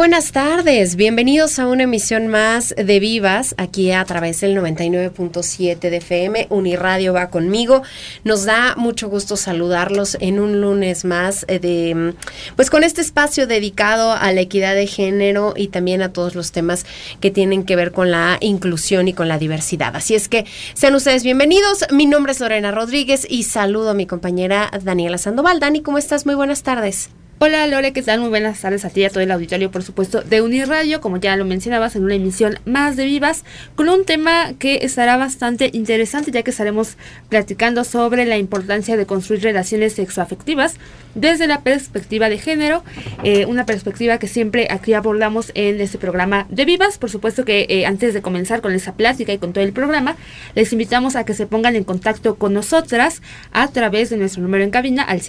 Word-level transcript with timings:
Buenas 0.00 0.32
tardes, 0.32 0.96
bienvenidos 0.96 1.58
a 1.58 1.66
una 1.66 1.82
emisión 1.82 2.26
más 2.26 2.74
de 2.74 3.00
Vivas, 3.00 3.54
aquí 3.58 3.92
a 3.92 4.02
través 4.06 4.40
del 4.40 4.56
99.7 4.56 5.78
de 5.78 5.96
FM, 5.98 6.46
Uniradio 6.48 7.12
va 7.12 7.28
conmigo. 7.28 7.82
Nos 8.24 8.46
da 8.46 8.76
mucho 8.78 9.10
gusto 9.10 9.36
saludarlos 9.36 10.16
en 10.18 10.40
un 10.40 10.62
lunes 10.62 11.04
más 11.04 11.44
eh, 11.48 11.58
de, 11.58 12.14
pues 12.56 12.70
con 12.70 12.82
este 12.82 13.02
espacio 13.02 13.46
dedicado 13.46 14.12
a 14.12 14.32
la 14.32 14.40
equidad 14.40 14.74
de 14.74 14.86
género 14.86 15.52
y 15.54 15.68
también 15.68 16.00
a 16.00 16.14
todos 16.14 16.34
los 16.34 16.50
temas 16.50 16.86
que 17.20 17.30
tienen 17.30 17.64
que 17.64 17.76
ver 17.76 17.92
con 17.92 18.10
la 18.10 18.38
inclusión 18.40 19.06
y 19.06 19.12
con 19.12 19.28
la 19.28 19.36
diversidad. 19.36 19.94
Así 19.94 20.14
es 20.14 20.30
que 20.30 20.46
sean 20.72 20.94
ustedes 20.94 21.24
bienvenidos. 21.24 21.84
Mi 21.92 22.06
nombre 22.06 22.32
es 22.32 22.40
Lorena 22.40 22.70
Rodríguez 22.70 23.26
y 23.28 23.42
saludo 23.42 23.90
a 23.90 23.94
mi 23.94 24.06
compañera 24.06 24.70
Daniela 24.82 25.18
Sandoval. 25.18 25.60
Dani, 25.60 25.82
¿cómo 25.82 25.98
estás? 25.98 26.24
Muy 26.24 26.36
buenas 26.36 26.62
tardes. 26.62 27.10
Hola 27.42 27.66
Lore, 27.66 27.94
¿qué 27.94 28.02
tal? 28.02 28.20
Muy 28.20 28.28
buenas 28.28 28.60
tardes 28.60 28.84
a 28.84 28.90
ti 28.90 29.00
y 29.00 29.04
a 29.04 29.08
todo 29.08 29.20
el 29.20 29.30
auditorio, 29.30 29.70
por 29.70 29.82
supuesto, 29.82 30.20
de 30.20 30.42
Uniradio, 30.42 31.00
como 31.00 31.16
ya 31.16 31.36
lo 31.36 31.46
mencionabas, 31.46 31.96
en 31.96 32.04
una 32.04 32.14
emisión 32.14 32.58
más 32.66 32.98
de 32.98 33.06
Vivas, 33.06 33.46
con 33.76 33.88
un 33.88 34.04
tema 34.04 34.52
que 34.58 34.80
estará 34.82 35.16
bastante 35.16 35.70
interesante, 35.72 36.32
ya 36.32 36.42
que 36.42 36.50
estaremos 36.50 36.98
platicando 37.30 37.84
sobre 37.84 38.26
la 38.26 38.36
importancia 38.36 38.98
de 38.98 39.06
construir 39.06 39.42
relaciones 39.42 39.94
sexoafectivas 39.94 40.76
desde 41.14 41.46
la 41.46 41.62
perspectiva 41.62 42.28
de 42.28 42.36
género, 42.36 42.84
eh, 43.24 43.46
una 43.46 43.64
perspectiva 43.64 44.18
que 44.18 44.28
siempre 44.28 44.68
aquí 44.70 44.92
abordamos 44.92 45.50
en 45.54 45.80
este 45.80 45.96
programa 45.96 46.46
de 46.50 46.66
Vivas. 46.66 46.98
Por 46.98 47.08
supuesto 47.08 47.46
que 47.46 47.64
eh, 47.70 47.86
antes 47.86 48.12
de 48.12 48.20
comenzar 48.20 48.60
con 48.60 48.74
esa 48.74 48.92
plática 48.96 49.32
y 49.32 49.38
con 49.38 49.54
todo 49.54 49.64
el 49.64 49.72
programa, 49.72 50.16
les 50.54 50.74
invitamos 50.74 51.16
a 51.16 51.24
que 51.24 51.32
se 51.32 51.46
pongan 51.46 51.74
en 51.74 51.84
contacto 51.84 52.34
con 52.34 52.52
nosotras 52.52 53.22
a 53.50 53.68
través 53.68 54.10
de 54.10 54.18
nuestro 54.18 54.42
número 54.42 54.62
en 54.62 54.70
cabina 54.70 55.02
al 55.02 55.22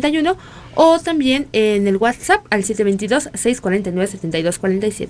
722-270-5990 0.00 0.36
o 0.76 1.00
también 1.00 1.48
en 1.52 1.88
el 1.88 1.96
WhatsApp 1.96 2.46
al 2.50 2.62
722-649-7247. 2.62 5.08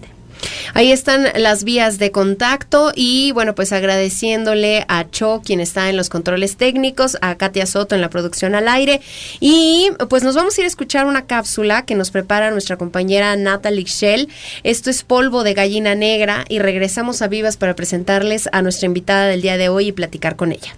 Ahí 0.75 0.93
están 0.93 1.29
las 1.37 1.65
vías 1.65 1.97
de 1.99 2.13
contacto 2.13 2.93
y 2.95 3.33
bueno, 3.33 3.55
pues 3.55 3.73
agradeciéndole 3.73 4.85
a 4.89 5.11
Cho, 5.11 5.41
quien 5.45 5.61
está 5.61 5.89
en 5.89 5.97
los 5.97 6.11
controles 6.11 6.57
técnicos, 6.57 7.17
a 7.21 7.37
Katia 7.37 7.67
Soto 7.67 7.95
en 7.95 8.01
la 8.01 8.11
producción 8.11 8.55
al 8.55 8.69
aire 8.69 9.01
y 9.41 9.91
pues 10.09 10.23
nos 10.23 10.35
vamos 10.35 10.57
a 10.57 10.61
ir 10.61 10.67
a 10.67 10.69
escuchar 10.69 11.07
una 11.07 11.27
cápsula 11.27 11.87
que 11.87 11.95
nos 11.95 12.11
prepara 12.11 12.51
nuestra 12.51 12.77
compañera 12.77 13.35
Natalie 13.37 13.85
Shell. 13.85 14.29
Esto 14.63 14.91
es 14.91 15.03
polvo 15.03 15.43
de 15.43 15.55
gallina 15.55 15.95
negra 15.95 16.45
y 16.49 16.59
regresamos 16.59 17.23
a 17.23 17.29
Vivas 17.29 17.57
para 17.57 17.75
presentarles 17.75 18.51
a 18.53 18.61
nuestra 18.63 18.85
invitada 18.87 19.27
del 19.27 19.41
día 19.43 19.57
de 19.57 19.71
hoy 19.71 19.89
y 19.89 19.93
platicar 19.93 20.37
con 20.37 20.53
ella. 20.53 20.77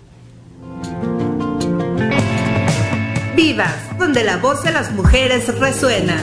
Vivas, 3.38 3.96
donde 4.00 4.24
la 4.24 4.38
voz 4.38 4.64
de 4.64 4.72
las 4.72 4.90
mujeres 4.90 5.46
resuena. 5.60 6.20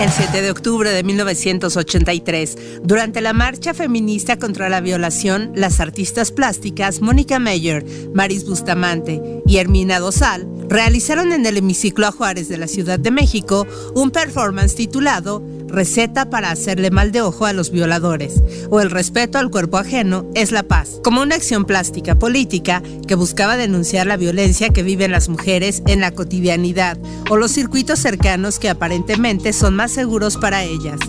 El 0.00 0.08
7 0.08 0.40
de 0.40 0.52
octubre 0.52 0.88
de 0.88 1.02
1983, 1.02 2.80
durante 2.84 3.20
la 3.20 3.32
marcha 3.32 3.74
feminista 3.74 4.38
contra 4.38 4.68
la 4.68 4.80
violación, 4.80 5.50
las 5.56 5.80
artistas 5.80 6.30
plásticas 6.30 7.00
Mónica 7.00 7.40
Meyer, 7.40 7.84
Maris 8.14 8.46
Bustamante 8.46 9.20
y 9.48 9.56
Hermina 9.56 9.98
Dosal 9.98 10.46
realizaron 10.68 11.32
en 11.32 11.44
el 11.44 11.56
hemiciclo 11.56 12.06
a 12.06 12.12
Juárez 12.12 12.48
de 12.48 12.56
la 12.56 12.68
Ciudad 12.68 13.00
de 13.00 13.10
México 13.10 13.66
un 13.96 14.12
performance 14.12 14.76
titulado 14.76 15.42
Receta 15.66 16.30
para 16.30 16.52
hacerle 16.52 16.92
mal 16.92 17.10
de 17.10 17.20
ojo 17.20 17.46
a 17.46 17.52
los 17.52 17.72
violadores 17.72 18.42
o 18.70 18.80
El 18.80 18.92
respeto 18.92 19.38
al 19.38 19.50
cuerpo 19.50 19.76
ajeno 19.76 20.24
es 20.34 20.52
la 20.52 20.62
paz, 20.62 21.00
como 21.02 21.20
una 21.20 21.34
acción 21.34 21.64
plástica 21.64 22.16
política 22.16 22.80
que 23.08 23.16
buscaba 23.16 23.56
denunciar 23.56 24.06
la 24.06 24.16
violencia 24.16 24.68
que 24.68 24.84
viven 24.84 25.10
las 25.10 25.28
mujeres 25.28 25.82
en 25.86 26.00
la 26.00 26.12
cotidianidad 26.12 26.43
o 27.30 27.36
los 27.36 27.52
circuitos 27.52 27.98
cercanos 27.98 28.58
que 28.58 28.68
aparentemente 28.68 29.52
son 29.52 29.74
más 29.76 29.92
seguros 29.92 30.36
para 30.36 30.62
ellas. 30.62 31.00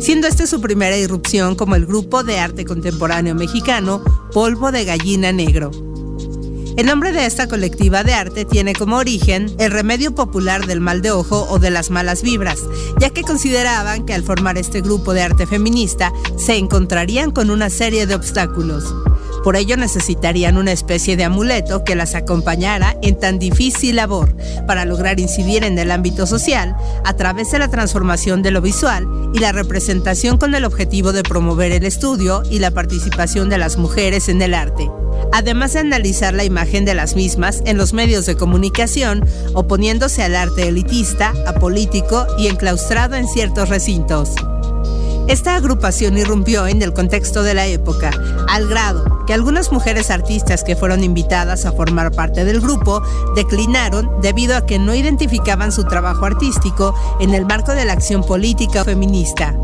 Siendo 0.00 0.26
esta 0.26 0.46
su 0.46 0.60
primera 0.60 0.96
irrupción 0.96 1.54
como 1.54 1.76
el 1.76 1.86
grupo 1.86 2.24
de 2.24 2.38
arte 2.38 2.64
contemporáneo 2.64 3.34
mexicano 3.34 4.02
Polvo 4.32 4.72
de 4.72 4.84
Gallina 4.84 5.32
Negro. 5.32 5.70
El 6.76 6.86
nombre 6.86 7.12
de 7.12 7.26
esta 7.26 7.48
colectiva 7.48 8.04
de 8.04 8.14
arte 8.14 8.44
tiene 8.46 8.72
como 8.72 8.96
origen 8.96 9.54
el 9.58 9.70
remedio 9.70 10.14
popular 10.14 10.66
del 10.66 10.80
mal 10.80 11.02
de 11.02 11.10
ojo 11.10 11.46
o 11.50 11.58
de 11.58 11.70
las 11.70 11.90
malas 11.90 12.22
vibras, 12.22 12.60
ya 12.98 13.10
que 13.10 13.22
consideraban 13.22 14.06
que 14.06 14.14
al 14.14 14.22
formar 14.22 14.56
este 14.56 14.80
grupo 14.80 15.12
de 15.12 15.22
arte 15.22 15.46
feminista 15.46 16.12
se 16.38 16.56
encontrarían 16.56 17.32
con 17.32 17.50
una 17.50 17.68
serie 17.68 18.06
de 18.06 18.14
obstáculos. 18.14 18.94
Por 19.42 19.56
ello 19.56 19.76
necesitarían 19.76 20.58
una 20.58 20.72
especie 20.72 21.16
de 21.16 21.24
amuleto 21.24 21.84
que 21.84 21.94
las 21.94 22.14
acompañara 22.14 22.96
en 23.02 23.18
tan 23.18 23.38
difícil 23.38 23.96
labor 23.96 24.34
para 24.66 24.84
lograr 24.84 25.18
incidir 25.18 25.64
en 25.64 25.78
el 25.78 25.90
ámbito 25.90 26.26
social 26.26 26.76
a 27.04 27.16
través 27.16 27.50
de 27.50 27.58
la 27.58 27.68
transformación 27.68 28.42
de 28.42 28.50
lo 28.50 28.60
visual 28.60 29.06
y 29.32 29.38
la 29.38 29.52
representación 29.52 30.36
con 30.36 30.54
el 30.54 30.64
objetivo 30.64 31.12
de 31.12 31.22
promover 31.22 31.72
el 31.72 31.84
estudio 31.84 32.42
y 32.50 32.58
la 32.58 32.70
participación 32.70 33.48
de 33.48 33.58
las 33.58 33.76
mujeres 33.76 34.28
en 34.28 34.42
el 34.42 34.54
arte 34.54 34.90
además 35.32 35.72
de 35.72 35.80
analizar 35.80 36.34
la 36.34 36.44
imagen 36.44 36.84
de 36.84 36.94
las 36.94 37.16
mismas 37.16 37.62
en 37.64 37.76
los 37.76 37.92
medios 37.92 38.26
de 38.26 38.36
comunicación, 38.36 39.24
oponiéndose 39.54 40.22
al 40.22 40.36
arte 40.36 40.68
elitista, 40.68 41.32
apolítico 41.46 42.26
y 42.38 42.48
enclaustrado 42.48 43.16
en 43.16 43.28
ciertos 43.28 43.68
recintos. 43.68 44.34
Esta 45.30 45.54
agrupación 45.54 46.18
irrumpió 46.18 46.66
en 46.66 46.82
el 46.82 46.92
contexto 46.92 47.44
de 47.44 47.54
la 47.54 47.64
época, 47.64 48.10
al 48.48 48.66
grado 48.66 49.24
que 49.28 49.32
algunas 49.32 49.70
mujeres 49.70 50.10
artistas 50.10 50.64
que 50.64 50.74
fueron 50.74 51.04
invitadas 51.04 51.66
a 51.66 51.70
formar 51.70 52.10
parte 52.10 52.44
del 52.44 52.60
grupo 52.60 53.00
declinaron 53.36 54.10
debido 54.20 54.56
a 54.56 54.66
que 54.66 54.80
no 54.80 54.92
identificaban 54.92 55.70
su 55.70 55.84
trabajo 55.84 56.24
artístico 56.24 56.96
en 57.20 57.32
el 57.32 57.46
marco 57.46 57.76
de 57.76 57.84
la 57.84 57.92
acción 57.92 58.24
política 58.24 58.84
feminista. 58.84 59.54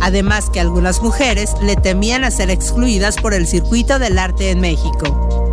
Además 0.00 0.48
que 0.48 0.60
algunas 0.60 1.02
mujeres 1.02 1.54
le 1.60 1.74
temían 1.74 2.22
a 2.22 2.30
ser 2.30 2.48
excluidas 2.48 3.16
por 3.16 3.34
el 3.34 3.48
circuito 3.48 3.98
del 3.98 4.20
arte 4.20 4.52
en 4.52 4.60
México. 4.60 5.45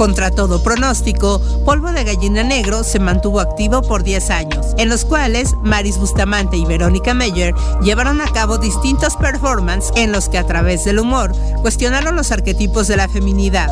Contra 0.00 0.30
todo 0.30 0.62
pronóstico, 0.62 1.42
Polvo 1.66 1.92
de 1.92 2.04
Gallina 2.04 2.42
Negro 2.42 2.84
se 2.84 2.98
mantuvo 2.98 3.38
activo 3.38 3.82
por 3.82 4.02
10 4.02 4.30
años, 4.30 4.68
en 4.78 4.88
los 4.88 5.04
cuales 5.04 5.54
Maris 5.62 5.98
Bustamante 5.98 6.56
y 6.56 6.64
Verónica 6.64 7.12
Meyer 7.12 7.54
llevaron 7.82 8.22
a 8.22 8.32
cabo 8.32 8.56
distintos 8.56 9.16
performances 9.16 9.92
en 9.96 10.10
los 10.10 10.30
que 10.30 10.38
a 10.38 10.46
través 10.46 10.86
del 10.86 11.00
humor 11.00 11.32
cuestionaron 11.60 12.16
los 12.16 12.32
arquetipos 12.32 12.88
de 12.88 12.96
la 12.96 13.10
feminidad, 13.10 13.68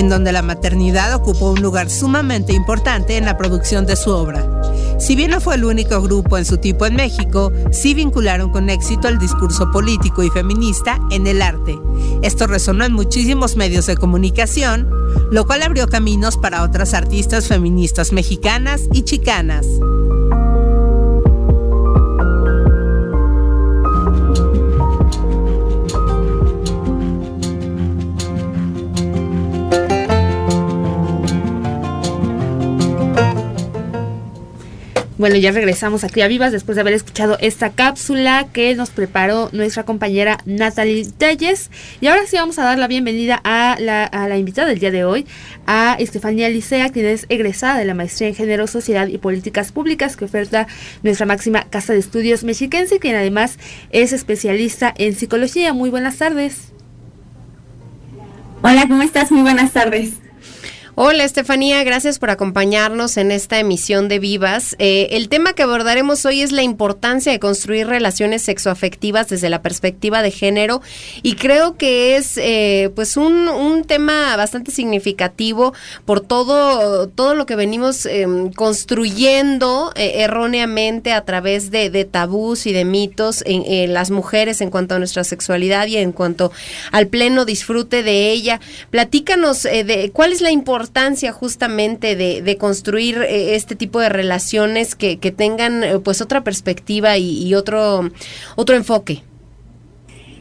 en 0.00 0.08
donde 0.08 0.32
la 0.32 0.40
maternidad 0.40 1.14
ocupó 1.14 1.50
un 1.50 1.60
lugar 1.60 1.90
sumamente 1.90 2.54
importante 2.54 3.18
en 3.18 3.26
la 3.26 3.36
producción 3.36 3.84
de 3.84 3.96
su 3.96 4.10
obra. 4.10 4.42
Si 4.98 5.14
bien 5.14 5.30
no 5.30 5.42
fue 5.42 5.56
el 5.56 5.64
único 5.66 6.00
grupo 6.00 6.38
en 6.38 6.46
su 6.46 6.56
tipo 6.56 6.86
en 6.86 6.96
México, 6.96 7.52
sí 7.70 7.92
vincularon 7.92 8.50
con 8.50 8.70
éxito 8.70 9.08
el 9.08 9.18
discurso 9.18 9.70
político 9.70 10.22
y 10.22 10.30
feminista 10.30 10.98
en 11.10 11.26
el 11.26 11.42
arte. 11.42 11.78
Esto 12.22 12.46
resonó 12.46 12.86
en 12.86 12.94
muchísimos 12.94 13.56
medios 13.56 13.84
de 13.86 13.96
comunicación, 13.98 14.88
lo 15.30 15.46
cual 15.46 15.62
abrió 15.62 15.86
caminos 15.86 16.38
para 16.38 16.62
otras 16.62 16.94
artistas 16.94 17.48
feministas 17.48 18.12
mexicanas 18.12 18.88
y 18.94 19.02
chicanas. 19.02 19.66
Bueno, 35.20 35.36
ya 35.36 35.52
regresamos 35.52 36.02
aquí 36.02 36.22
a 36.22 36.28
Vivas 36.28 36.50
después 36.50 36.76
de 36.76 36.80
haber 36.80 36.94
escuchado 36.94 37.36
esta 37.42 37.72
cápsula 37.72 38.46
que 38.54 38.74
nos 38.74 38.88
preparó 38.88 39.50
nuestra 39.52 39.82
compañera 39.82 40.38
Natalie 40.46 41.04
Telles. 41.18 41.70
Y 42.00 42.06
ahora 42.06 42.22
sí 42.26 42.36
vamos 42.36 42.58
a 42.58 42.64
dar 42.64 42.78
la 42.78 42.88
bienvenida 42.88 43.38
a 43.44 43.76
la, 43.78 44.04
a 44.04 44.28
la 44.28 44.38
invitada 44.38 44.68
del 44.68 44.78
día 44.78 44.90
de 44.90 45.04
hoy, 45.04 45.26
a 45.66 45.94
Estefanía 45.98 46.48
Licea, 46.48 46.88
quien 46.88 47.04
es 47.04 47.26
egresada 47.28 47.78
de 47.78 47.84
la 47.84 47.92
Maestría 47.92 48.28
en 48.28 48.34
Género, 48.34 48.66
Sociedad 48.66 49.08
y 49.08 49.18
Políticas 49.18 49.72
Públicas 49.72 50.16
que 50.16 50.24
oferta 50.24 50.66
nuestra 51.02 51.26
máxima 51.26 51.64
casa 51.64 51.92
de 51.92 51.98
estudios 51.98 52.42
mexiquense, 52.42 52.98
quien 52.98 53.14
además 53.14 53.58
es 53.90 54.14
especialista 54.14 54.94
en 54.96 55.14
psicología. 55.14 55.74
Muy 55.74 55.90
buenas 55.90 56.16
tardes. 56.16 56.72
Hola, 58.62 58.86
¿cómo 58.88 59.02
estás? 59.02 59.30
Muy 59.30 59.42
buenas 59.42 59.72
tardes. 59.72 60.14
Hola 60.96 61.22
Estefanía, 61.22 61.84
gracias 61.84 62.18
por 62.18 62.30
acompañarnos 62.30 63.16
en 63.16 63.30
esta 63.30 63.60
emisión 63.60 64.08
de 64.08 64.18
Vivas. 64.18 64.74
Eh, 64.80 65.06
el 65.12 65.28
tema 65.28 65.52
que 65.52 65.62
abordaremos 65.62 66.26
hoy 66.26 66.42
es 66.42 66.50
la 66.50 66.62
importancia 66.62 67.30
de 67.30 67.38
construir 67.38 67.86
relaciones 67.86 68.42
sexoafectivas 68.42 69.28
desde 69.28 69.50
la 69.50 69.62
perspectiva 69.62 70.20
de 70.20 70.32
género 70.32 70.82
y 71.22 71.36
creo 71.36 71.76
que 71.76 72.16
es 72.16 72.36
eh, 72.38 72.90
pues 72.96 73.16
un, 73.16 73.48
un, 73.48 73.84
tema 73.84 74.36
bastante 74.36 74.72
significativo 74.72 75.74
por 76.04 76.20
todo, 76.20 77.08
todo 77.08 77.34
lo 77.34 77.46
que 77.46 77.54
venimos 77.54 78.04
eh, 78.06 78.26
construyendo 78.56 79.92
eh, 79.94 80.14
erróneamente 80.16 81.12
a 81.12 81.24
través 81.24 81.70
de, 81.70 81.90
tabús 82.04 82.66
y 82.66 82.72
de 82.72 82.84
mitos 82.84 83.42
en, 83.46 83.62
en, 83.64 83.94
las 83.94 84.10
mujeres 84.10 84.60
en 84.60 84.70
cuanto 84.70 84.96
a 84.96 84.98
nuestra 84.98 85.22
sexualidad 85.22 85.86
y 85.86 85.98
en 85.98 86.10
cuanto 86.10 86.50
al 86.90 87.06
pleno 87.06 87.44
disfrute 87.44 88.02
de 88.02 88.30
ella. 88.30 88.60
Platícanos 88.90 89.62
de 89.62 90.10
cuál 90.12 90.32
es 90.32 90.40
la 90.40 90.50
importancia 90.50 90.79
importancia 90.80 91.30
justamente 91.30 92.16
de, 92.16 92.40
de 92.40 92.56
construir 92.56 93.18
eh, 93.18 93.54
este 93.54 93.76
tipo 93.76 94.00
de 94.00 94.08
relaciones 94.08 94.94
que, 94.94 95.18
que 95.18 95.30
tengan 95.30 95.84
eh, 95.84 95.98
pues 95.98 96.22
otra 96.22 96.42
perspectiva 96.42 97.18
y, 97.18 97.46
y, 97.46 97.54
otro, 97.54 98.10
otro 98.56 98.76
enfoque. 98.76 99.22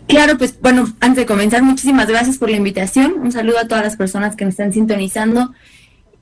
Claro, 0.08 0.38
pues 0.38 0.58
bueno, 0.62 0.88
antes 1.02 1.18
de 1.18 1.26
comenzar, 1.26 1.62
muchísimas 1.62 2.08
gracias 2.08 2.38
por 2.38 2.50
la 2.50 2.56
invitación. 2.56 3.16
Un 3.20 3.34
saludo 3.34 3.60
a 3.60 3.68
todas 3.68 3.84
las 3.84 3.98
personas 3.98 4.38
que 4.38 4.46
nos 4.46 4.54
están 4.54 4.72
sintonizando. 4.72 5.54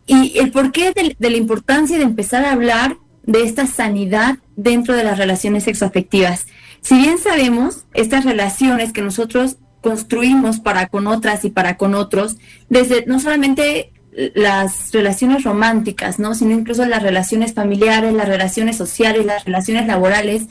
Y 0.08 0.40
el 0.40 0.52
porqué 0.52 0.94
de, 0.94 1.16
de 1.18 1.30
la 1.30 1.38
importancia 1.38 2.00
de 2.00 2.04
empezar 2.04 2.44
a 2.44 2.54
hablar 2.54 2.98
de 3.24 3.44
esta 3.44 3.68
sanidad 3.68 4.38
dentro 4.56 4.96
de 4.96 5.04
las 5.04 5.20
relaciones 5.20 5.66
sexoafectivas. 5.66 6.48
Si 6.82 6.98
bien 6.98 7.20
sabemos, 7.20 7.86
estas 7.94 8.26
relaciones 8.26 8.94
que 8.94 9.04
nosotros 9.04 9.58
construimos 9.82 10.60
para 10.60 10.88
con 10.88 11.08
otras 11.08 11.46
y 11.46 11.50
para 11.50 11.78
con 11.78 11.96
otros, 11.96 12.38
desde 12.68 13.06
no 13.06 13.20
solamente 13.20 13.94
las 14.34 14.92
relaciones 14.92 15.44
románticas, 15.44 16.18
¿no? 16.18 16.34
Sino 16.34 16.52
incluso 16.54 16.86
las 16.86 17.04
relaciones 17.04 17.54
familiares, 17.54 18.14
las 18.14 18.28
relaciones 18.28 18.76
sociales, 18.76 19.26
las 19.26 19.46
relaciones 19.46 19.86
laborales, 19.86 20.48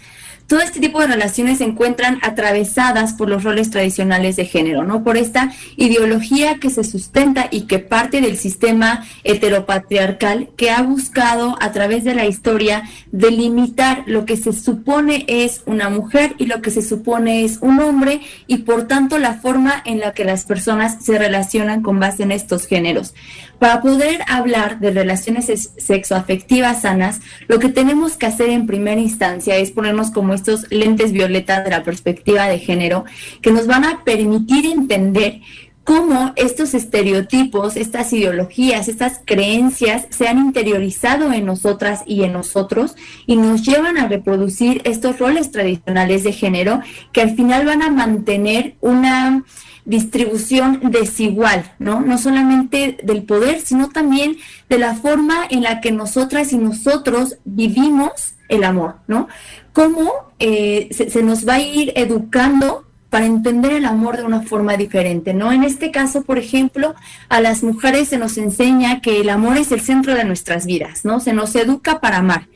todo 0.46 0.60
este 0.60 0.80
tipo 0.80 1.00
de 1.00 1.08
relaciones 1.08 1.58
se 1.58 1.64
encuentran 1.64 2.18
atravesadas 2.22 3.14
por 3.14 3.28
los 3.28 3.42
roles 3.42 3.70
tradicionales 3.70 4.36
de 4.36 4.44
género, 4.44 4.84
¿no? 4.84 5.02
Por 5.02 5.16
esta 5.16 5.52
ideología 5.76 6.58
que 6.60 6.70
se 6.70 6.84
sustenta 6.84 7.48
y 7.50 7.62
que 7.62 7.80
parte 7.80 8.20
del 8.20 8.36
sistema 8.36 9.04
heteropatriarcal 9.24 10.50
que 10.56 10.70
ha 10.70 10.82
buscado 10.82 11.56
a 11.60 11.72
través 11.72 12.04
de 12.04 12.14
la 12.14 12.26
historia 12.26 12.84
delimitar 13.10 14.04
lo 14.06 14.24
que 14.24 14.36
se 14.36 14.52
supone 14.52 15.24
es 15.26 15.62
una 15.66 15.88
mujer 15.88 16.34
y 16.38 16.46
lo 16.46 16.62
que 16.62 16.70
se 16.70 16.82
supone 16.82 17.44
es 17.44 17.58
un 17.60 17.80
hombre 17.80 18.20
y 18.46 18.58
por 18.58 18.86
tanto 18.86 19.18
la 19.18 19.34
forma 19.34 19.82
en 19.84 19.98
la 19.98 20.12
que 20.12 20.24
las 20.24 20.44
personas 20.44 21.04
se 21.04 21.18
relacionan 21.18 21.82
con 21.82 21.98
base 21.98 22.22
en 22.22 22.32
estos 22.32 22.66
géneros. 22.66 23.14
Para 23.58 23.80
poder 23.80 24.20
hablar 24.28 24.80
de 24.80 24.90
relaciones 24.90 25.72
sexoafectivas 25.78 26.82
sanas, 26.82 27.20
lo 27.48 27.58
que 27.58 27.70
tenemos 27.70 28.16
que 28.16 28.26
hacer 28.26 28.50
en 28.50 28.66
primera 28.66 29.00
instancia 29.00 29.56
es 29.56 29.70
ponernos 29.70 30.10
como 30.10 30.34
estos 30.36 30.70
lentes 30.70 31.12
violetas 31.12 31.64
de 31.64 31.70
la 31.70 31.82
perspectiva 31.82 32.46
de 32.46 32.58
género 32.58 33.04
que 33.42 33.50
nos 33.50 33.66
van 33.66 33.84
a 33.84 34.04
permitir 34.04 34.66
entender 34.66 35.40
cómo 35.86 36.32
estos 36.34 36.74
estereotipos, 36.74 37.76
estas 37.76 38.12
ideologías, 38.12 38.88
estas 38.88 39.20
creencias 39.24 40.06
se 40.10 40.26
han 40.26 40.38
interiorizado 40.38 41.32
en 41.32 41.46
nosotras 41.46 42.02
y 42.06 42.24
en 42.24 42.32
nosotros 42.32 42.96
y 43.24 43.36
nos 43.36 43.62
llevan 43.62 43.96
a 43.96 44.08
reproducir 44.08 44.82
estos 44.82 45.20
roles 45.20 45.52
tradicionales 45.52 46.24
de 46.24 46.32
género 46.32 46.80
que 47.12 47.20
al 47.20 47.36
final 47.36 47.66
van 47.66 47.82
a 47.82 47.90
mantener 47.90 48.74
una 48.80 49.44
distribución 49.86 50.80
desigual, 50.90 51.72
¿no? 51.78 52.00
No 52.00 52.18
solamente 52.18 52.98
del 53.02 53.22
poder, 53.22 53.60
sino 53.60 53.88
también 53.88 54.36
de 54.68 54.78
la 54.78 54.94
forma 54.94 55.46
en 55.48 55.62
la 55.62 55.80
que 55.80 55.92
nosotras 55.92 56.52
y 56.52 56.58
nosotros 56.58 57.38
vivimos 57.44 58.34
el 58.48 58.64
amor, 58.64 58.96
¿no? 59.06 59.28
Cómo 59.72 60.12
eh, 60.38 60.88
se, 60.90 61.08
se 61.08 61.22
nos 61.22 61.48
va 61.48 61.54
a 61.54 61.60
ir 61.60 61.92
educando 61.96 62.84
para 63.10 63.26
entender 63.26 63.72
el 63.72 63.84
amor 63.84 64.16
de 64.16 64.24
una 64.24 64.42
forma 64.42 64.76
diferente, 64.76 65.32
¿no? 65.32 65.52
En 65.52 65.62
este 65.62 65.92
caso, 65.92 66.22
por 66.22 66.38
ejemplo, 66.38 66.96
a 67.28 67.40
las 67.40 67.62
mujeres 67.62 68.08
se 68.08 68.18
nos 68.18 68.36
enseña 68.36 69.00
que 69.00 69.20
el 69.20 69.30
amor 69.30 69.56
es 69.56 69.70
el 69.70 69.80
centro 69.80 70.14
de 70.14 70.24
nuestras 70.24 70.66
vidas, 70.66 71.04
¿no? 71.04 71.20
Se 71.20 71.32
nos 71.32 71.54
educa 71.54 72.00
para 72.00 72.18
amar, 72.18 72.48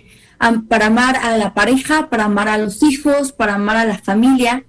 para 0.68 0.86
amar 0.86 1.16
a 1.16 1.36
la 1.36 1.54
pareja, 1.54 2.10
para 2.10 2.24
amar 2.24 2.48
a 2.48 2.58
los 2.58 2.82
hijos, 2.82 3.30
para 3.30 3.54
amar 3.54 3.76
a 3.76 3.84
la 3.84 3.98
familia, 3.98 4.64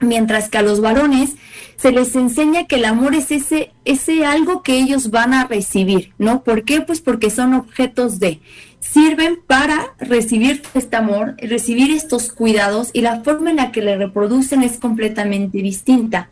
mientras 0.00 0.48
que 0.48 0.58
a 0.58 0.62
los 0.62 0.80
varones 0.80 1.36
se 1.82 1.90
les 1.90 2.14
enseña 2.14 2.68
que 2.68 2.76
el 2.76 2.84
amor 2.84 3.16
es 3.16 3.32
ese, 3.32 3.72
ese 3.84 4.24
algo 4.24 4.62
que 4.62 4.78
ellos 4.78 5.10
van 5.10 5.34
a 5.34 5.48
recibir, 5.48 6.12
¿no? 6.16 6.44
¿Por 6.44 6.64
qué? 6.64 6.80
Pues 6.80 7.00
porque 7.00 7.28
son 7.28 7.54
objetos 7.54 8.20
de, 8.20 8.40
sirven 8.78 9.40
para 9.48 9.92
recibir 9.98 10.62
este 10.74 10.94
amor, 10.94 11.34
recibir 11.38 11.90
estos 11.90 12.30
cuidados 12.30 12.90
y 12.92 13.00
la 13.00 13.22
forma 13.22 13.50
en 13.50 13.56
la 13.56 13.72
que 13.72 13.82
le 13.82 13.96
reproducen 13.96 14.62
es 14.62 14.78
completamente 14.78 15.58
distinta. 15.58 16.30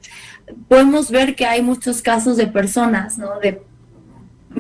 Podemos 0.69 1.11
ver 1.11 1.35
que 1.35 1.47
hay 1.47 1.63
muchos 1.63 2.01
casos 2.01 2.37
de 2.37 2.47
personas, 2.47 3.19
¿no? 3.19 3.41
De 3.41 3.61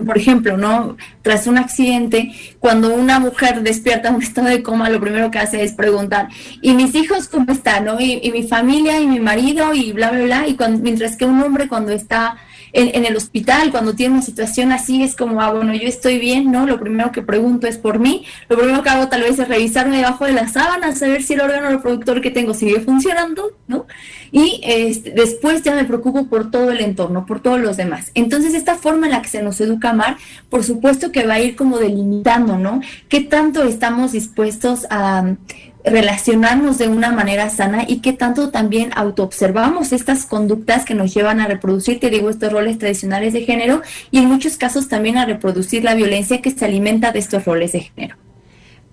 por 0.07 0.17
ejemplo, 0.17 0.57
¿no? 0.57 0.97
Tras 1.23 1.47
un 1.47 1.59
accidente, 1.59 2.33
cuando 2.59 2.95
una 2.95 3.19
mujer 3.19 3.63
despierta 3.63 4.09
en 4.09 4.17
un 4.17 4.23
estado 4.23 4.49
de 4.49 4.63
coma, 4.63 4.89
lo 4.89 5.01
primero 5.01 5.31
que 5.31 5.39
hace 5.39 5.63
es 5.63 5.73
preguntar, 5.73 6.29
¿y 6.63 6.75
mis 6.75 6.95
hijos 6.95 7.29
cómo 7.29 7.51
están? 7.53 7.85
¿no? 7.85 8.01
Y, 8.01 8.21
y 8.23 8.31
mi 8.31 8.45
familia 8.45 9.01
y 9.01 9.07
mi 9.07 9.21
marido 9.21 9.75
y 9.75 9.93
bla, 9.93 10.11
bla, 10.11 10.25
bla. 10.25 10.49
Y 10.49 10.57
mientras 10.81 11.17
que 11.17 11.25
un 11.25 11.43
hombre 11.43 11.69
cuando 11.69 11.93
está 11.93 12.37
en, 12.73 12.95
en, 12.95 13.05
el 13.05 13.17
hospital, 13.17 13.71
cuando 13.71 13.95
tiene 13.95 14.15
una 14.15 14.23
situación 14.23 14.73
así, 14.73 15.03
es 15.03 15.17
como, 15.17 15.41
ah, 15.41 15.53
bueno, 15.53 15.75
yo 15.75 15.89
estoy 15.89 16.19
bien, 16.19 16.51
¿no? 16.51 16.67
Lo 16.67 16.79
primero 16.79 17.13
que 17.13 17.23
pregunto 17.23 17.67
es 17.67 17.79
por 17.79 17.99
mí. 17.99 18.25
Lo 18.49 18.57
primero 18.57 18.83
que 18.83 18.89
hago 18.89 19.09
tal 19.09 19.23
vez 19.23 19.39
es 19.39 19.49
revisarme 19.49 19.99
debajo 19.99 20.25
de 20.25 20.33
las 20.33 20.53
sábanas, 20.53 20.99
saber 20.99 21.23
si 21.23 21.35
el 21.35 21.41
órgano 21.41 21.71
reproductor 21.71 22.21
que 22.21 22.31
tengo 22.31 22.55
sigue 22.55 22.81
funcionando, 22.81 23.57
¿no? 23.67 23.87
Y 24.33 24.61
este, 24.65 25.11
después 25.11 25.63
ya 25.63 25.75
me 25.75 25.85
preocupo 25.85 26.27
por 26.27 26.51
todo 26.51 26.71
el 26.71 26.81
entorno, 26.81 27.27
por 27.27 27.41
todos 27.41 27.61
los 27.61 27.77
demás. 27.77 28.13
Entonces, 28.15 28.55
esta 28.55 28.77
forma 28.77 29.07
en 29.07 29.13
la 29.13 29.23
que 29.23 29.29
se 29.29 29.43
nos 29.43 29.61
educa 29.61 29.89
a 29.89 29.93
amar, 29.93 30.17
por 30.49 30.65
supuesto 30.65 31.11
que 31.11 31.27
va 31.27 31.35
a 31.35 31.41
ir 31.41 31.57
como 31.57 31.79
delimitando, 31.79 32.59
¿no? 32.59 32.81
¿Qué 33.09 33.21
tanto 33.21 33.65
estamos 33.65 34.13
dispuestos 34.13 34.87
a 34.91 35.35
relacionarnos 35.85 36.79
de 36.79 36.89
una 36.89 37.13
manera 37.13 37.51
sana 37.51 37.85
y 37.87 38.01
qué 38.01 38.13
tanto 38.13 38.51
también 38.51 38.91
autoobservamos 38.95 39.93
estas 39.93 40.27
conductas 40.27 40.85
que 40.85 40.95
nos 40.95 41.15
llevan 41.15 41.41
a 41.41 41.47
reproducir, 41.47 42.01
te 42.01 42.11
digo, 42.11 42.31
estos 42.31 42.53
roles 42.53 42.79
tradicionales 42.79 43.33
de 43.33 43.45
género 43.45 43.83
y 44.11 44.19
en 44.19 44.27
muchos 44.27 44.57
casos 44.57 44.89
también 44.89 45.17
a 45.19 45.27
reproducir 45.27 45.85
la 45.85 45.95
violencia 45.95 46.43
que 46.43 46.51
se 46.51 46.65
alimenta 46.65 47.13
de 47.13 47.19
estos 47.19 47.45
roles 47.45 47.73
de 47.73 47.81
género 47.81 48.17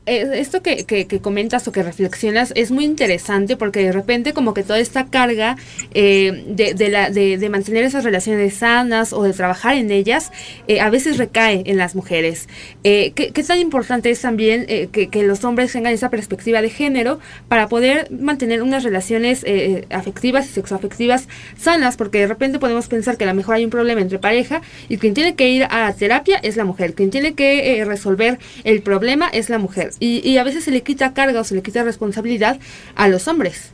esto 0.07 0.61
que, 0.61 0.85
que, 0.85 1.05
que, 1.05 1.19
comentas 1.19 1.67
o 1.67 1.71
que 1.71 1.83
reflexionas 1.83 2.53
es 2.55 2.71
muy 2.71 2.85
interesante 2.85 3.57
porque 3.57 3.83
de 3.83 3.91
repente 3.91 4.33
como 4.33 4.53
que 4.53 4.63
toda 4.63 4.79
esta 4.79 5.07
carga 5.07 5.57
eh, 5.93 6.45
de, 6.47 6.73
de, 6.73 6.89
la, 6.89 7.09
de, 7.09 7.37
de, 7.37 7.49
mantener 7.49 7.83
esas 7.83 8.03
relaciones 8.03 8.55
sanas 8.55 9.11
o 9.11 9.23
de 9.23 9.33
trabajar 9.33 9.75
en 9.75 9.91
ellas 9.91 10.31
eh, 10.67 10.79
a 10.79 10.89
veces 10.89 11.17
recae 11.17 11.63
en 11.65 11.77
las 11.77 11.95
mujeres. 11.95 12.47
Eh, 12.83 13.11
¿qué, 13.15 13.31
¿qué, 13.31 13.43
tan 13.43 13.59
importante 13.59 14.09
es 14.09 14.21
también 14.21 14.65
eh, 14.69 14.87
que, 14.91 15.09
que, 15.09 15.23
los 15.23 15.43
hombres 15.43 15.73
tengan 15.73 15.93
esa 15.93 16.09
perspectiva 16.09 16.61
de 16.61 16.69
género 16.69 17.19
para 17.49 17.67
poder 17.67 18.09
mantener 18.11 18.61
unas 18.61 18.83
relaciones 18.83 19.43
eh, 19.45 19.85
afectivas 19.89 20.45
y 20.45 20.53
sexoafectivas 20.53 21.27
sanas? 21.57 21.97
Porque 21.97 22.19
de 22.19 22.27
repente 22.27 22.59
podemos 22.59 22.87
pensar 22.87 23.17
que 23.17 23.25
a 23.25 23.27
lo 23.27 23.33
mejor 23.33 23.55
hay 23.55 23.65
un 23.65 23.71
problema 23.71 23.99
entre 23.99 24.19
pareja 24.19 24.61
y 24.87 24.97
quien 24.97 25.13
tiene 25.13 25.35
que 25.35 25.49
ir 25.49 25.65
a 25.69 25.93
terapia 25.93 26.37
es 26.37 26.55
la 26.55 26.63
mujer, 26.63 26.93
quien 26.93 27.09
tiene 27.09 27.33
que 27.33 27.83
resolver 27.85 28.39
el 28.63 28.81
problema 28.81 29.27
es 29.27 29.49
la 29.49 29.57
mujer 29.57 29.91
y, 29.99 30.27
y, 30.27 30.37
a 30.37 30.43
veces 30.43 30.63
se 30.63 30.71
le 30.71 30.83
quita 30.83 31.13
carga 31.13 31.41
o 31.41 31.43
se 31.43 31.55
le 31.55 31.61
quita 31.61 31.83
responsabilidad 31.83 32.59
a 32.95 33.07
los 33.07 33.27
hombres. 33.27 33.71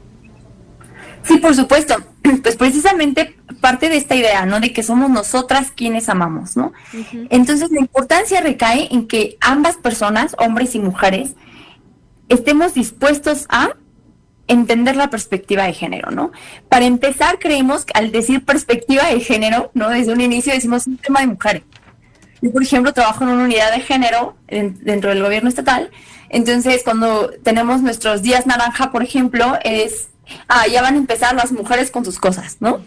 Sí, 1.24 1.38
por 1.38 1.56
supuesto. 1.56 1.96
Pues 2.42 2.56
precisamente 2.56 3.36
parte 3.62 3.90
de 3.90 3.98
esta 3.98 4.16
idea, 4.16 4.46
¿no? 4.46 4.60
De 4.60 4.74
que 4.74 4.84
somos 4.84 5.10
nosotras 5.10 5.72
quienes 5.72 6.10
amamos, 6.10 6.58
¿no? 6.58 6.74
Uh 6.94 6.98
-huh. 6.98 7.28
Entonces 7.30 7.70
la 7.72 7.80
importancia 7.80 8.42
recae 8.42 8.88
en 8.92 9.08
que 9.08 9.38
ambas 9.40 9.78
personas, 9.78 10.36
hombres 10.40 10.74
y 10.76 10.80
mujeres, 10.80 11.36
estemos 12.30 12.74
dispuestos 12.74 13.46
a 13.50 13.76
entender 14.48 14.96
la 14.96 15.10
perspectiva 15.10 15.64
de 15.64 15.74
género, 15.74 16.12
¿no? 16.12 16.32
Para 16.70 16.86
empezar, 16.86 17.40
creemos 17.40 17.86
que 17.86 17.94
al 17.98 18.12
decir 18.12 18.44
perspectiva 18.44 19.08
de 19.08 19.20
género, 19.20 19.72
¿no? 19.74 19.90
Desde 19.90 20.12
un 20.14 20.22
inicio 20.22 20.54
decimos 20.54 20.88
un 20.88 20.98
tema 20.98 21.22
de 21.22 21.28
mujeres. 21.28 21.64
Yo, 22.44 22.52
por 22.52 22.62
ejemplo, 22.62 22.92
trabajo 22.92 23.24
en 23.24 23.30
una 23.30 23.46
unidad 23.46 23.72
de 23.72 23.80
género 23.80 24.36
dentro 24.50 25.12
del 25.12 25.24
gobierno 25.24 25.48
estatal. 25.48 25.92
Entonces, 26.28 26.82
cuando 26.84 27.32
tenemos 27.42 27.82
nuestros 27.82 28.22
días 28.22 28.46
naranja, 28.46 28.92
por 28.92 29.02
ejemplo, 29.02 29.58
es 29.64 30.10
ah, 30.50 30.68
ya 30.68 30.82
van 30.82 30.96
a 30.96 30.98
empezar 30.98 31.36
las 31.36 31.54
mujeres 31.54 31.90
con 31.90 32.04
sus 32.04 32.20
cosas, 32.20 32.58
¿no? 32.60 32.82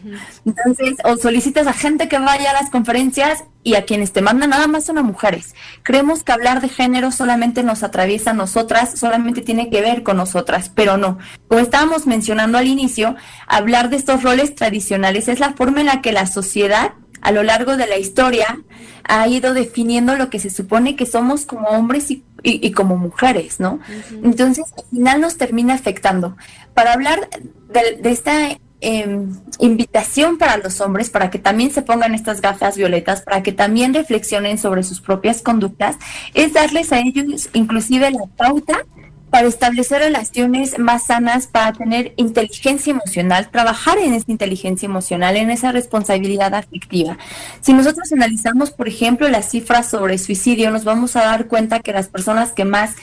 Entonces, 0.44 0.96
o 1.04 1.16
solicitas 1.16 1.66
a 1.66 1.72
gente 1.72 2.06
que 2.06 2.18
vaya 2.18 2.50
a 2.50 2.52
las 2.52 2.70
conferencias 2.70 3.44
y 3.62 3.76
a 3.76 3.86
quienes 3.86 4.12
te 4.12 4.20
mandan 4.20 4.50
nada 4.50 4.66
más 4.66 4.84
son 4.84 4.98
a 4.98 5.02
mujeres. 5.02 5.54
Creemos 5.82 6.22
que 6.22 6.32
hablar 6.32 6.60
de 6.60 6.68
género 6.68 7.10
solamente 7.10 7.62
nos 7.62 7.82
atraviesa 7.82 8.32
a 8.32 8.34
nosotras, 8.34 8.98
solamente 8.98 9.40
tiene 9.40 9.70
que 9.70 9.80
ver 9.80 10.02
con 10.02 10.18
nosotras, 10.18 10.70
pero 10.74 10.96
no. 10.96 11.18
Como 11.48 11.60
estábamos 11.60 12.06
mencionando 12.06 12.58
al 12.58 12.68
inicio, 12.68 13.16
hablar 13.46 13.88
de 13.88 13.96
estos 13.96 14.22
roles 14.22 14.54
tradicionales 14.54 15.28
es 15.28 15.40
la 15.40 15.54
forma 15.54 15.80
en 15.80 15.86
la 15.86 16.02
que 16.02 16.12
la 16.12 16.26
sociedad 16.26 16.92
a 17.20 17.32
lo 17.32 17.42
largo 17.42 17.76
de 17.76 17.86
la 17.86 17.98
historia 17.98 18.58
ha 19.04 19.26
ido 19.28 19.54
definiendo 19.54 20.16
lo 20.16 20.30
que 20.30 20.38
se 20.38 20.50
supone 20.50 20.96
que 20.96 21.06
somos 21.06 21.46
como 21.46 21.68
hombres 21.68 22.10
y, 22.10 22.70
como 22.72 22.96
mujeres, 22.96 23.60
¿no? 23.60 23.80
Entonces, 24.22 24.64
al 24.76 24.84
final 24.90 25.20
nos 25.20 25.36
termina 25.36 25.74
afectando. 25.74 26.36
Para 26.74 26.92
hablar 26.92 27.28
de, 27.68 28.10
esta 28.10 28.50
em, 28.80 29.32
invitación 29.58 30.38
para 30.38 30.56
los 30.58 30.80
hombres, 30.80 31.10
para 31.10 31.30
que 31.30 31.38
también 31.38 31.70
se 31.70 31.82
pongan 31.82 32.14
estas 32.14 32.40
gafas 32.40 32.76
violetas, 32.76 33.22
para 33.22 33.42
que 33.42 33.52
también 33.52 33.94
reflexionen 33.94 34.58
sobre 34.58 34.82
sus 34.82 35.00
propias 35.00 35.42
conductas, 35.42 35.96
es 36.34 36.52
darles 36.52 36.92
a 36.92 37.00
ellos 37.00 37.48
inclusive 37.52 38.10
la 38.10 38.26
pauta 38.36 38.84
para 39.36 39.48
establecer 39.48 39.98
relaciones 39.98 40.78
más 40.78 41.08
sanas, 41.08 41.46
para 41.46 41.70
tener 41.74 42.14
inteligencia 42.16 42.90
emocional, 42.90 43.50
trabajar 43.50 43.98
en 43.98 44.14
esa 44.14 44.32
inteligencia 44.32 44.86
emocional, 44.86 45.36
en 45.36 45.50
esa 45.50 45.72
responsabilidad 45.72 46.54
afectiva. 46.54 47.18
Si 47.60 47.74
nosotros 47.74 48.10
analizamos, 48.14 48.70
por 48.70 48.88
ejemplo, 48.88 49.28
las 49.28 49.50
cifras 49.50 49.90
sobre 49.90 50.16
suicidio, 50.16 50.70
nos 50.70 50.84
vamos 50.84 51.16
a 51.16 51.24
dar 51.26 51.48
cuenta 51.48 51.80
que 51.80 51.92
las 51.92 52.08
personas 52.08 52.52
que 52.52 52.64
más 52.64 52.94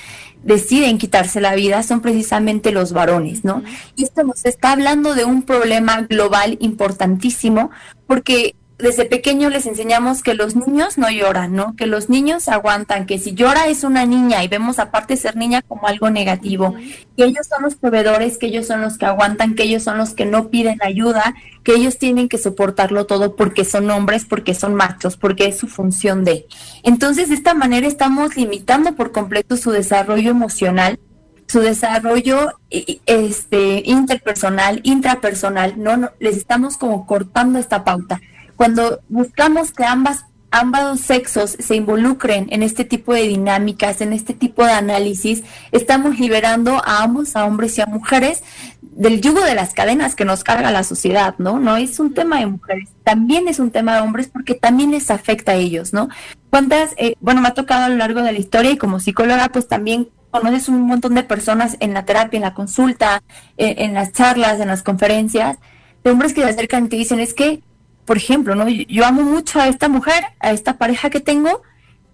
deciden 0.41 0.97
quitarse 0.97 1.39
la 1.39 1.53
vida 1.53 1.83
son 1.83 2.01
precisamente 2.01 2.71
los 2.71 2.93
varones, 2.93 3.45
¿no? 3.45 3.61
Y 3.95 4.03
esto 4.03 4.23
nos 4.23 4.43
está 4.45 4.71
hablando 4.71 5.13
de 5.13 5.25
un 5.25 5.43
problema 5.43 6.01
global 6.01 6.57
importantísimo 6.61 7.69
porque 8.07 8.55
desde 8.83 9.05
pequeño 9.05 9.49
les 9.49 9.65
enseñamos 9.65 10.21
que 10.21 10.33
los 10.33 10.57
niños 10.57 10.97
no 10.97 11.09
lloran, 11.09 11.55
¿no? 11.55 11.73
Que 11.77 11.87
los 11.87 12.09
niños 12.09 12.49
aguantan, 12.49 13.05
que 13.05 13.17
si 13.17 13.33
llora 13.33 13.67
es 13.67 13.85
una 13.85 14.05
niña 14.05 14.43
y 14.43 14.49
vemos 14.49 14.77
aparte 14.77 15.15
ser 15.15 15.37
niña 15.37 15.61
como 15.61 15.87
algo 15.87 16.09
negativo, 16.09 16.75
que 17.15 17.23
ellos 17.23 17.47
son 17.47 17.63
los 17.63 17.75
proveedores, 17.75 18.37
que 18.37 18.47
ellos 18.47 18.67
son 18.67 18.81
los 18.81 18.97
que 18.97 19.05
aguantan, 19.05 19.55
que 19.55 19.63
ellos 19.63 19.83
son 19.83 19.97
los 19.97 20.13
que 20.13 20.25
no 20.25 20.49
piden 20.49 20.79
ayuda, 20.83 21.33
que 21.63 21.75
ellos 21.75 21.97
tienen 21.97 22.27
que 22.27 22.37
soportarlo 22.37 23.05
todo 23.05 23.37
porque 23.37 23.63
son 23.63 23.89
hombres, 23.89 24.25
porque 24.25 24.53
son 24.53 24.75
machos, 24.75 25.15
porque 25.15 25.47
es 25.47 25.57
su 25.57 25.67
función 25.67 26.25
de. 26.25 26.45
Entonces, 26.83 27.29
de 27.29 27.35
esta 27.35 27.53
manera 27.53 27.87
estamos 27.87 28.35
limitando 28.35 28.95
por 28.95 29.13
completo 29.13 29.55
su 29.55 29.71
desarrollo 29.71 30.29
emocional 30.29 30.99
su 31.45 31.59
desarrollo 31.59 32.53
este 32.69 33.83
interpersonal, 33.85 34.79
intrapersonal, 34.83 35.75
no, 35.77 35.97
no 35.97 36.09
les 36.19 36.37
estamos 36.37 36.77
como 36.77 37.05
cortando 37.05 37.59
esta 37.59 37.83
pauta 37.83 38.19
cuando 38.55 39.01
buscamos 39.09 39.71
que 39.71 39.83
ambas 39.85 40.25
ambos 40.53 40.99
sexos 41.01 41.57
se 41.59 41.75
involucren 41.75 42.47
en 42.51 42.61
este 42.61 42.85
tipo 42.85 43.11
de 43.11 43.23
dinámicas, 43.23 44.01
en 44.01 44.13
este 44.13 44.35
tipo 44.35 44.63
de 44.63 44.71
análisis, 44.71 45.43
estamos 45.71 46.19
liberando 46.19 46.79
a 46.85 47.01
ambos, 47.01 47.35
a 47.35 47.45
hombres 47.45 47.75
y 47.79 47.81
a 47.81 47.87
mujeres, 47.87 48.43
del 48.81 49.19
yugo 49.19 49.41
de 49.41 49.55
las 49.55 49.73
cadenas 49.73 50.13
que 50.13 50.25
nos 50.25 50.43
carga 50.43 50.69
la 50.69 50.83
sociedad, 50.83 51.33
¿no? 51.39 51.59
No 51.59 51.77
es 51.77 51.99
un 51.99 52.13
tema 52.13 52.39
de 52.39 52.45
mujeres, 52.45 52.89
también 53.03 53.47
es 53.47 53.57
un 53.57 53.71
tema 53.71 53.95
de 53.95 54.01
hombres 54.01 54.29
porque 54.31 54.53
también 54.53 54.91
les 54.91 55.09
afecta 55.09 55.53
a 55.53 55.55
ellos, 55.55 55.91
¿no? 55.91 56.09
¿Cuántas, 56.51 56.91
eh, 56.97 57.15
bueno, 57.19 57.41
me 57.41 57.47
ha 57.47 57.55
tocado 57.55 57.85
a 57.85 57.89
lo 57.89 57.95
largo 57.95 58.21
de 58.21 58.31
la 58.31 58.37
historia 58.37 58.69
y 58.69 58.77
como 58.77 58.99
psicóloga, 58.99 59.49
pues 59.49 59.67
también 59.67 60.09
conoces 60.29 60.69
un 60.69 60.81
montón 60.81 61.15
de 61.15 61.23
personas 61.23 61.77
en 61.79 61.95
la 61.95 62.05
terapia, 62.05 62.37
en 62.37 62.43
la 62.43 62.53
consulta, 62.53 63.23
eh, 63.57 63.75
en 63.79 63.95
las 63.95 64.11
charlas, 64.11 64.59
en 64.59 64.67
las 64.67 64.83
conferencias, 64.83 65.57
de 66.03 66.11
hombres 66.11 66.33
que 66.33 66.41
se 66.41 66.49
acercan 66.49 66.85
y 66.85 66.89
te 66.89 66.95
dicen, 66.97 67.19
es 67.19 67.33
que 67.33 67.63
por 68.05 68.17
ejemplo, 68.17 68.55
¿no? 68.55 68.67
Yo 68.67 69.05
amo 69.05 69.23
mucho 69.23 69.59
a 69.59 69.67
esta 69.67 69.87
mujer, 69.87 70.23
a 70.39 70.51
esta 70.51 70.77
pareja 70.77 71.09
que 71.09 71.19
tengo, 71.19 71.61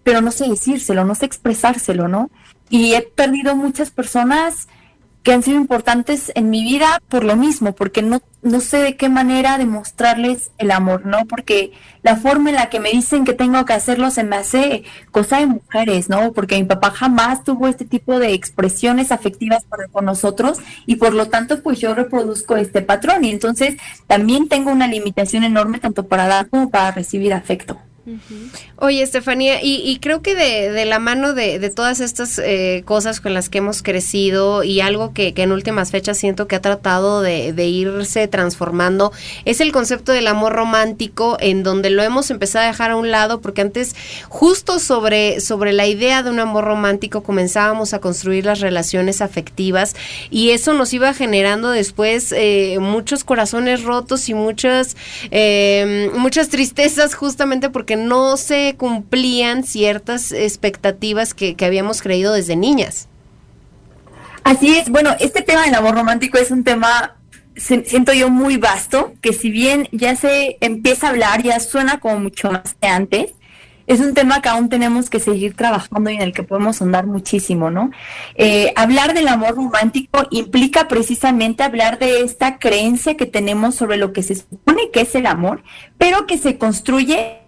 pero 0.04 0.22
no 0.22 0.32
sé 0.32 0.48
decírselo, 0.48 1.04
no 1.04 1.16
sé 1.16 1.26
expresárselo, 1.26 2.08
¿no? 2.08 2.30
Y 2.70 2.94
he 2.94 3.02
perdido 3.02 3.56
muchas 3.56 3.92
personas 3.92 4.68
que 5.24 5.34
han 5.34 5.44
sido 5.44 5.58
importantes 5.58 6.32
en 6.36 6.50
mi 6.50 6.64
vida 6.64 7.02
por 7.10 7.24
lo 7.24 7.36
mismo, 7.36 7.76
porque 7.76 8.02
no, 8.02 8.22
no 8.42 8.62
sé 8.62 8.78
de 8.78 8.96
qué 8.96 9.10
manera 9.10 9.58
demostrarles 9.58 10.52
el 10.58 10.72
amor, 10.72 11.06
¿no? 11.06 11.26
Porque 11.26 11.74
la 12.04 12.16
forma 12.16 12.50
en 12.50 12.56
la 12.56 12.70
que 12.70 12.80
me 12.80 12.92
dicen 12.92 13.26
que 13.26 13.34
tengo 13.34 13.66
que 13.66 13.74
hacerlo 13.74 14.12
se 14.12 14.24
me 14.24 14.38
hace 14.38 14.84
cosa 15.12 15.40
de 15.40 15.48
mujeres, 15.48 16.08
¿no? 16.08 16.32
Porque 16.32 16.58
mi 16.58 16.64
papá 16.64 16.92
jamás 16.92 17.44
tuvo 17.44 17.68
este 17.68 17.84
tipo 17.84 18.18
de 18.20 18.34
expresiones 18.34 19.12
afectivas 19.12 19.66
para 19.66 19.88
con 19.88 20.06
nosotros 20.06 20.60
y 20.86 20.96
por 20.96 21.14
lo 21.14 21.28
tanto 21.28 21.62
pues 21.62 21.80
yo 21.80 21.94
reproduzco 21.94 22.56
este 22.56 22.82
patrón 22.82 23.26
y 23.26 23.32
entonces 23.32 23.76
también 24.08 24.48
tengo 24.48 24.72
una 24.72 24.88
limitación 24.88 25.44
enorme 25.44 25.80
tanto 25.80 26.08
para 26.08 26.28
dar 26.28 26.50
como 26.50 26.70
para 26.70 26.92
recibir 26.92 27.34
afecto. 27.34 27.78
Oye, 28.78 29.02
Estefanía, 29.02 29.60
y, 29.62 29.98
creo 30.02 30.22
que 30.22 30.36
de, 30.36 30.86
la 30.86 31.00
mano 31.00 31.34
de, 31.34 31.70
todas 31.70 32.00
estas 32.00 32.40
eh, 32.40 32.84
cosas 32.86 33.20
con 33.20 33.34
las 33.34 33.50
que 33.50 33.60
hemos 33.60 33.84
crecido 33.84 34.64
y 34.64 34.82
algo 34.82 35.14
que, 35.14 35.34
en 35.36 35.52
últimas 35.52 35.92
fechas 35.92 36.18
siento 36.18 36.48
que 36.48 36.56
ha 36.56 36.62
tratado 36.62 37.22
de, 37.22 37.68
irse 37.68 38.28
transformando, 38.28 39.12
es 39.46 39.62
el 39.62 39.72
concepto 39.72 40.12
del 40.12 40.28
amor 40.28 40.54
romántico, 40.54 41.38
en 41.40 41.64
donde 41.64 41.90
lo 41.90 42.04
hemos 42.04 42.32
empezado 42.32 42.66
a 42.66 42.68
dejar 42.68 42.92
a 42.92 42.96
un 42.96 43.12
lado, 43.12 43.42
porque 43.42 43.62
antes, 43.62 43.96
justo 44.28 44.80
sobre, 44.80 45.40
sobre 45.42 45.74
la 45.74 45.88
idea 45.88 46.24
de 46.24 46.30
un 46.30 46.40
amor 46.40 46.66
romántico, 46.66 47.22
comenzábamos 47.24 47.94
a 47.94 48.00
construir 48.00 48.46
las 48.46 48.60
relaciones 48.60 49.22
afectivas 49.22 49.96
y 50.30 50.52
eso 50.52 50.74
nos 50.74 50.94
iba 50.94 51.14
generando 51.14 51.70
después 51.70 52.34
eh, 52.36 52.78
muchos 52.80 53.24
corazones 53.24 53.84
rotos 53.84 54.30
y 54.30 54.34
muchas, 54.34 54.96
eh, 55.32 56.10
muchas 56.16 56.50
tristezas, 56.50 57.16
justamente 57.16 57.70
porque 57.70 57.89
no 57.96 58.38
se 58.38 58.76
cumplían 58.78 59.64
ciertas 59.64 60.32
expectativas 60.32 61.34
que, 61.34 61.56
habíamos 61.62 62.02
creído 62.02 62.34
desde 62.34 62.56
niñas. 62.56 63.08
Así 64.44 64.76
es, 64.78 64.90
bueno, 64.90 65.16
este 65.20 65.42
tema 65.42 65.64
del 65.64 65.76
amor 65.76 65.96
romántico 65.96 66.38
es 66.38 66.52
un 66.52 66.64
tema 66.64 67.16
siento 67.56 68.14
yo 68.14 68.30
muy 68.30 68.56
vasto, 68.56 69.14
que 69.22 69.34
si 69.34 69.50
bien 69.50 69.90
ya 69.92 70.16
se 70.16 70.58
empieza 70.62 71.08
a 71.08 71.10
hablar, 71.10 71.44
ya 71.44 71.60
suena 71.60 72.00
como 72.00 72.18
mucho 72.18 72.50
más 72.50 72.74
que 72.80 72.88
antes, 72.88 73.34
es 73.90 74.00
un 74.02 74.14
tema 74.14 74.40
que 74.40 74.50
aún 74.50 74.70
tenemos 74.70 75.10
que 75.10 75.20
seguir 75.20 75.56
trabajando 75.56 76.12
y 76.12 76.16
en 76.16 76.22
el 76.22 76.32
que 76.32 76.44
podemos 76.44 76.80
andar 76.80 77.08
muchísimo, 77.08 77.72
¿no? 77.72 77.90
Eh, 78.36 78.72
hablar 78.76 79.16
del 79.16 79.28
amor 79.28 79.56
romántico 79.56 80.28
implica 80.30 80.88
precisamente 80.88 81.64
hablar 81.64 81.98
de 81.98 82.22
esta 82.22 82.60
creencia 82.60 83.18
que 83.18 83.26
tenemos 83.26 83.74
sobre 83.74 83.98
lo 83.98 84.14
que 84.14 84.22
se 84.22 84.36
supone 84.36 84.92
que 84.94 85.02
es 85.02 85.16
el 85.16 85.26
amor, 85.26 85.64
pero 85.98 86.28
que 86.28 86.38
se 86.38 86.60
construye 86.60 87.40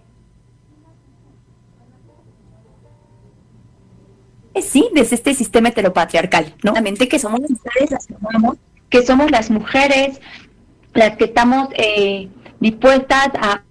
sí, 4.60 4.88
desde 4.92 5.16
este 5.16 5.34
sistema 5.34 5.70
heteropatriarcal, 5.70 6.54
¿no? 6.62 6.74
que 7.08 7.18
somos 7.18 7.40
las 7.40 7.50
mujeres 7.50 7.90
las 7.90 8.08
que 8.90 9.02
somos 9.06 9.30
las 9.30 9.50
mujeres 9.50 10.20
las 10.92 11.16
que 11.16 11.24
estamos 11.24 11.68
eh, 11.74 12.28
dispuestas 12.60 13.30
a 13.40 13.62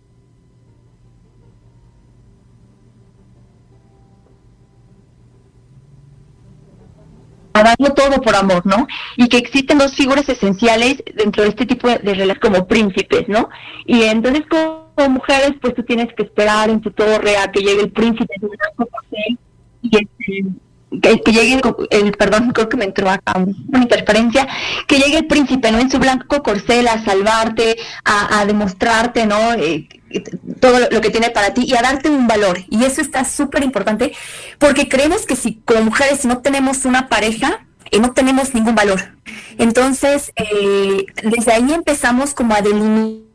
darlo 7.54 7.94
todo 7.94 8.22
por 8.22 8.36
amor, 8.36 8.66
¿no? 8.66 8.88
Y 9.18 9.28
que 9.28 9.38
existen 9.38 9.78
dos 9.78 9.94
figuras 9.94 10.28
esenciales 10.30 11.04
dentro 11.16 11.44
de 11.44 11.50
este 11.50 11.66
tipo 11.66 11.88
de, 11.88 11.98
relaciones 11.98 12.40
como 12.40 12.68
príncipes, 12.68 13.28
¿no? 13.28 13.50
Y 13.86 14.04
entonces 14.04 14.44
como 14.50 15.10
mujeres, 15.10 15.54
pues 15.62 15.76
tú 15.76 15.84
tienes 15.84 16.14
que 16.16 16.24
esperar 16.24 16.70
en 16.70 16.82
tu 16.82 16.92
torre 16.92 17.38
a 17.38 17.52
que 17.52 17.60
llegue 17.60 17.82
el 17.82 17.92
príncipe 17.92 18.34
de 18.40 18.48
un 18.48 19.38
y 19.84 19.98
este 19.98 20.46
que, 21.02 21.32
llegue 21.32 21.62
el, 21.90 22.12
perdón, 22.14 22.52
creo 22.52 22.70
que 22.70 22.78
me 22.78 22.86
entró 22.86 23.10
acá 23.10 23.34
una 23.38 23.82
interferencia, 23.82 24.48
que 24.88 24.98
llegue 24.98 25.20
el 25.20 25.28
príncipe, 25.28 25.72
¿no? 25.72 25.80
En 25.80 25.90
su 25.90 26.00
blanco 26.00 26.44
corcel 26.44 26.88
a 26.88 27.04
salvarte, 27.04 27.78
a, 28.04 28.46
demostrarte, 28.46 29.26
¿no? 29.26 29.54
Eh, 29.54 29.88
todo 30.60 30.90
lo 30.92 31.00
que 31.00 31.10
tiene 31.10 31.30
para 31.30 31.54
ti 31.54 31.64
y 31.66 31.76
a 31.76 31.82
darte 31.82 32.10
un 32.10 32.28
valor. 32.28 32.60
Y 32.70 32.84
eso 32.84 33.02
está 33.02 33.24
súper 33.24 33.64
importante 33.64 34.14
porque 34.60 34.90
creemos 34.90 35.26
que 35.26 35.36
si 35.36 35.62
como 35.66 35.82
mujeres 35.82 36.26
no 36.26 36.40
tenemos 36.40 36.86
una 36.86 37.08
pareja, 37.08 37.66
y 37.92 38.00
no 38.00 38.14
tenemos 38.14 38.56
ningún 38.56 38.74
valor. 38.74 39.02
Entonces, 39.58 40.32
eh, 40.38 41.06
desde 41.24 41.52
ahí 41.52 41.74
empezamos 41.74 42.34
como 42.34 42.56
a 42.56 42.62
delimitar 42.62 43.31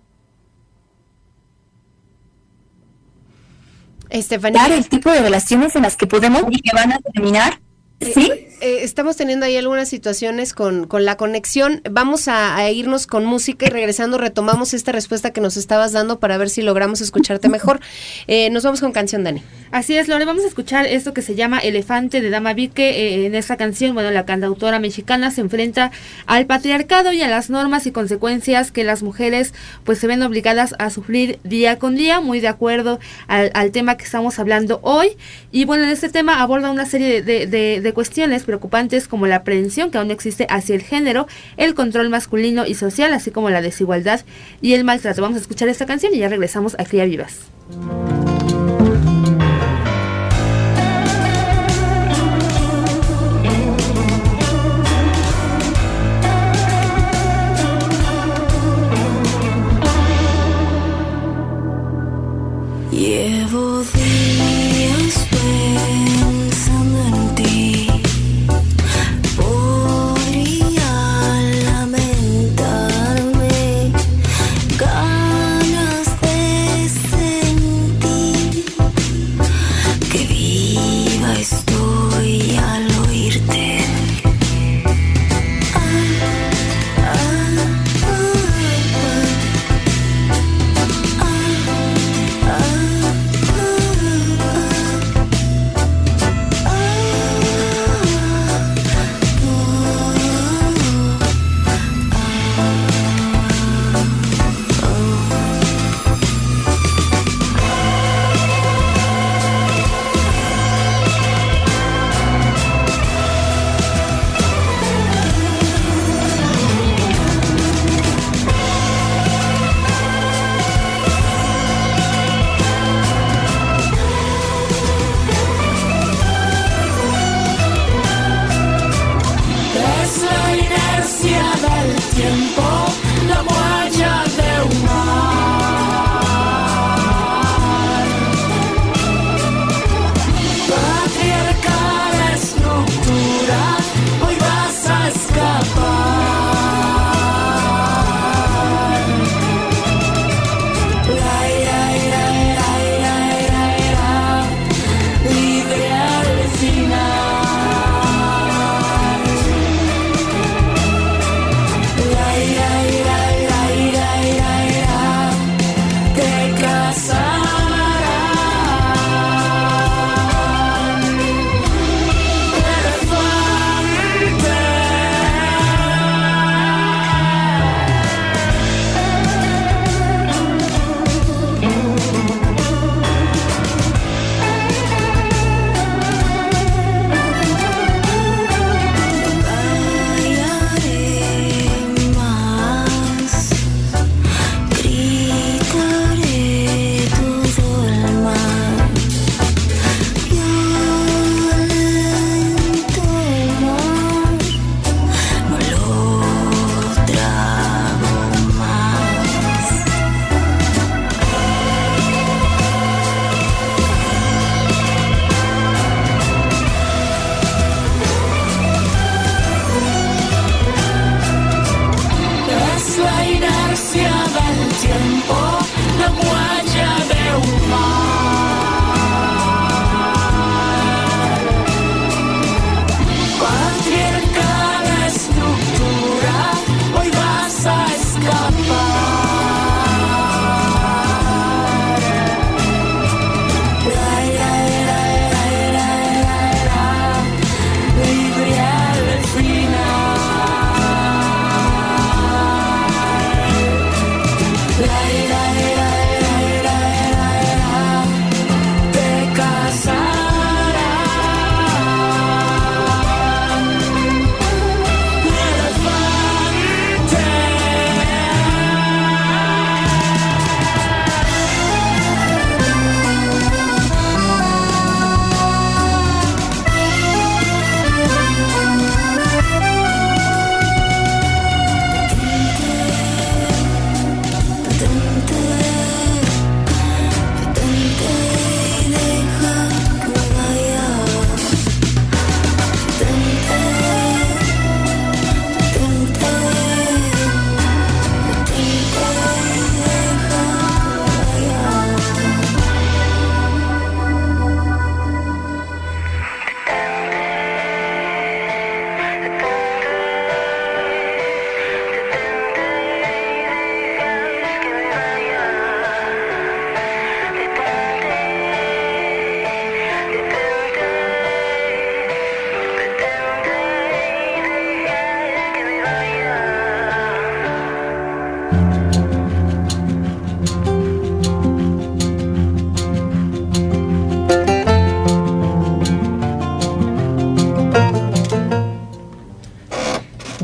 Estefanía. 4.19 4.67
el 4.67 4.89
tipo 4.89 5.11
de 5.11 5.21
relaciones 5.21 5.77
en 5.77 5.83
las 5.83 5.97
que 5.97 6.07
podemos 6.07 6.45
y 6.51 6.61
que 6.61 6.75
van 6.75 6.93
a 6.93 6.99
terminar. 6.99 7.61
¿Sí? 8.01 8.47
eh, 8.61 8.79
estamos 8.83 9.17
teniendo 9.17 9.47
ahí 9.47 9.57
algunas 9.57 9.89
situaciones 9.89 10.55
con, 10.55 10.87
con 10.87 11.05
la 11.05 11.17
conexión. 11.17 11.83
Vamos 11.91 12.29
a, 12.29 12.57
a 12.57 12.71
irnos 12.71 13.07
con 13.07 13.25
música 13.25 13.67
y 13.67 13.69
regresando 13.71 14.19
retomamos 14.19 14.75
esta 14.75 14.93
respuesta 14.93 15.33
que 15.33 15.41
nos 15.41 15.57
estabas 15.57 15.93
dando 15.93 16.19
para 16.19 16.39
ver 16.39 16.49
si 16.51 16.63
logramos 16.63 17.01
escucharte 17.01 17.49
mejor. 17.49 17.81
Eh, 18.29 18.51
nos 18.51 18.65
vamos 18.65 18.81
con 18.81 18.93
canción, 18.93 19.25
Dani. 19.25 19.43
Así 19.71 19.97
es, 19.97 20.09
Lore, 20.09 20.25
vamos 20.25 20.45
a 20.45 20.49
escuchar 20.49 20.87
esto 20.87 21.15
que 21.15 21.23
se 21.23 21.35
llama 21.35 21.59
Elefante 21.59 22.21
de 22.21 22.31
Dama 22.31 22.55
Vique. 22.55 22.91
Eh, 22.91 23.27
en 23.27 23.35
esta 23.35 23.57
canción, 23.57 23.95
bueno, 23.95 24.11
la 24.11 24.25
cantautora 24.25 24.79
mexicana 24.79 25.31
se 25.31 25.43
enfrenta 25.43 25.93
al 26.27 26.47
patriarcado 26.47 27.13
y 27.13 27.23
a 27.23 27.29
las 27.29 27.51
normas 27.51 27.87
y 27.87 27.93
consecuencias 27.93 28.73
que 28.73 28.85
las 28.85 29.03
mujeres 29.03 29.55
pues 29.85 29.99
se 29.99 30.07
ven 30.07 30.23
obligadas 30.23 30.75
a 30.79 30.91
sufrir 30.91 31.39
día 31.45 31.79
con 31.79 31.95
día, 31.95 32.21
muy 32.21 32.41
de 32.41 32.49
acuerdo 32.49 32.99
al, 33.29 33.51
al 33.55 33.71
tema 33.71 33.97
que 33.97 34.05
estamos 34.05 34.39
hablando 34.39 34.81
hoy. 34.83 35.17
Y 35.53 35.65
bueno, 35.67 35.85
en 35.85 35.91
este 35.91 36.09
tema 36.09 36.41
aborda 36.43 36.71
una 36.71 36.87
serie 36.87 37.23
de, 37.23 37.47
de, 37.47 37.81
de 37.81 37.86
cuestiones 37.93 38.45
preocupantes 38.45 39.09
como 39.09 39.27
la 39.27 39.45
prevención 39.45 39.91
que 39.91 39.99
aún 39.99 40.11
existe 40.11 40.47
hacia 40.51 40.75
el 40.75 40.83
género, 40.83 41.27
el 41.57 41.75
control 41.75 42.09
masculino 42.09 42.67
y 42.67 42.75
social, 42.75 43.13
así 43.13 43.31
como 43.31 43.51
la 43.51 43.63
desigualdad 43.63 44.21
y 44.61 44.75
el 44.75 44.85
maltrato. 44.85 45.23
Vamos 45.23 45.39
a 45.39 45.41
escuchar 45.41 45.69
esta 45.69 45.87
canción 45.87 46.15
y 46.15 46.19
ya 46.19 46.29
regresamos 46.29 46.75
a 46.79 46.85
Cría 46.85 47.05
Vivas. 47.05 47.41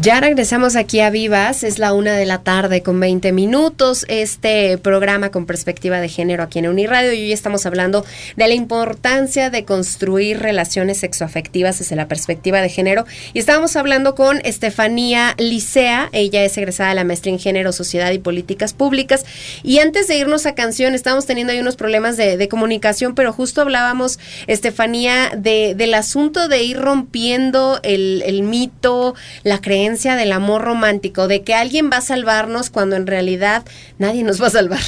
Ya 0.03 0.19
regresamos 0.19 0.75
aquí 0.75 0.99
a 0.99 1.11
Vivas, 1.11 1.63
es 1.63 1.79
la 1.79 1.93
una 1.93 2.17
de 2.17 2.27
la 2.27 2.43
tarde 2.43 2.83
con 2.83 2.99
20 2.99 3.31
minutos, 3.31 4.05
este 4.09 4.77
programa 4.77 5.31
con 5.31 5.47
perspectiva 5.47 6.01
de 6.01 6.09
género 6.09 6.43
aquí 6.43 6.59
en 6.59 6.67
Uniradio 6.67 7.13
y 7.13 7.23
hoy 7.23 7.33
estamos 7.33 7.67
hablando 7.67 8.05
de 8.35 8.49
la 8.49 8.55
importancia 8.55 9.49
de 9.49 9.65
construir 9.65 10.41
relaciones 10.41 10.99
sexoafectivas 10.99 11.79
desde 11.79 11.95
la 11.95 12.09
perspectiva 12.09 12.61
de 12.61 12.69
género 12.69 13.05
y 13.33 13.39
estábamos 13.39 13.77
hablando 13.77 14.17
con 14.17 14.41
Estefanía 14.45 15.37
Licea, 15.39 16.09
ella 16.11 16.43
es 16.43 16.59
egresada 16.59 16.89
de 16.89 16.97
la 16.97 17.05
maestría 17.05 17.35
en 17.35 17.39
género, 17.39 17.71
sociedad 17.71 18.11
y 18.11 18.19
políticas 18.19 18.73
públicas 18.73 19.25
y 19.63 19.79
antes 19.79 20.09
de 20.09 20.17
irnos 20.19 20.47
a 20.47 20.57
canción 20.57 20.97
estábamos 20.97 21.27
teniendo 21.27 21.53
ahí 21.53 21.61
unos 21.61 21.77
problemas 21.77 22.17
de, 22.17 22.49
comunicación, 22.49 23.15
pero 23.15 23.33
justo 23.33 23.61
hablábamos, 23.61 24.19
Estefanía, 24.49 25.31
de, 25.37 25.77
del 25.77 25.95
asunto 25.95 26.49
de 26.49 26.61
ir 26.65 26.81
rompiendo 26.81 27.79
el 27.85 28.43
mito, 28.43 29.15
la 29.45 29.61
creencia 29.61 29.92
del 30.17 30.33
amor 30.33 30.63
romántico, 30.63 31.29
de 31.29 31.43
que 31.43 31.55
alguien 31.55 31.91
va 31.93 31.99
a 31.99 32.03
salvarnos 32.03 32.71
cuando 32.71 32.97
en 32.97 33.07
realidad 33.07 33.65
nadie 33.99 34.23
nos 34.25 34.43
va 34.43 34.47
a 34.49 34.51
salvar. 34.51 34.81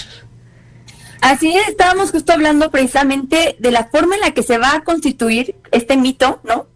Así 1.21 1.57
es, 1.57 1.69
estábamos 1.69 2.11
justo 2.11 2.33
hablando 2.33 2.71
precisamente 2.71 3.57
de 3.59 3.71
la 3.71 3.85
forma 3.85 4.15
en 4.15 4.21
la 4.21 4.33
que 4.33 4.43
se 4.43 4.59
va 4.59 4.75
a 4.75 4.85
constituir 4.85 5.57
este 5.73 5.97
mito, 5.97 6.41
¿no? 6.45 6.67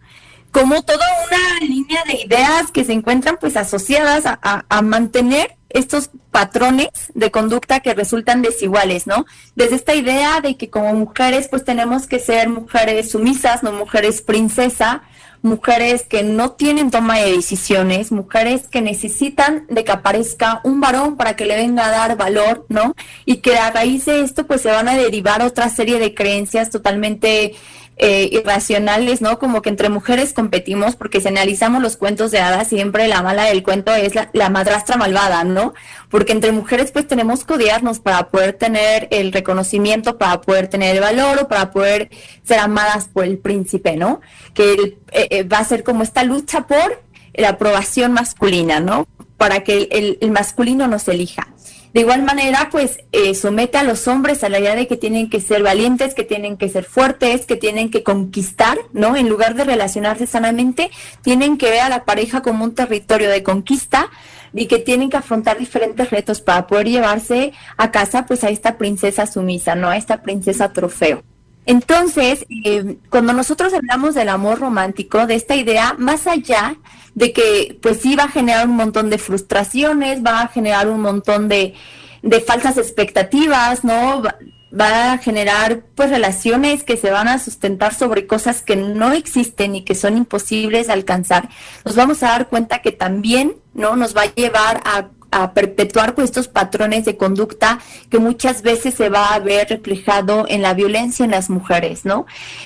Como 0.51 0.81
toda 0.81 1.05
una 1.27 1.59
línea 1.67 2.03
de 2.05 2.21
ideas 2.25 2.71
que 2.71 2.83
se 2.83 2.93
encuentran 2.93 3.37
pues 3.39 3.55
asociadas 3.55 4.25
a, 4.25 4.39
a- 4.41 4.65
a 4.67 4.81
mantener 4.81 5.55
estos 5.69 6.09
patrones 6.31 6.89
de 7.13 7.29
conducta 7.29 7.81
que 7.81 7.93
resultan 7.93 8.41
desiguales, 8.41 9.05
¿no? 9.05 9.27
Desde 9.55 9.75
esta 9.75 9.93
idea 9.93 10.41
de 10.41 10.57
que 10.57 10.71
como 10.71 10.91
mujeres 10.95 11.47
pues 11.47 11.63
tenemos 11.63 12.07
que 12.07 12.17
ser 12.17 12.49
mujeres 12.49 13.11
sumisas, 13.11 13.61
no 13.61 13.71
mujeres 13.71 14.23
princesa, 14.23 15.03
mujeres 15.41 16.03
que 16.03 16.23
no 16.23 16.51
tienen 16.51 16.91
toma 16.91 17.17
de 17.19 17.31
decisiones, 17.31 18.11
mujeres 18.11 18.67
que 18.67 18.81
necesitan 18.81 19.65
de 19.69 19.83
que 19.83 19.91
aparezca 19.91 20.61
un 20.63 20.81
varón 20.81 21.15
para 21.15 21.35
que 21.35 21.45
le 21.45 21.55
venga 21.55 21.85
a 21.85 21.91
dar 21.91 22.17
valor, 22.17 22.65
¿no? 22.69 22.95
Y 23.25 23.37
que 23.37 23.57
a 23.57 23.71
raíz 23.71 24.05
de 24.05 24.21
esto 24.21 24.45
pues 24.45 24.61
se 24.61 24.71
van 24.71 24.89
a 24.89 24.97
derivar 24.97 25.41
otra 25.41 25.69
serie 25.69 25.99
de 25.99 26.13
creencias 26.13 26.69
totalmente 26.69 27.55
eh, 28.01 28.29
irracionales, 28.31 29.21
¿no? 29.21 29.37
Como 29.39 29.61
que 29.61 29.69
entre 29.69 29.89
mujeres 29.89 30.33
competimos, 30.33 30.95
porque 30.95 31.19
si 31.21 31.27
analizamos 31.27 31.81
los 31.81 31.97
cuentos 31.97 32.31
de 32.31 32.39
hadas, 32.39 32.69
siempre 32.69 33.07
la 33.09 33.21
mala 33.21 33.43
del 33.43 33.61
cuento 33.61 33.93
es 33.93 34.13
la, 34.15 34.49
madrastra 34.49 34.95
malvada, 34.97 35.43
¿no? 35.43 35.73
Porque 36.09 36.31
entre 36.31 36.51
mujeres 36.53 36.91
pues 36.91 37.07
tenemos 37.07 37.43
que 37.45 37.53
odiarnos 37.53 37.99
para 37.99 38.29
poder 38.29 38.53
tener 38.53 39.07
el 39.11 39.31
reconocimiento, 39.33 40.17
para 40.17 40.39
poder 40.41 40.67
tener 40.69 40.95
el 40.95 41.01
valor 41.01 41.39
o 41.43 41.47
para 41.49 41.71
poder 41.71 42.09
ser 42.43 42.59
amadas 42.59 43.09
por 43.11 43.25
el 43.25 43.37
príncipe, 43.37 43.95
¿no? 43.97 44.21
Que 44.53 44.73
el- 44.73 44.97
eh, 45.11 45.27
eh, 45.29 45.43
va 45.43 45.59
a 45.59 45.65
ser 45.65 45.83
como 45.83 46.01
esta 46.03 46.23
lucha 46.23 46.67
por 46.67 47.03
la 47.33 47.49
aprobación 47.49 48.13
masculina, 48.13 48.79
¿no? 48.79 49.07
Para 49.37 49.63
que 49.63 49.89
el, 49.91 50.17
el 50.21 50.31
masculino 50.31 50.87
nos 50.87 51.07
elija. 51.07 51.47
De 51.93 52.01
igual 52.01 52.21
manera, 52.21 52.69
pues 52.71 52.99
eh, 53.11 53.33
somete 53.33 53.77
a 53.79 53.83
los 53.83 54.07
hombres 54.07 54.43
a 54.43 54.49
la 54.49 54.59
idea 54.59 54.75
de 54.75 54.87
que 54.87 54.95
tienen 54.95 55.29
que 55.29 55.41
ser 55.41 55.63
valientes, 55.63 56.13
que 56.13 56.23
tienen 56.23 56.55
que 56.57 56.69
ser 56.69 56.83
fuertes, 56.83 57.47
que 57.47 57.55
tienen 57.55 57.89
que 57.89 58.03
conquistar, 58.03 58.77
¿no? 58.93 59.15
En 59.15 59.27
lugar 59.27 59.55
de 59.55 59.63
relacionarse 59.63 60.27
sanamente, 60.27 60.91
tienen 61.23 61.57
que 61.57 61.71
ver 61.71 61.79
a 61.79 61.89
la 61.89 62.05
pareja 62.05 62.41
como 62.41 62.63
un 62.63 62.75
territorio 62.75 63.29
de 63.29 63.41
conquista 63.41 64.11
y 64.53 64.67
que 64.67 64.77
tienen 64.77 65.09
que 65.09 65.17
afrontar 65.17 65.57
diferentes 65.57 66.11
retos 66.11 66.41
para 66.41 66.67
poder 66.67 66.87
llevarse 66.89 67.53
a 67.77 67.89
casa, 67.89 68.25
pues 68.27 68.43
a 68.43 68.49
esta 68.49 68.77
princesa 68.77 69.25
sumisa, 69.25 69.73
¿no? 69.73 69.89
A 69.89 69.97
esta 69.97 70.21
princesa 70.21 70.71
trofeo. 70.71 71.23
Entonces, 71.65 72.45
eh, 72.65 72.97
cuando 73.09 73.33
nosotros 73.33 73.73
hablamos 73.73 74.15
del 74.15 74.29
amor 74.29 74.59
romántico, 74.59 75.27
de 75.27 75.35
esta 75.35 75.55
idea, 75.55 75.95
más 75.97 76.25
allá 76.25 76.75
de 77.19 77.33
que 77.33 77.77
pues 77.81 77.99
sí 77.99 78.15
va 78.15 78.23
a 78.23 78.29
generar 78.29 78.65
un 78.65 78.77
montón 78.77 79.09
de 79.09 79.17
frustraciones, 79.17 80.23
va 80.23 80.41
a 80.41 80.47
generar 80.47 80.87
un 80.87 81.01
montón 81.01 81.49
de, 81.49 81.73
de 82.21 82.39
falsas 82.39 82.77
expectativas, 82.77 83.83
¿no? 83.83 84.23
Va, 84.23 84.37
va 84.71 85.11
a 85.11 85.17
generar 85.17 85.81
pues 85.95 86.11
relaciones 86.11 86.85
que 86.85 86.95
se 86.95 87.11
van 87.11 87.27
a 87.27 87.37
sustentar 87.37 87.93
sobre 87.93 88.25
cosas 88.25 88.61
que 88.61 88.77
no 88.77 89.11
existen 89.11 89.75
y 89.75 89.83
que 89.83 89.95
son 89.95 90.15
imposibles 90.15 90.87
de 90.87 90.93
alcanzar. 90.93 91.49
Nos 91.83 91.97
vamos 91.97 92.23
a 92.23 92.29
dar 92.29 92.47
cuenta 92.47 92.81
que 92.81 92.93
también, 92.93 93.57
¿no? 93.73 93.97
Nos 93.97 94.15
va 94.15 94.21
a 94.21 94.33
llevar 94.33 94.81
a 94.85 95.09
a 95.31 95.53
perpetuar 95.53 96.15
estos 96.23 96.47
patrones 96.47 97.05
de 97.05 97.17
conducta 97.17 97.79
que 98.09 98.19
muchas 98.19 98.61
veces 98.61 98.93
se 98.93 99.09
va 99.09 99.33
a 99.33 99.39
ver 99.39 99.69
reflejado 99.69 100.45
en 100.47 100.61
la 100.61 100.73
violencia 100.73 101.25
en 101.25 101.31
las 101.31 101.49
mujeres, 101.49 102.05
¿no? 102.05 102.25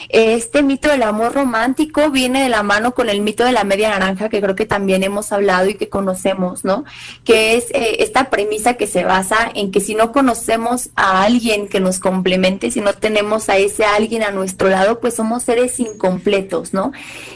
Este 0.10 0.63
mito 0.63 0.89
del 0.89 1.04
amor 1.04 1.34
romántico 1.34 2.10
viene 2.10 2.43
de 2.43 2.49
la 2.49 2.63
mano 2.63 2.93
con 2.93 3.10
el 3.10 3.21
mito 3.21 3.43
de 3.43 3.52
la 3.52 3.63
media 3.63 3.89
naranja 3.89 4.30
que 4.30 4.41
creo 4.41 4.56
que 4.56 4.65
también 4.65 5.04
hemos 5.04 5.32
hablado 5.32 5.69
y 5.69 5.76
que 5.76 5.89
conocemos, 5.89 6.63
¿no? 6.63 6.86
Que 7.23 7.56
es 7.56 7.65
eh, 7.71 7.97
esta 7.99 8.30
premisa 8.30 8.76
que 8.76 8.88
se 8.88 9.04
basa 9.04 9.52
en 9.54 9.71
que 9.71 9.82
si 9.82 9.95
no 9.95 10.12
conocemos 10.12 10.89
a 10.95 11.23
alguien 11.23 11.67
que 11.67 11.80
nos 11.80 11.99
complemente, 11.99 12.71
si 12.71 12.82
no 12.82 12.93
tenemos 12.93 13.49
a 13.49 13.58
ese 13.58 13.86
alguien 13.86 14.23
a 14.23 14.32
nuestro 14.32 14.69
lado, 14.69 14.99
pues 14.99 15.15
somos 15.15 15.43
seres 15.43 15.80
incompletos, 15.80 16.73
¿no? 16.73 16.91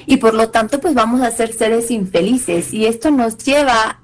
Y 0.05 0.17
por 0.17 0.33
lo 0.33 0.49
tanto, 0.49 0.79
pues 0.79 0.93
vamos 0.93 1.21
a 1.21 1.31
ser 1.31 1.53
seres 1.53 1.91
infelices 1.91 2.73
y 2.73 2.85
esto 2.85 3.11
nos 3.11 3.37
lleva 3.37 3.99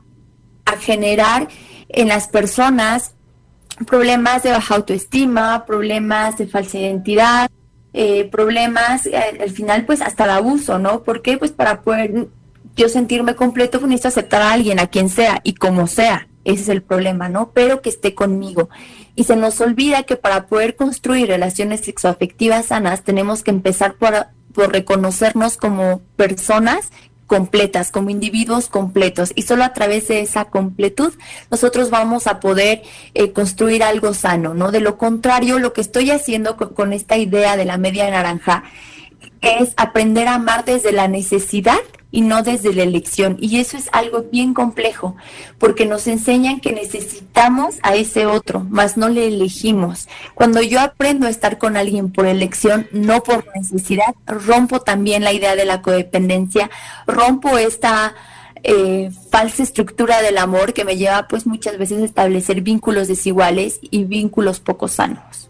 generar 0.78 1.48
en 1.90 2.08
las 2.08 2.28
personas 2.28 3.14
problemas 3.88 4.44
de 4.44 4.52
baja 4.52 4.76
autoestima, 4.76 5.66
problemas 5.66 6.38
de 6.38 6.48
falsa 6.48 6.78
identidad, 6.78 7.50
eh, 7.94 8.28
problemas 8.32 9.06
eh, 9.06 9.40
al 9.42 9.52
final 9.52 9.86
pues 9.86 10.02
hasta 10.02 10.26
el 10.26 10.32
abuso, 10.32 10.80
¿no? 10.80 11.04
¿Por 11.04 11.22
qué? 11.22 11.38
Pues 11.38 11.52
para 11.52 11.82
poder 11.82 12.28
yo 12.76 12.90
sentirme 12.90 13.36
completo 13.36 13.80
pues 13.80 13.90
necesito 13.90 14.08
aceptar 14.10 14.42
a 14.42 14.52
alguien, 14.54 14.80
a 14.80 14.88
quien 14.88 15.10
sea 15.10 15.42
y 15.44 15.54
como 15.54 15.88
sea. 15.88 16.28
Ese 16.44 16.64
es 16.64 16.70
el 16.70 16.82
problema, 16.82 17.30
¿no? 17.30 17.52
Pero 17.54 17.82
que 17.82 17.90
esté 17.90 18.16
conmigo. 18.16 18.70
Y 19.16 19.24
se 19.24 19.36
nos 19.36 19.62
olvida 19.62 20.04
que 20.04 20.18
para 20.18 20.48
poder 20.48 20.76
construir 20.76 21.28
relaciones 21.28 21.82
sexoafectivas 21.82 22.68
sanas 22.68 23.04
tenemos 23.04 23.44
que 23.44 23.52
empezar 23.52 23.96
por, 23.96 24.28
por 24.54 24.72
reconocernos 24.72 25.56
como 25.56 26.02
personas 26.18 26.92
completas, 27.34 27.90
como 27.90 28.12
individuos 28.12 28.68
completos. 28.68 29.32
Y 29.36 29.42
solo 29.42 29.64
a 29.64 29.74
través 29.74 30.08
de 30.08 30.22
esa 30.22 30.46
completud 30.46 31.14
nosotros 31.50 31.90
vamos 31.90 32.28
a 32.28 32.40
poder 32.40 32.84
eh, 33.16 33.32
construir 33.32 33.82
algo 33.82 34.14
sano, 34.14 34.54
¿no? 34.54 34.72
De 34.72 34.80
lo 34.80 35.00
contrario, 35.00 35.58
lo 35.58 35.74
que 35.74 35.82
estoy 35.82 36.12
haciendo 36.12 36.58
con, 36.58 36.76
con 36.76 36.94
esta 36.94 37.18
idea 37.18 37.58
de 37.58 37.66
la 37.66 37.78
media 37.78 38.08
naranja 38.12 38.66
es 39.42 39.74
aprender 39.78 40.28
a 40.28 40.36
amar 40.36 40.64
desde 40.64 40.92
la 40.92 41.08
necesidad 41.08 41.80
y 42.14 42.22
no 42.22 42.44
desde 42.44 42.74
la 42.74 42.84
elección. 42.84 43.38
Y 43.42 43.60
eso 43.60 43.76
es 43.76 43.90
algo 43.92 44.26
bien 44.32 44.54
complejo, 44.54 45.16
porque 45.58 45.88
nos 45.88 46.06
enseñan 46.06 46.60
que 46.60 46.72
necesitamos 46.72 47.80
a 47.82 47.96
ese 47.96 48.28
otro, 48.28 48.60
más 48.70 48.98
no 48.98 49.10
le 49.10 49.28
elegimos. 49.28 50.08
Cuando 50.36 50.62
yo 50.62 50.80
aprendo 50.80 51.26
a 51.26 51.32
estar 51.32 51.58
con 51.58 51.76
alguien 51.76 52.12
por 52.12 52.28
elección, 52.28 52.88
no 52.92 53.24
por 53.24 53.46
necesidad, 53.56 54.14
rompo 54.28 54.82
también 54.82 55.24
la 55.24 55.34
idea 55.34 55.56
de 55.56 55.66
la 55.66 55.82
codependencia, 55.82 56.70
rompo 57.08 57.58
esta 57.58 58.14
eh, 58.62 59.10
falsa 59.32 59.64
estructura 59.64 60.22
del 60.22 60.38
amor 60.38 60.74
que 60.74 60.86
me 60.86 60.98
lleva 60.98 61.28
pues 61.28 61.48
muchas 61.48 61.80
veces 61.80 62.00
a 62.04 62.06
establecer 62.06 62.62
vínculos 62.62 63.08
desiguales 63.08 63.80
y 63.82 64.04
vínculos 64.04 64.60
poco 64.60 64.88
sanos. 64.88 65.50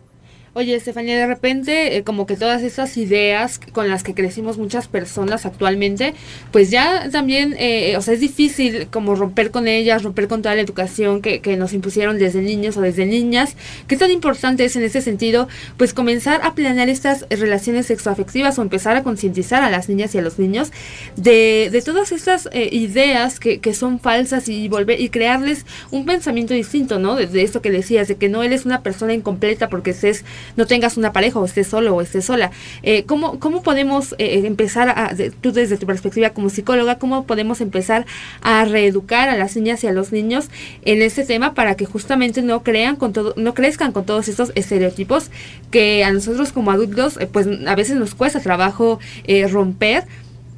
Oye, 0.56 0.76
Estefanía, 0.76 1.18
de 1.18 1.26
repente, 1.26 1.98
eh, 1.98 2.04
como 2.04 2.28
que 2.28 2.36
todas 2.36 2.62
estas 2.62 2.96
ideas 2.98 3.60
con 3.72 3.90
las 3.90 4.04
que 4.04 4.14
crecimos 4.14 4.60
muchas 4.60 4.88
personas 4.88 5.48
actualmente, 5.48 6.14
pues 6.52 6.70
ya 6.70 7.10
también, 7.10 7.56
eh, 7.58 7.98
o 7.98 8.02
sea, 8.04 8.14
es 8.14 8.20
difícil 8.20 8.86
como 8.92 9.16
romper 9.16 9.50
con 9.50 9.68
ellas, 9.68 10.04
romper 10.04 10.28
con 10.28 10.44
toda 10.44 10.54
la 10.54 10.62
educación 10.62 11.24
que, 11.24 11.42
que 11.42 11.58
nos 11.58 11.74
impusieron 11.74 12.20
desde 12.20 12.44
niños 12.44 12.78
o 12.78 12.82
desde 12.82 13.08
niñas. 13.08 13.56
¿Qué 13.88 13.98
tan 13.98 14.12
importante 14.12 14.64
es 14.64 14.76
en 14.76 14.84
ese 14.84 15.02
sentido, 15.02 15.48
pues 15.78 15.96
comenzar 15.96 16.42
a 16.44 16.54
planear 16.54 16.88
estas 16.88 17.26
relaciones 17.32 17.88
sexoafectivas 17.88 18.60
o 18.60 18.62
empezar 18.62 18.96
a 18.96 19.02
concientizar 19.02 19.64
a 19.64 19.72
las 19.72 19.90
niñas 19.90 20.14
y 20.14 20.20
a 20.20 20.22
los 20.22 20.38
niños 20.38 20.72
de, 21.16 21.70
de 21.72 21.82
todas 21.82 22.12
estas 22.12 22.48
eh, 22.52 22.70
ideas 22.72 23.40
que, 23.40 23.60
que 23.60 23.74
son 23.74 24.00
falsas 24.00 24.48
y 24.50 24.68
volver 24.68 25.02
y 25.02 25.10
crearles 25.10 25.66
un 25.90 26.06
pensamiento 26.06 26.54
distinto, 26.54 27.00
¿no? 27.00 27.16
De, 27.16 27.26
de 27.26 27.42
esto 27.42 27.64
que 27.64 27.72
decías, 27.72 28.08
de 28.08 28.18
que 28.18 28.30
no 28.30 28.44
eres 28.44 28.66
una 28.66 28.84
persona 28.84 29.16
incompleta 29.16 29.68
porque 29.68 29.90
estés 29.90 30.24
no 30.56 30.66
tengas 30.68 30.98
una 30.98 31.12
pareja 31.14 31.40
o 31.40 31.46
estés 31.46 31.68
solo 31.68 31.96
o 31.96 32.02
estés 32.02 32.26
sola. 32.26 32.52
Eh, 32.84 33.04
¿cómo, 33.06 33.40
¿Cómo 33.40 33.64
podemos 33.64 34.16
eh, 34.18 34.42
empezar, 34.46 34.90
a, 34.96 35.14
de- 35.14 35.32
tú 35.32 35.52
desde 35.52 35.78
tu 35.78 35.86
perspectiva 35.86 36.32
como 36.32 36.50
psicóloga, 36.50 36.98
cómo 36.98 37.26
podemos 37.26 37.62
empezar 37.62 38.06
a 38.42 38.66
reeducar 38.66 39.30
a 39.30 39.38
las 39.38 39.56
niñas 39.56 39.84
y 39.84 39.88
a 39.88 39.92
los 39.92 40.12
niños 40.12 40.50
en 40.84 41.02
este 41.02 41.26
tema 41.26 41.54
para 41.54 41.76
que 41.76 41.86
justamente 41.86 42.42
no 42.42 42.64
crean 42.64 42.96
con 42.96 43.14
todo, 43.14 43.34
no 43.38 43.54
crezcan 43.54 43.92
con 43.92 44.06
todos 44.06 44.28
estos 44.28 44.52
estereotipos 44.56 45.30
que 45.72 46.04
a 46.04 46.12
nosotros 46.12 46.52
como 46.52 46.72
adultos 46.72 47.18
eh, 47.20 47.28
pues 47.32 47.48
a 47.68 47.76
veces 47.76 47.96
nos 47.98 48.16
cuesta 48.16 48.40
trabajo 48.40 49.00
eh, 49.26 49.48
romper? 49.48 50.06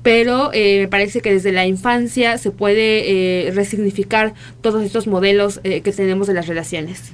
pero 0.03 0.51
eh, 0.53 0.81
me 0.81 0.87
parece 0.87 1.19
que 1.21 1.31
desde 1.33 1.51
la 1.51 1.65
infancia 1.65 2.37
se 2.37 2.51
puede 2.51 3.47
eh, 3.47 3.51
resignificar 3.55 4.35
todos 4.61 4.83
estos 4.83 5.07
modelos 5.07 5.59
eh, 5.63 5.81
que 5.81 5.91
tenemos 5.91 6.27
de 6.27 6.35
las 6.35 6.45
relaciones. 6.45 7.13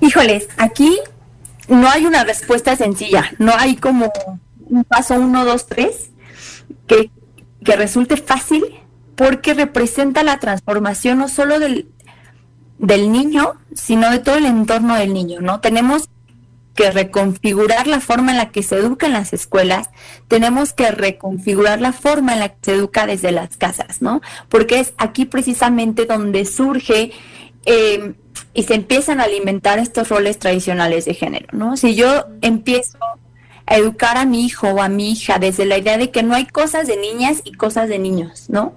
Híjoles, 0.00 0.48
aquí 0.56 0.98
no 1.68 1.88
hay 1.88 2.06
una 2.06 2.24
respuesta 2.24 2.76
sencilla, 2.76 3.32
no 3.38 3.52
hay 3.56 3.76
como 3.76 4.12
un 4.66 4.84
paso 4.84 5.14
uno, 5.14 5.44
dos, 5.44 5.66
tres, 5.66 6.10
que, 6.86 7.10
que 7.64 7.76
resulte 7.76 8.16
fácil 8.16 8.64
porque 9.16 9.54
representa 9.54 10.22
la 10.22 10.38
transformación 10.38 11.18
no 11.18 11.28
solo 11.28 11.58
del, 11.58 11.88
del 12.78 13.10
niño, 13.10 13.54
sino 13.74 14.10
de 14.10 14.20
todo 14.20 14.36
el 14.36 14.46
entorno 14.46 14.94
del 14.94 15.12
niño, 15.12 15.40
¿no? 15.40 15.60
Tenemos 15.60 16.08
que 16.78 16.92
reconfigurar 16.92 17.88
la 17.88 17.98
forma 18.00 18.30
en 18.30 18.38
la 18.38 18.50
que 18.50 18.62
se 18.62 18.76
educa 18.76 19.06
en 19.06 19.12
las 19.12 19.32
escuelas, 19.32 19.90
tenemos 20.28 20.72
que 20.72 20.92
reconfigurar 20.92 21.80
la 21.80 21.92
forma 21.92 22.34
en 22.34 22.38
la 22.38 22.50
que 22.50 22.58
se 22.62 22.74
educa 22.74 23.04
desde 23.04 23.32
las 23.32 23.56
casas, 23.56 24.00
¿no? 24.00 24.22
Porque 24.48 24.78
es 24.78 24.94
aquí 24.96 25.24
precisamente 25.24 26.06
donde 26.06 26.44
surge 26.44 27.10
eh, 27.66 28.14
y 28.54 28.62
se 28.64 28.74
empiezan 28.74 29.20
a 29.20 29.24
alimentar 29.24 29.78
estos 29.78 30.08
roles 30.08 30.38
tradicionales 30.38 31.04
de 31.04 31.14
género, 31.14 31.46
¿no? 31.52 31.76
Si 31.76 31.94
yo 31.94 32.26
empiezo 32.40 32.98
a 33.66 33.76
educar 33.76 34.16
a 34.16 34.24
mi 34.24 34.44
hijo 34.44 34.68
o 34.68 34.82
a 34.82 34.88
mi 34.88 35.12
hija 35.12 35.38
desde 35.38 35.66
la 35.66 35.78
idea 35.78 35.98
de 35.98 36.10
que 36.10 36.22
no 36.22 36.34
hay 36.34 36.46
cosas 36.46 36.86
de 36.86 36.96
niñas 36.96 37.42
y 37.44 37.52
cosas 37.52 37.88
de 37.88 37.98
niños, 37.98 38.48
¿no? 38.48 38.74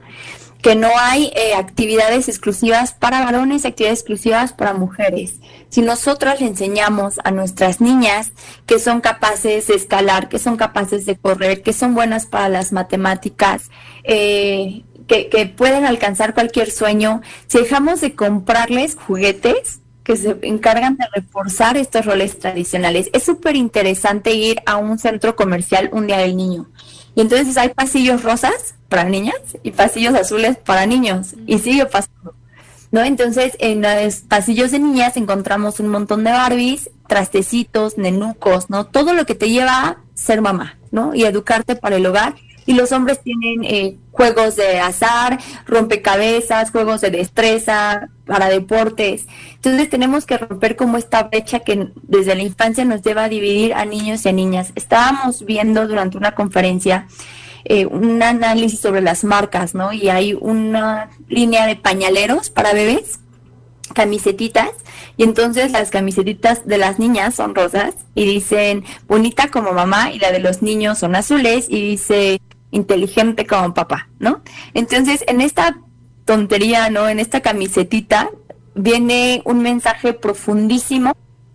Que 0.62 0.76
no 0.76 0.90
hay 1.00 1.32
eh, 1.36 1.56
actividades 1.56 2.28
exclusivas 2.28 2.94
para 2.94 3.24
varones 3.24 3.64
y 3.64 3.68
actividades 3.68 4.00
exclusivas 4.00 4.54
para 4.54 4.74
mujeres. 4.74 5.40
Si 5.70 5.82
nosotras 5.82 6.42
le 6.42 6.48
enseñamos 6.48 7.20
a 7.24 7.32
nuestras 7.32 7.82
niñas 7.82 8.34
que 8.68 8.78
son 8.78 9.02
capaces 9.02 9.68
de 9.68 9.76
escalar, 9.76 10.30
que 10.30 10.38
son 10.38 10.58
capaces 10.58 11.06
de 11.06 11.16
correr, 11.16 11.64
que 11.64 11.74
son 11.74 11.96
buenas 11.96 12.26
para 12.26 12.50
las 12.50 12.74
matemáticas, 12.74 13.72
eh, 14.04 14.84
que, 15.12 15.28
que 15.28 15.46
pueden 15.46 15.84
alcanzar 15.84 16.34
cualquier 16.34 16.72
sueño, 16.72 17.22
si 17.48 17.58
dejamos 17.58 18.00
de 18.00 18.16
comprarles 18.16 18.96
juguetes, 18.96 19.82
que 20.06 20.16
se 20.16 20.38
encargan 20.44 20.96
de 20.96 21.06
reforzar 21.14 21.76
estos 21.76 22.06
roles 22.06 22.40
tradicionales. 22.40 23.10
Es 23.12 23.24
súper 23.24 23.58
interesante 23.58 24.32
ir 24.32 24.62
a 24.66 24.78
un 24.78 24.98
centro 24.98 25.36
comercial 25.36 25.90
un 25.92 26.08
día 26.08 26.20
del 26.20 26.38
niño. 26.38 26.70
Y 27.14 27.20
entonces 27.20 27.58
hay 27.58 27.70
pasillos 27.70 28.24
rosas 28.24 28.76
para 28.88 29.04
niñas 29.04 29.36
y 29.64 29.72
pasillos 29.72 30.16
azules 30.16 30.56
para 30.56 30.86
niños. 30.86 31.36
Y 31.46 31.60
sigue 31.60 31.86
pasando. 31.86 32.34
¿No? 32.92 33.02
Entonces, 33.02 33.58
en 33.60 33.82
los 33.82 34.16
pasillos 34.22 34.72
de 34.72 34.80
niñas 34.80 35.18
encontramos 35.18 35.82
un 35.82 35.90
montón 35.90 36.24
de 36.24 36.32
Barbies, 36.32 36.90
trastecitos, 37.08 37.98
nenucos, 37.98 38.70
¿no? 38.70 38.86
Todo 38.86 39.14
lo 39.14 39.26
que 39.26 39.36
te 39.36 39.50
lleva 39.50 39.88
a 39.88 39.98
ser 40.14 40.42
mamá, 40.42 40.78
¿no? 40.92 41.14
Y 41.14 41.24
educarte 41.24 41.76
para 41.76 41.98
el 41.98 42.06
hogar 42.06 42.36
y 42.66 42.74
los 42.74 42.92
hombres 42.92 43.22
tienen 43.22 43.64
eh, 43.64 43.98
juegos 44.12 44.56
de 44.56 44.80
azar, 44.80 45.40
rompecabezas, 45.66 46.72
juegos 46.72 47.02
de 47.02 47.12
destreza, 47.12 48.10
para 48.26 48.50
deportes. 48.50 49.28
Entonces 49.56 49.90
tenemos 49.90 50.26
que 50.26 50.38
romper 50.38 50.76
como 50.76 50.98
esta 50.98 51.24
brecha 51.24 51.60
que 51.60 51.90
desde 52.04 52.36
la 52.36 52.44
infancia 52.44 52.86
nos 52.86 53.02
lleva 53.02 53.26
a 53.26 53.30
dividir 53.30 53.74
a 53.74 53.86
niños 53.86 54.26
y 54.26 54.30
a 54.30 54.32
niñas. 54.32 54.72
Estábamos 54.76 55.46
viendo 55.46 55.88
durante 55.88 56.18
una 56.18 56.34
conferencia 56.34 57.08
eh, 57.66 57.86
un 57.86 58.24
análisis 58.24 58.80
sobre 58.80 59.02
las 59.02 59.24
marcas, 59.24 59.76
¿no? 59.76 59.94
Y 59.94 60.10
hay 60.10 60.34
una 60.34 61.10
línea 61.28 61.68
de 61.68 61.76
pañaleros 61.76 62.50
para 62.50 62.74
bebés 62.74 63.20
camisetitas 63.94 64.70
y 65.18 65.24
entonces 65.24 65.72
las 65.72 65.92
camisetitas 65.92 66.66
de 66.66 66.78
las 66.78 66.98
niñas 66.98 67.36
son 67.36 67.54
rosas 67.54 67.94
y 68.16 68.26
dicen 68.26 68.86
bonita 69.08 69.50
como 69.50 69.74
mamá 69.74 70.12
y 70.12 70.20
la 70.20 70.32
de 70.32 70.40
los 70.40 70.62
niños 70.62 71.00
son 71.00 71.16
azules 71.16 71.68
y 71.70 71.90
dice 71.90 72.42
inteligente 72.72 73.46
como 73.46 73.74
papá, 73.74 74.10
¿no? 74.20 74.42
Entonces, 74.74 75.24
en 75.28 75.42
esta 75.42 75.78
tontería, 76.26 76.90
¿no? 76.90 77.10
En 77.10 77.20
esta 77.20 77.42
camisetita 77.42 78.30
viene 78.74 79.42
un 79.46 79.62
mensaje 79.62 80.14
profundísimo 80.14 81.14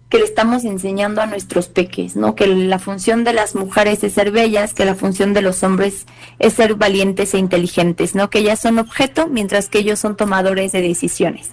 que 0.09 0.19
le 0.19 0.25
estamos 0.25 0.65
enseñando 0.65 1.21
a 1.21 1.27
nuestros 1.27 1.69
peques, 1.69 2.15
¿no? 2.15 2.35
Que 2.35 2.47
la 2.47 2.79
función 2.79 3.25
de 3.25 3.33
las 3.33 3.55
mujeres 3.55 4.05
es 4.05 4.13
ser 4.13 4.31
bellas, 4.31 4.73
que 4.73 4.85
la 4.85 4.95
función 4.95 5.35
de 5.35 5.43
los 5.43 5.63
hombres 5.63 6.07
es 6.39 6.53
ser 6.53 6.75
valientes 6.75 7.35
e 7.35 7.39
inteligentes, 7.39 8.15
¿no? 8.15 8.31
Que 8.31 8.39
ellas 8.39 8.61
son 8.61 8.79
objeto 8.79 9.27
mientras 9.27 9.69
que 9.69 9.79
ellos 9.79 9.99
son 9.99 10.17
tomadores 10.17 10.73
de 10.73 10.83
decisiones. 10.83 11.51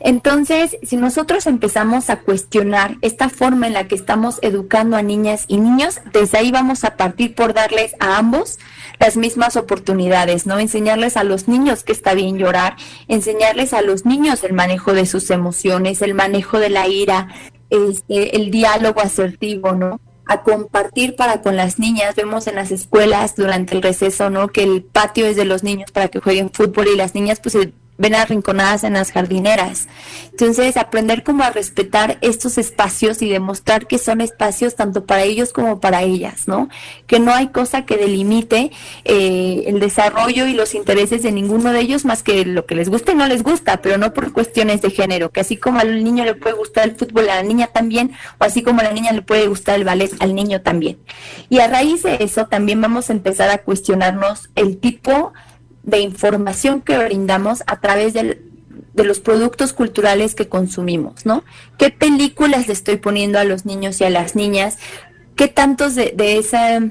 Entonces, 0.00 0.76
si 0.82 0.96
nosotros 0.96 1.46
empezamos 1.46 2.10
a 2.10 2.20
cuestionar 2.20 2.96
esta 3.00 3.28
forma 3.28 3.66
en 3.66 3.72
la 3.72 3.88
que 3.88 3.94
estamos 3.94 4.38
educando 4.42 4.96
a 4.96 5.02
niñas 5.02 5.44
y 5.48 5.56
niños, 5.58 6.00
desde 6.12 6.38
ahí 6.38 6.52
vamos 6.52 6.84
a 6.84 6.96
partir 6.96 7.34
por 7.34 7.52
darles 7.54 7.94
a 7.98 8.18
ambos 8.18 8.58
las 8.98 9.16
mismas 9.16 9.56
oportunidades, 9.56 10.46
¿no? 10.46 10.58
Enseñarles 10.58 11.16
a 11.16 11.24
los 11.24 11.48
niños 11.48 11.84
que 11.84 11.92
está 11.92 12.14
bien 12.14 12.38
llorar, 12.38 12.76
enseñarles 13.08 13.72
a 13.72 13.82
los 13.82 14.04
niños 14.04 14.44
el 14.44 14.52
manejo 14.52 14.92
de 14.92 15.06
sus 15.06 15.30
emociones, 15.30 16.02
el 16.02 16.14
manejo 16.14 16.58
de 16.58 16.70
la 16.70 16.88
ira, 16.88 17.28
este, 17.70 18.36
el 18.36 18.50
diálogo 18.50 19.00
asertivo, 19.00 19.72
¿no? 19.72 20.00
a 20.28 20.42
compartir 20.42 21.16
para 21.16 21.40
con 21.40 21.56
las 21.56 21.78
niñas. 21.78 22.14
Vemos 22.14 22.46
en 22.46 22.54
las 22.56 22.70
escuelas 22.70 23.34
durante 23.34 23.74
el 23.74 23.82
receso, 23.82 24.28
¿no? 24.28 24.48
Que 24.48 24.62
el 24.62 24.84
patio 24.84 25.26
es 25.26 25.36
de 25.36 25.46
los 25.46 25.62
niños 25.64 25.90
para 25.90 26.08
que 26.08 26.20
jueguen 26.20 26.50
fútbol 26.50 26.86
y 26.88 26.96
las 26.96 27.14
niñas 27.14 27.40
pues 27.40 27.54
se 27.54 27.72
ven 27.98 28.14
arrinconadas 28.14 28.84
en 28.84 28.94
las 28.94 29.12
jardineras. 29.12 29.88
Entonces, 30.30 30.76
aprender 30.76 31.24
como 31.24 31.42
a 31.42 31.50
respetar 31.50 32.16
estos 32.20 32.56
espacios 32.56 33.20
y 33.22 33.28
demostrar 33.28 33.86
que 33.86 33.98
son 33.98 34.20
espacios 34.20 34.76
tanto 34.76 35.04
para 35.04 35.24
ellos 35.24 35.52
como 35.52 35.80
para 35.80 36.02
ellas, 36.02 36.46
¿no? 36.46 36.68
Que 37.06 37.18
no 37.18 37.34
hay 37.34 37.48
cosa 37.48 37.84
que 37.84 37.96
delimite 37.96 38.70
eh, 39.04 39.64
el 39.66 39.80
desarrollo 39.80 40.46
y 40.46 40.54
los 40.54 40.74
intereses 40.74 41.22
de 41.22 41.32
ninguno 41.32 41.72
de 41.72 41.80
ellos 41.80 42.04
más 42.04 42.22
que 42.22 42.44
lo 42.44 42.66
que 42.66 42.76
les 42.76 42.88
gusta 42.88 43.12
y 43.12 43.16
no 43.16 43.26
les 43.26 43.42
gusta, 43.42 43.82
pero 43.82 43.98
no 43.98 44.14
por 44.14 44.32
cuestiones 44.32 44.80
de 44.80 44.90
género, 44.90 45.30
que 45.30 45.40
así 45.40 45.56
como 45.56 45.80
al 45.80 46.04
niño 46.04 46.24
le 46.24 46.34
puede 46.34 46.54
gustar 46.54 46.88
el 46.88 46.96
fútbol, 46.96 47.28
a 47.28 47.36
la 47.36 47.42
niña 47.42 47.66
también, 47.66 48.12
o 48.38 48.44
así 48.44 48.62
como 48.62 48.80
a 48.80 48.84
la 48.84 48.92
niña 48.92 49.12
le 49.12 49.22
puede 49.22 49.48
gustar 49.48 49.74
el 49.74 49.84
ballet, 49.84 50.12
al 50.20 50.36
niño 50.36 50.62
también. 50.62 50.98
Y 51.48 51.58
a 51.58 51.66
raíz 51.66 52.04
de 52.04 52.18
eso 52.20 52.46
también 52.46 52.80
vamos 52.80 53.10
a 53.10 53.12
empezar 53.12 53.50
a 53.50 53.58
cuestionarnos 53.58 54.50
el 54.54 54.78
tipo 54.78 55.32
de 55.88 56.00
información 56.00 56.82
que 56.82 56.98
brindamos 56.98 57.62
a 57.66 57.80
través 57.80 58.12
de 58.12 58.36
los 58.94 59.20
productos 59.20 59.72
culturales 59.72 60.34
que 60.34 60.46
consumimos, 60.46 61.24
¿no? 61.24 61.44
¿Qué 61.78 61.90
películas 61.90 62.66
le 62.66 62.74
estoy 62.74 62.98
poniendo 62.98 63.38
a 63.38 63.44
los 63.44 63.64
niños 63.64 63.98
y 64.02 64.04
a 64.04 64.10
las 64.10 64.36
niñas? 64.36 64.76
¿Qué 65.34 65.48
tantos 65.48 65.94
de, 65.94 66.12
de 66.14 66.36
esa 66.36 66.82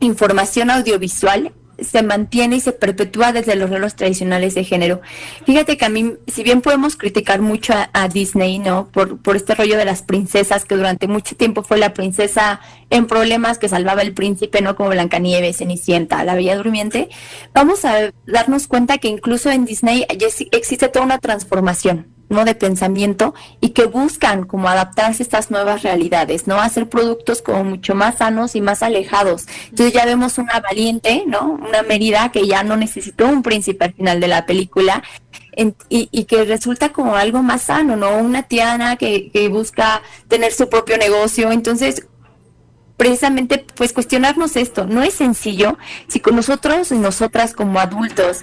información 0.00 0.70
audiovisual 0.70 1.54
se 1.82 2.02
mantiene 2.02 2.56
y 2.56 2.60
se 2.60 2.72
perpetúa 2.72 3.32
desde 3.32 3.56
los 3.56 3.70
roles 3.70 3.96
tradicionales 3.96 4.54
de 4.54 4.64
género. 4.64 5.00
Fíjate 5.46 5.76
que 5.76 5.84
a 5.84 5.88
mí, 5.88 6.14
si 6.26 6.42
bien 6.42 6.60
podemos 6.60 6.96
criticar 6.96 7.40
mucho 7.40 7.72
a, 7.72 7.90
a, 7.92 8.08
Disney, 8.08 8.58
¿no? 8.58 8.88
Por, 8.88 9.18
por 9.18 9.36
este 9.36 9.54
rollo 9.54 9.76
de 9.76 9.84
las 9.84 10.02
princesas, 10.02 10.64
que 10.64 10.76
durante 10.76 11.06
mucho 11.06 11.36
tiempo 11.36 11.62
fue 11.62 11.78
la 11.78 11.94
princesa 11.94 12.60
en 12.90 13.06
problemas 13.06 13.58
que 13.58 13.68
salvaba 13.68 14.02
el 14.02 14.12
príncipe, 14.14 14.60
¿no? 14.62 14.76
Como 14.76 14.90
Blancanieves, 14.90 15.58
Cenicienta, 15.58 16.24
la 16.24 16.34
Bella 16.34 16.56
Durmiente, 16.56 17.08
vamos 17.54 17.84
a 17.84 18.12
darnos 18.26 18.66
cuenta 18.66 18.98
que 18.98 19.08
incluso 19.08 19.50
en 19.50 19.64
Disney 19.64 20.06
existe 20.52 20.88
toda 20.88 21.04
una 21.04 21.18
transformación, 21.18 22.08
¿no? 22.30 22.46
De 22.46 22.54
pensamiento 22.54 23.34
y 23.60 23.70
que 23.70 23.84
buscan 23.84 24.44
como 24.46 24.68
adaptarse 24.68 25.22
a 25.22 25.24
estas 25.24 25.50
nuevas 25.50 25.82
realidades, 25.82 26.46
¿no? 26.46 26.58
Hacer 26.58 26.88
productos 26.88 27.42
como 27.42 27.64
mucho 27.64 27.94
más 27.94 28.18
sanos 28.18 28.56
y 28.56 28.62
más 28.62 28.82
alejados. 28.82 29.46
Entonces 29.68 29.92
ya 29.92 30.06
vemos 30.06 30.38
una 30.38 30.60
valiente, 30.60 31.24
¿no? 31.26 31.58
Una 31.60 31.82
Mérida 31.82 32.30
que 32.32 32.46
ya 32.46 32.62
no 32.62 32.76
necesitó 32.76 33.26
un 33.26 33.42
príncipe 33.42 33.84
al 33.84 33.92
final 33.92 34.20
de 34.20 34.28
la 34.28 34.46
película 34.46 35.02
y, 35.88 36.08
y, 36.10 36.24
que 36.24 36.44
resulta 36.44 36.90
como 36.90 37.16
algo 37.16 37.42
más 37.42 37.62
sano, 37.62 37.96
¿no? 37.96 38.16
Una 38.16 38.44
Tiana 38.44 38.96
que, 38.96 39.30
que 39.30 39.48
busca 39.48 40.00
tener 40.28 40.52
su 40.52 40.68
propio 40.68 40.96
negocio. 40.96 41.50
Entonces, 41.50 42.06
precisamente 42.96 43.64
pues 43.74 43.92
cuestionarnos 43.92 44.56
esto. 44.56 44.86
No 44.86 45.02
es 45.02 45.14
sencillo 45.14 45.78
si 46.06 46.20
con 46.20 46.36
nosotros 46.36 46.92
y 46.92 46.98
nosotras 46.98 47.54
como 47.54 47.80
adultos 47.80 48.42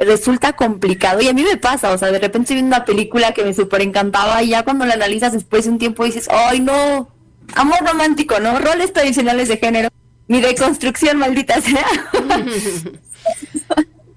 resulta 0.00 0.54
complicado 0.54 1.20
y 1.20 1.28
a 1.28 1.32
mí 1.32 1.44
me 1.44 1.56
pasa, 1.56 1.92
o 1.92 1.98
sea, 1.98 2.10
de 2.10 2.18
repente 2.18 2.44
estoy 2.44 2.56
viendo 2.56 2.74
una 2.76 2.84
película 2.84 3.32
que 3.32 3.44
me 3.44 3.54
súper 3.54 3.82
encantaba 3.82 4.42
y 4.42 4.48
ya 4.48 4.64
cuando 4.64 4.86
la 4.86 4.94
analizas 4.94 5.32
después 5.32 5.64
de 5.64 5.70
un 5.70 5.78
tiempo 5.78 6.04
dices, 6.04 6.28
ay 6.30 6.60
no, 6.60 7.08
amor 7.54 7.78
romántico, 7.86 8.40
¿no? 8.40 8.58
Roles 8.58 8.92
tradicionales 8.92 9.48
de 9.48 9.58
género, 9.58 9.88
mi 10.26 10.40
deconstrucción 10.40 11.18
maldita 11.18 11.60
sea. 11.60 11.86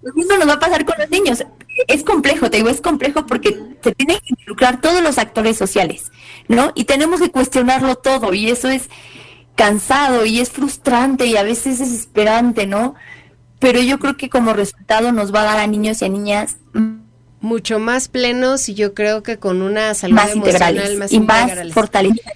Lo 0.02 0.14
mismo 0.14 0.36
nos 0.38 0.48
va 0.48 0.54
a 0.54 0.60
pasar 0.60 0.86
con 0.86 0.96
los 1.00 1.10
niños. 1.10 1.44
Es 1.88 2.04
complejo, 2.04 2.50
te 2.50 2.58
digo, 2.58 2.70
es 2.70 2.82
complejo 2.82 3.26
porque 3.26 3.58
se 3.82 3.96
tienen 3.96 4.18
que 4.18 4.36
involucrar 4.38 4.82
todos 4.82 5.02
los 5.02 5.18
actores 5.18 5.58
sociales, 5.58 6.12
¿no? 6.48 6.72
Y 6.76 6.84
tenemos 6.84 7.22
que 7.22 7.32
cuestionarlo 7.32 7.96
todo 7.96 8.34
y 8.34 8.50
eso 8.50 8.70
es 8.70 8.90
cansado 9.56 10.26
y 10.26 10.40
es 10.40 10.52
frustrante 10.52 11.26
y 11.26 11.38
a 11.38 11.44
veces 11.44 11.80
es 11.80 11.92
desesperante, 11.92 12.68
¿no? 12.68 12.96
Pero 13.64 13.82
yo 13.82 13.98
creo 13.98 14.18
que 14.18 14.30
como 14.30 14.52
resultado 14.52 15.14
nos 15.14 15.34
va 15.34 15.42
a 15.42 15.46
dar 15.46 15.60
a 15.60 15.68
niños 15.68 16.02
y 16.02 16.06
a 16.06 16.10
niñas 16.10 16.58
mucho 17.40 17.80
más 17.80 18.10
plenos 18.10 18.68
y 18.68 18.74
yo 18.74 18.94
creo 18.94 19.24
que 19.24 19.38
con 19.38 19.62
una 19.62 19.94
salud 19.94 20.16
más 20.16 20.32
emocional 20.32 20.98
más 20.98 21.12
y 21.14 21.16
integrales. 21.16 21.66
más 21.66 21.74
fortalecidas. 21.74 22.34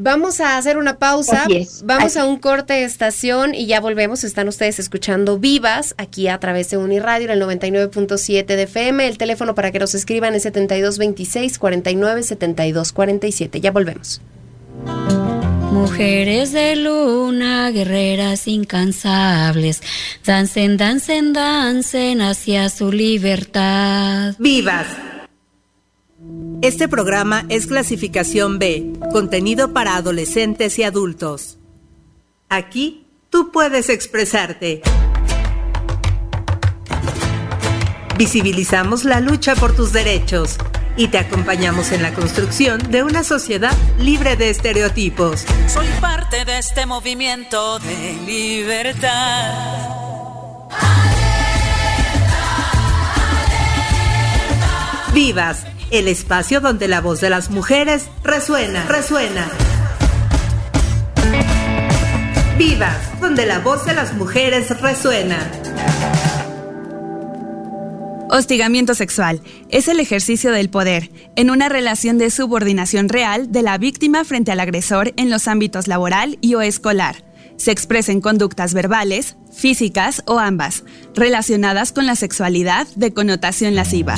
Vamos 0.00 0.40
a 0.40 0.58
hacer 0.58 0.76
una 0.76 0.98
pausa, 0.98 1.46
es, 1.48 1.82
vamos 1.82 2.04
así 2.04 2.18
a 2.18 2.26
un 2.26 2.38
corte 2.38 2.74
de 2.74 2.84
estación 2.84 3.54
y 3.54 3.66
ya 3.66 3.80
volvemos. 3.80 4.22
Están 4.22 4.48
ustedes 4.48 4.78
escuchando 4.78 5.38
Vivas 5.38 5.94
aquí 5.96 6.28
a 6.28 6.38
través 6.38 6.68
de 6.70 6.76
Uniradio 6.76 7.30
en 7.30 7.32
el 7.32 7.42
99.7 7.42 8.44
de 8.44 8.62
FM. 8.62 9.08
El 9.08 9.16
teléfono 9.16 9.54
para 9.54 9.72
que 9.72 9.78
nos 9.78 9.94
escriban 9.94 10.34
es 10.34 10.42
7226 10.42 11.58
49 11.58 12.22
72 12.22 12.92
47. 12.92 13.60
Ya 13.62 13.72
volvemos. 13.72 14.20
Mujeres 15.72 16.52
de 16.52 16.76
luna, 16.76 17.70
guerreras 17.70 18.48
incansables, 18.48 19.82
dancen, 20.24 20.78
dancen, 20.78 21.34
dancen 21.34 22.22
hacia 22.22 22.70
su 22.70 22.90
libertad. 22.90 24.34
¡Vivas! 24.38 24.86
Este 26.62 26.88
programa 26.88 27.44
es 27.50 27.66
clasificación 27.66 28.58
B, 28.58 28.94
contenido 29.12 29.74
para 29.74 29.96
adolescentes 29.96 30.78
y 30.78 30.84
adultos. 30.84 31.58
Aquí 32.48 33.06
tú 33.28 33.52
puedes 33.52 33.90
expresarte. 33.90 34.80
Visibilizamos 38.16 39.04
la 39.04 39.20
lucha 39.20 39.54
por 39.54 39.76
tus 39.76 39.92
derechos 39.92 40.58
y 40.98 41.06
te 41.06 41.18
acompañamos 41.18 41.92
en 41.92 42.02
la 42.02 42.12
construcción 42.12 42.90
de 42.90 43.04
una 43.04 43.22
sociedad 43.22 43.72
libre 43.98 44.36
de 44.36 44.50
estereotipos. 44.50 45.44
Soy 45.68 45.86
parte 46.00 46.44
de 46.44 46.58
este 46.58 46.86
movimiento 46.86 47.78
de 47.78 48.14
libertad. 48.26 49.88
Vivas, 55.14 55.66
el 55.92 56.08
espacio 56.08 56.60
donde 56.60 56.88
la 56.88 57.00
voz 57.00 57.20
de 57.20 57.30
las 57.30 57.50
mujeres 57.50 58.08
resuena, 58.24 58.84
resuena. 58.86 59.48
Vivas, 62.58 63.20
donde 63.20 63.46
la 63.46 63.60
voz 63.60 63.86
de 63.86 63.94
las 63.94 64.14
mujeres 64.14 64.80
resuena. 64.80 65.38
Hostigamiento 68.30 68.94
sexual 68.94 69.40
es 69.70 69.88
el 69.88 70.00
ejercicio 70.00 70.52
del 70.52 70.68
poder 70.68 71.10
en 71.34 71.50
una 71.50 71.70
relación 71.70 72.18
de 72.18 72.30
subordinación 72.30 73.08
real 73.08 73.50
de 73.52 73.62
la 73.62 73.78
víctima 73.78 74.22
frente 74.24 74.52
al 74.52 74.60
agresor 74.60 75.14
en 75.16 75.30
los 75.30 75.48
ámbitos 75.48 75.88
laboral 75.88 76.36
y 76.42 76.54
o 76.54 76.60
escolar. 76.60 77.24
Se 77.56 77.70
expresa 77.70 78.12
en 78.12 78.20
conductas 78.20 78.74
verbales, 78.74 79.36
físicas 79.50 80.22
o 80.26 80.38
ambas, 80.38 80.84
relacionadas 81.14 81.92
con 81.92 82.06
la 82.06 82.16
sexualidad 82.16 82.86
de 82.96 83.14
connotación 83.14 83.74
lasciva. 83.74 84.16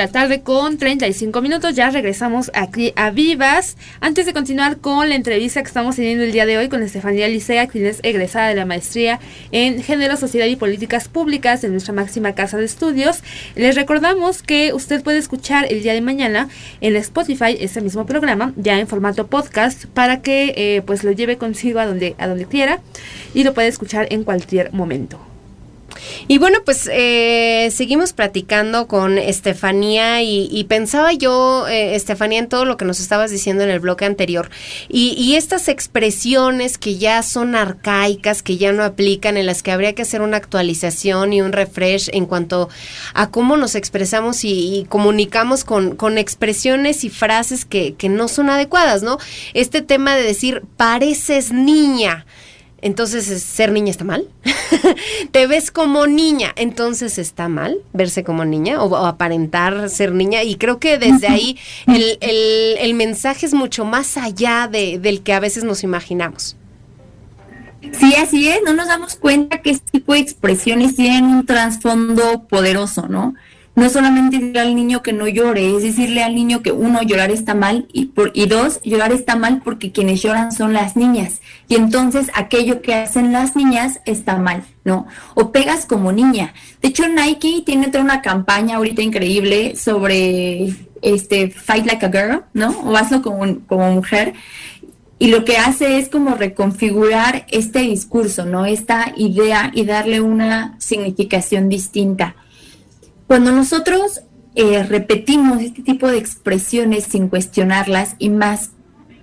La 0.00 0.08
tarde 0.08 0.40
con 0.40 0.78
35 0.78 1.42
minutos. 1.42 1.74
Ya 1.74 1.90
regresamos 1.90 2.50
aquí 2.54 2.94
a 2.96 3.10
Vivas. 3.10 3.76
Antes 4.00 4.24
de 4.24 4.32
continuar 4.32 4.78
con 4.78 5.10
la 5.10 5.14
entrevista 5.14 5.60
que 5.60 5.66
estamos 5.68 5.96
teniendo 5.96 6.24
el 6.24 6.32
día 6.32 6.46
de 6.46 6.56
hoy 6.56 6.70
con 6.70 6.82
Estefanía 6.82 7.28
Licea, 7.28 7.66
quien 7.66 7.84
es 7.84 8.00
egresada 8.02 8.48
de 8.48 8.54
la 8.54 8.64
maestría 8.64 9.20
en 9.52 9.82
Género, 9.82 10.16
Sociedad 10.16 10.46
y 10.46 10.56
Políticas 10.56 11.08
Públicas 11.08 11.60
de 11.60 11.68
nuestra 11.68 11.92
máxima 11.92 12.34
casa 12.34 12.56
de 12.56 12.64
estudios, 12.64 13.22
les 13.56 13.74
recordamos 13.74 14.42
que 14.42 14.72
usted 14.72 15.02
puede 15.02 15.18
escuchar 15.18 15.66
el 15.70 15.82
día 15.82 15.92
de 15.92 16.00
mañana 16.00 16.48
en 16.80 16.96
Spotify 16.96 17.58
ese 17.60 17.82
mismo 17.82 18.06
programa, 18.06 18.54
ya 18.56 18.78
en 18.78 18.88
formato 18.88 19.26
podcast, 19.26 19.84
para 19.84 20.22
que 20.22 20.54
eh, 20.56 20.80
pues 20.80 21.04
lo 21.04 21.12
lleve 21.12 21.36
consigo 21.36 21.78
a 21.78 21.84
donde, 21.84 22.14
a 22.16 22.26
donde 22.26 22.46
quiera 22.46 22.80
y 23.34 23.44
lo 23.44 23.52
puede 23.52 23.68
escuchar 23.68 24.06
en 24.08 24.24
cualquier 24.24 24.72
momento. 24.72 25.29
Y 26.28 26.38
bueno, 26.38 26.58
pues 26.64 26.88
eh, 26.92 27.70
seguimos 27.72 28.12
platicando 28.12 28.86
con 28.86 29.18
Estefanía 29.18 30.22
y, 30.22 30.48
y 30.50 30.64
pensaba 30.64 31.12
yo, 31.12 31.66
eh, 31.68 31.94
Estefanía, 31.94 32.38
en 32.38 32.48
todo 32.48 32.64
lo 32.64 32.76
que 32.76 32.84
nos 32.84 33.00
estabas 33.00 33.30
diciendo 33.30 33.64
en 33.64 33.70
el 33.70 33.80
bloque 33.80 34.04
anterior. 34.04 34.50
Y, 34.88 35.14
y 35.18 35.36
estas 35.36 35.68
expresiones 35.68 36.78
que 36.78 36.98
ya 36.98 37.22
son 37.22 37.54
arcaicas, 37.54 38.42
que 38.42 38.56
ya 38.56 38.72
no 38.72 38.84
aplican, 38.84 39.36
en 39.36 39.46
las 39.46 39.62
que 39.62 39.72
habría 39.72 39.94
que 39.94 40.02
hacer 40.02 40.22
una 40.22 40.36
actualización 40.36 41.32
y 41.32 41.42
un 41.42 41.52
refresh 41.52 42.10
en 42.12 42.26
cuanto 42.26 42.68
a 43.14 43.30
cómo 43.30 43.56
nos 43.56 43.74
expresamos 43.74 44.44
y, 44.44 44.78
y 44.78 44.84
comunicamos 44.84 45.64
con, 45.64 45.96
con 45.96 46.18
expresiones 46.18 47.04
y 47.04 47.10
frases 47.10 47.64
que, 47.64 47.94
que 47.94 48.08
no 48.08 48.28
son 48.28 48.50
adecuadas, 48.50 49.02
¿no? 49.02 49.18
Este 49.54 49.82
tema 49.82 50.16
de 50.16 50.22
decir, 50.22 50.62
pareces 50.76 51.52
niña. 51.52 52.26
Entonces, 52.82 53.28
¿es- 53.28 53.42
¿ser 53.42 53.72
niña 53.72 53.90
está 53.90 54.04
mal? 54.04 54.26
¿Te 55.32 55.46
ves 55.46 55.70
como 55.70 56.06
niña? 56.06 56.52
Entonces, 56.56 57.18
¿está 57.18 57.48
mal 57.48 57.78
verse 57.92 58.24
como 58.24 58.44
niña 58.44 58.82
o, 58.82 58.86
o 58.88 59.06
aparentar 59.06 59.88
ser 59.90 60.12
niña? 60.12 60.42
Y 60.42 60.56
creo 60.56 60.78
que 60.78 60.96
desde 60.98 61.28
ahí 61.28 61.58
el, 61.86 62.18
el- 62.20 62.76
el 62.78 62.94
mensaje 62.94 63.46
es 63.46 63.54
mucho 63.54 63.84
más 63.84 64.16
allá 64.16 64.68
de- 64.70 64.98
del 64.98 65.22
que 65.22 65.32
a 65.34 65.40
veces 65.40 65.64
nos 65.64 65.82
imaginamos. 65.84 66.56
Sí, 67.98 68.14
así 68.14 68.46
es, 68.48 68.60
no 68.62 68.74
nos 68.74 68.88
damos 68.88 69.16
cuenta 69.16 69.62
que 69.62 69.70
este 69.70 69.90
tipo 69.92 70.12
de 70.12 70.18
expresiones 70.20 70.96
tienen 70.96 71.24
un 71.24 71.46
trasfondo 71.46 72.42
poderoso, 72.46 73.08
¿no? 73.08 73.34
No 73.80 73.88
solamente 73.88 74.36
decirle 74.36 74.60
al 74.60 74.74
niño 74.74 75.02
que 75.02 75.14
no 75.14 75.26
llore, 75.26 75.74
es 75.74 75.82
decirle 75.82 76.22
al 76.22 76.34
niño 76.34 76.60
que 76.60 76.70
uno, 76.70 77.00
llorar 77.00 77.30
está 77.30 77.54
mal 77.54 77.88
y, 77.94 78.08
por, 78.08 78.30
y 78.34 78.44
dos, 78.44 78.78
llorar 78.82 79.10
está 79.10 79.36
mal 79.36 79.62
porque 79.64 79.90
quienes 79.90 80.20
lloran 80.20 80.52
son 80.52 80.74
las 80.74 80.96
niñas 80.96 81.40
y 81.66 81.76
entonces 81.76 82.30
aquello 82.34 82.82
que 82.82 82.92
hacen 82.92 83.32
las 83.32 83.56
niñas 83.56 84.02
está 84.04 84.36
mal, 84.36 84.64
¿no? 84.84 85.06
O 85.34 85.50
pegas 85.50 85.86
como 85.86 86.12
niña. 86.12 86.52
De 86.82 86.88
hecho, 86.88 87.08
Nike 87.08 87.62
tiene 87.64 87.88
toda 87.88 88.04
una 88.04 88.20
campaña 88.20 88.76
ahorita 88.76 89.00
increíble 89.00 89.74
sobre 89.76 90.74
este 91.00 91.48
Fight 91.48 91.86
Like 91.86 92.04
a 92.04 92.10
Girl, 92.10 92.44
¿no? 92.52 92.78
O 92.80 92.94
hazlo 92.98 93.22
como, 93.22 93.60
como 93.60 93.92
mujer 93.92 94.34
y 95.18 95.28
lo 95.28 95.46
que 95.46 95.56
hace 95.56 95.96
es 95.96 96.10
como 96.10 96.34
reconfigurar 96.34 97.46
este 97.50 97.78
discurso, 97.78 98.44
¿no? 98.44 98.66
Esta 98.66 99.14
idea 99.16 99.70
y 99.72 99.86
darle 99.86 100.20
una 100.20 100.76
significación 100.78 101.70
distinta. 101.70 102.36
Cuando 103.30 103.52
nosotros 103.52 104.22
eh, 104.56 104.82
repetimos 104.82 105.62
este 105.62 105.82
tipo 105.82 106.08
de 106.08 106.18
expresiones 106.18 107.04
sin 107.04 107.28
cuestionarlas 107.28 108.16
y 108.18 108.28
más 108.28 108.72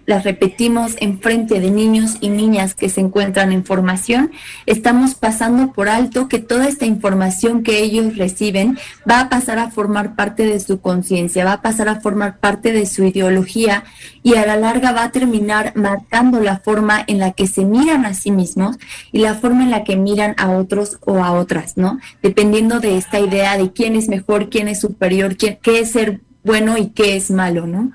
las 0.07 0.23
repetimos 0.23 0.95
en 1.01 1.19
frente 1.19 1.59
de 1.59 1.69
niños 1.69 2.15
y 2.21 2.29
niñas 2.29 2.73
que 2.73 2.87
se 2.87 3.01
encuentran 3.01 3.51
en 3.51 3.65
formación, 3.65 4.31
estamos 4.65 5.15
pasando 5.15 5.73
por 5.73 5.89
alto 5.89 6.29
que 6.29 6.39
toda 6.39 6.69
esta 6.69 6.85
información 6.85 7.61
que 7.61 7.83
ellos 7.83 8.17
reciben 8.17 8.79
va 9.07 9.19
a 9.19 9.29
pasar 9.29 9.59
a 9.59 9.69
formar 9.69 10.15
parte 10.15 10.45
de 10.45 10.61
su 10.61 10.79
conciencia, 10.79 11.43
va 11.43 11.53
a 11.53 11.61
pasar 11.61 11.89
a 11.89 11.99
formar 11.99 12.39
parte 12.39 12.71
de 12.71 12.85
su 12.85 13.03
ideología 13.03 13.83
y 14.23 14.35
a 14.35 14.45
la 14.45 14.55
larga 14.55 14.93
va 14.93 15.03
a 15.03 15.11
terminar 15.11 15.73
marcando 15.75 16.39
la 16.39 16.59
forma 16.59 17.03
en 17.05 17.19
la 17.19 17.33
que 17.33 17.45
se 17.45 17.65
miran 17.65 18.05
a 18.05 18.13
sí 18.13 18.31
mismos 18.31 18.77
y 19.11 19.19
la 19.19 19.35
forma 19.35 19.63
en 19.63 19.71
la 19.71 19.83
que 19.83 19.97
miran 19.97 20.35
a 20.37 20.51
otros 20.51 20.99
o 21.01 21.21
a 21.21 21.33
otras, 21.33 21.75
¿no? 21.75 21.99
Dependiendo 22.23 22.79
de 22.79 22.97
esta 22.97 23.19
idea 23.19 23.57
de 23.57 23.73
quién 23.73 23.97
es 23.97 24.07
mejor, 24.07 24.49
quién 24.49 24.69
es 24.69 24.79
superior, 24.79 25.35
quién, 25.35 25.59
qué 25.61 25.81
es 25.81 25.91
ser 25.91 26.21
bueno 26.45 26.77
y 26.77 26.91
qué 26.91 27.17
es 27.17 27.29
malo, 27.29 27.67
¿no? 27.67 27.91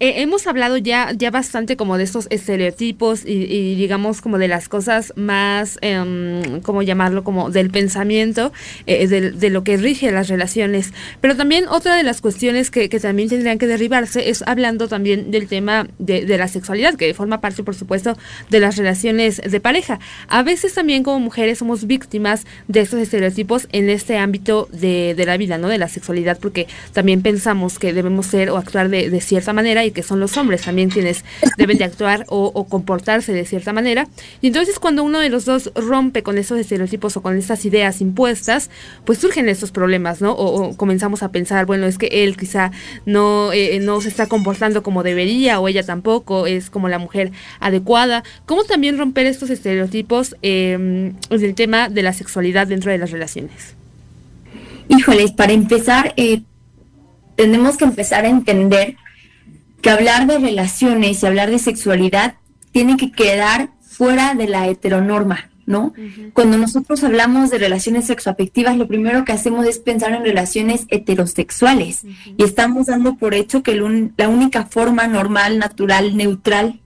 Eh, 0.00 0.22
hemos 0.22 0.46
hablado 0.46 0.76
ya, 0.76 1.12
ya 1.16 1.32
bastante 1.32 1.76
como 1.76 1.98
de 1.98 2.04
estos 2.04 2.28
estereotipos 2.30 3.24
y, 3.24 3.32
y 3.32 3.74
digamos 3.74 4.20
como 4.20 4.38
de 4.38 4.46
las 4.46 4.68
cosas 4.68 5.12
más, 5.16 5.78
em, 5.80 6.60
¿cómo 6.62 6.82
llamarlo? 6.82 7.24
Como 7.24 7.50
del 7.50 7.70
pensamiento, 7.70 8.52
eh, 8.86 9.08
de, 9.08 9.32
de 9.32 9.50
lo 9.50 9.64
que 9.64 9.76
rige 9.76 10.12
las 10.12 10.28
relaciones. 10.28 10.92
Pero 11.20 11.36
también 11.36 11.66
otra 11.68 11.96
de 11.96 12.04
las 12.04 12.20
cuestiones 12.20 12.70
que, 12.70 12.88
también 12.88 13.28
tendrían 13.28 13.58
que 13.58 13.66
derribarse 13.66 14.30
es 14.30 14.42
hablando 14.46 14.88
también 14.88 15.30
del 15.30 15.48
tema 15.48 15.88
de, 15.98 16.38
la 16.38 16.48
sexualidad, 16.48 16.94
que 16.94 17.12
forma 17.14 17.40
parte, 17.40 17.64
por 17.64 17.74
supuesto, 17.74 18.16
de 18.50 18.60
las 18.60 18.76
relaciones 18.76 19.42
de 19.44 19.60
pareja. 19.60 19.98
A 20.28 20.42
veces 20.42 20.74
también 20.74 21.02
como 21.02 21.18
mujeres 21.20 21.58
somos 21.58 21.86
víctimas 21.86 22.46
de 22.68 22.80
estos 22.80 23.00
estereotipos 23.00 23.66
en 23.72 23.90
este 23.90 24.16
ámbito 24.18 24.68
de, 24.72 25.14
la 25.26 25.36
vida, 25.36 25.58
¿no? 25.58 25.68
De 25.68 25.78
la 25.78 25.88
sexualidad, 25.88 26.38
porque 26.40 26.68
también 26.92 27.22
pensamos 27.22 27.78
que 27.78 27.92
debemos 27.92 28.26
ser 28.26 28.50
o 28.50 28.56
actuar 28.56 28.88
de, 28.88 29.10
de 29.10 29.20
cierta 29.20 29.52
manera 29.52 29.84
que 29.92 30.02
son 30.02 30.20
los 30.20 30.36
hombres 30.36 30.62
también 30.62 30.90
quienes 30.90 31.24
deben 31.56 31.78
de 31.78 31.84
actuar 31.84 32.24
o, 32.28 32.66
comportarse 32.68 33.32
de 33.32 33.44
cierta 33.44 33.72
manera. 33.72 34.08
Y 34.40 34.48
entonces 34.48 34.78
cuando 34.78 35.02
uno 35.04 35.20
de 35.20 35.28
los 35.28 35.44
dos 35.44 35.72
rompe 35.74 36.22
con 36.22 36.38
esos 36.38 36.58
estereotipos 36.58 37.16
o 37.16 37.22
con 37.22 37.36
estas 37.36 37.64
ideas 37.64 38.00
impuestas, 38.00 38.70
pues 39.04 39.18
surgen 39.18 39.48
estos 39.48 39.70
problemas, 39.70 40.20
¿no? 40.20 40.32
O, 40.32 40.76
comenzamos 40.76 41.22
a 41.22 41.30
pensar, 41.30 41.66
bueno, 41.66 41.86
es 41.86 41.98
que 41.98 42.24
él 42.24 42.36
quizá 42.36 42.70
no, 43.06 43.52
eh, 43.52 43.78
no 43.80 44.00
se 44.00 44.08
está 44.08 44.26
comportando 44.26 44.82
como 44.82 45.02
debería 45.02 45.60
o 45.60 45.68
ella 45.68 45.82
tampoco 45.82 46.46
es 46.46 46.70
como 46.70 46.88
la 46.88 46.98
mujer 46.98 47.32
adecuada. 47.60 48.24
¿Cómo 48.46 48.64
también 48.64 48.98
romper 48.98 49.26
estos 49.26 49.50
estereotipos 49.50 50.36
eh, 50.42 50.72
en 50.72 51.16
el 51.30 51.54
tema 51.54 51.88
de 51.88 52.02
la 52.02 52.12
sexualidad 52.12 52.66
dentro 52.66 52.90
de 52.90 52.98
las 52.98 53.10
relaciones? 53.10 53.74
Híjoles, 54.88 55.32
para 55.32 55.52
empezar, 55.52 56.14
eh, 56.16 56.42
tenemos 57.36 57.76
que 57.76 57.84
empezar 57.84 58.24
a 58.24 58.28
entender 58.28 58.96
que 59.80 59.90
hablar 59.90 60.26
de 60.26 60.38
relaciones 60.38 61.22
y 61.22 61.26
hablar 61.26 61.50
de 61.50 61.58
sexualidad 61.58 62.34
tiene 62.72 62.96
que 62.96 63.12
quedar 63.12 63.70
fuera 63.80 64.34
de 64.34 64.48
la 64.48 64.68
heteronorma, 64.68 65.50
¿no? 65.66 65.92
Cuando 66.32 66.56
nosotros 66.56 67.02
hablamos 67.04 67.50
de 67.50 67.58
relaciones 67.58 68.06
sexoafectivas, 68.06 68.76
lo 68.76 68.88
primero 68.88 69.24
que 69.24 69.32
hacemos 69.32 69.66
es 69.66 69.78
pensar 69.78 70.12
en 70.12 70.24
relaciones 70.24 70.86
heterosexuales 70.88 72.02
y 72.36 72.44
estamos 72.44 72.86
dando 72.86 73.16
por 73.16 73.34
hecho 73.34 73.62
que 73.62 73.74
la 73.74 74.28
única 74.28 74.66
forma 74.66 75.06
normal, 75.06 75.58
natural, 75.58 76.16
neutral 76.16 76.80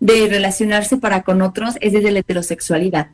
de 0.00 0.28
relacionarse 0.28 0.96
para 0.96 1.22
con 1.22 1.42
otros 1.42 1.76
es 1.80 1.92
desde 1.92 2.10
la 2.10 2.20
heterosexualidad. 2.20 3.08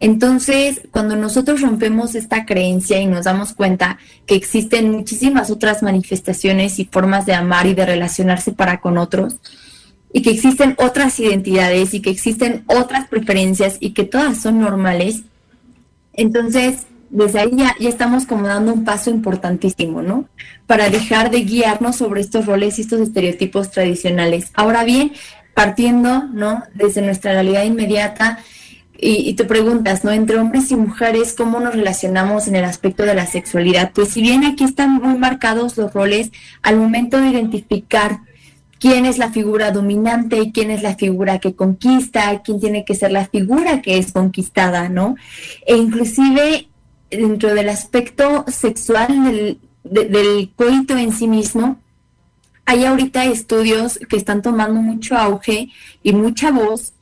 Entonces, 0.00 0.82
cuando 0.90 1.16
nosotros 1.16 1.60
rompemos 1.60 2.14
esta 2.14 2.44
creencia 2.44 3.00
y 3.00 3.06
nos 3.06 3.24
damos 3.24 3.52
cuenta 3.52 3.98
que 4.26 4.34
existen 4.34 4.90
muchísimas 4.90 5.50
otras 5.50 5.82
manifestaciones 5.82 6.78
y 6.78 6.84
formas 6.84 7.26
de 7.26 7.34
amar 7.34 7.66
y 7.66 7.74
de 7.74 7.86
relacionarse 7.86 8.52
para 8.52 8.80
con 8.80 8.98
otros, 8.98 9.36
y 10.12 10.22
que 10.22 10.30
existen 10.30 10.76
otras 10.78 11.18
identidades 11.18 11.92
y 11.92 12.00
que 12.00 12.10
existen 12.10 12.64
otras 12.66 13.08
preferencias 13.08 13.78
y 13.80 13.90
que 13.90 14.04
todas 14.04 14.40
son 14.40 14.60
normales, 14.60 15.22
entonces 16.12 16.86
desde 17.14 17.38
ahí 17.40 17.50
ya, 17.52 17.76
estamos 17.80 18.26
como 18.26 18.46
dando 18.46 18.72
un 18.72 18.84
paso 18.84 19.08
importantísimo, 19.08 20.02
¿no? 20.02 20.28
Para 20.66 20.90
dejar 20.90 21.30
de 21.30 21.42
guiarnos 21.42 21.96
sobre 21.96 22.20
estos 22.20 22.46
roles 22.46 22.78
y 22.78 22.82
estos 22.82 23.00
estereotipos 23.00 23.70
tradicionales. 23.70 24.50
Ahora 24.54 24.82
bien, 24.82 25.12
partiendo, 25.54 26.24
¿no? 26.24 26.64
Desde 26.74 27.02
nuestra 27.02 27.32
realidad 27.32 27.64
inmediata, 27.64 28.40
y, 28.98 29.28
y, 29.28 29.34
te 29.34 29.44
preguntas, 29.44 30.04
¿no? 30.04 30.12
Entre 30.12 30.38
hombres 30.38 30.70
y 30.70 30.76
mujeres, 30.76 31.34
¿cómo 31.34 31.60
nos 31.60 31.74
relacionamos 31.74 32.46
en 32.46 32.56
el 32.56 32.64
aspecto 32.64 33.02
de 33.04 33.14
la 33.14 33.26
sexualidad? 33.26 33.92
Pues 33.92 34.10
si 34.10 34.22
bien 34.22 34.44
aquí 34.44 34.64
están 34.64 34.94
muy 34.94 35.18
marcados 35.18 35.76
los 35.76 35.92
roles, 35.92 36.30
al 36.62 36.76
momento 36.76 37.20
de 37.20 37.28
identificar 37.28 38.20
quién 38.78 39.06
es 39.06 39.18
la 39.18 39.30
figura 39.30 39.70
dominante 39.70 40.38
y 40.38 40.52
quién 40.52 40.70
es 40.70 40.82
la 40.82 40.94
figura 40.94 41.38
que 41.38 41.54
conquista, 41.54 42.42
quién 42.42 42.60
tiene 42.60 42.84
que 42.84 42.94
ser 42.94 43.12
la 43.12 43.26
figura 43.26 43.82
que 43.82 43.98
es 43.98 44.12
conquistada, 44.12 44.88
¿no? 44.88 45.16
E 45.66 45.76
inclusive 45.76 46.68
dentro 47.10 47.54
del 47.54 47.68
aspecto 47.68 48.44
sexual 48.48 49.24
del, 49.24 49.58
del 49.84 50.50
coito 50.54 50.96
en 50.96 51.12
sí 51.12 51.28
mismo, 51.28 51.78
hay 52.66 52.84
ahorita 52.84 53.24
estudios 53.26 53.98
que 54.08 54.16
están 54.16 54.42
tomando 54.42 54.80
mucho 54.80 55.16
auge 55.16 55.68
y 56.02 56.12
mucha 56.12 56.50
voz 56.50 56.93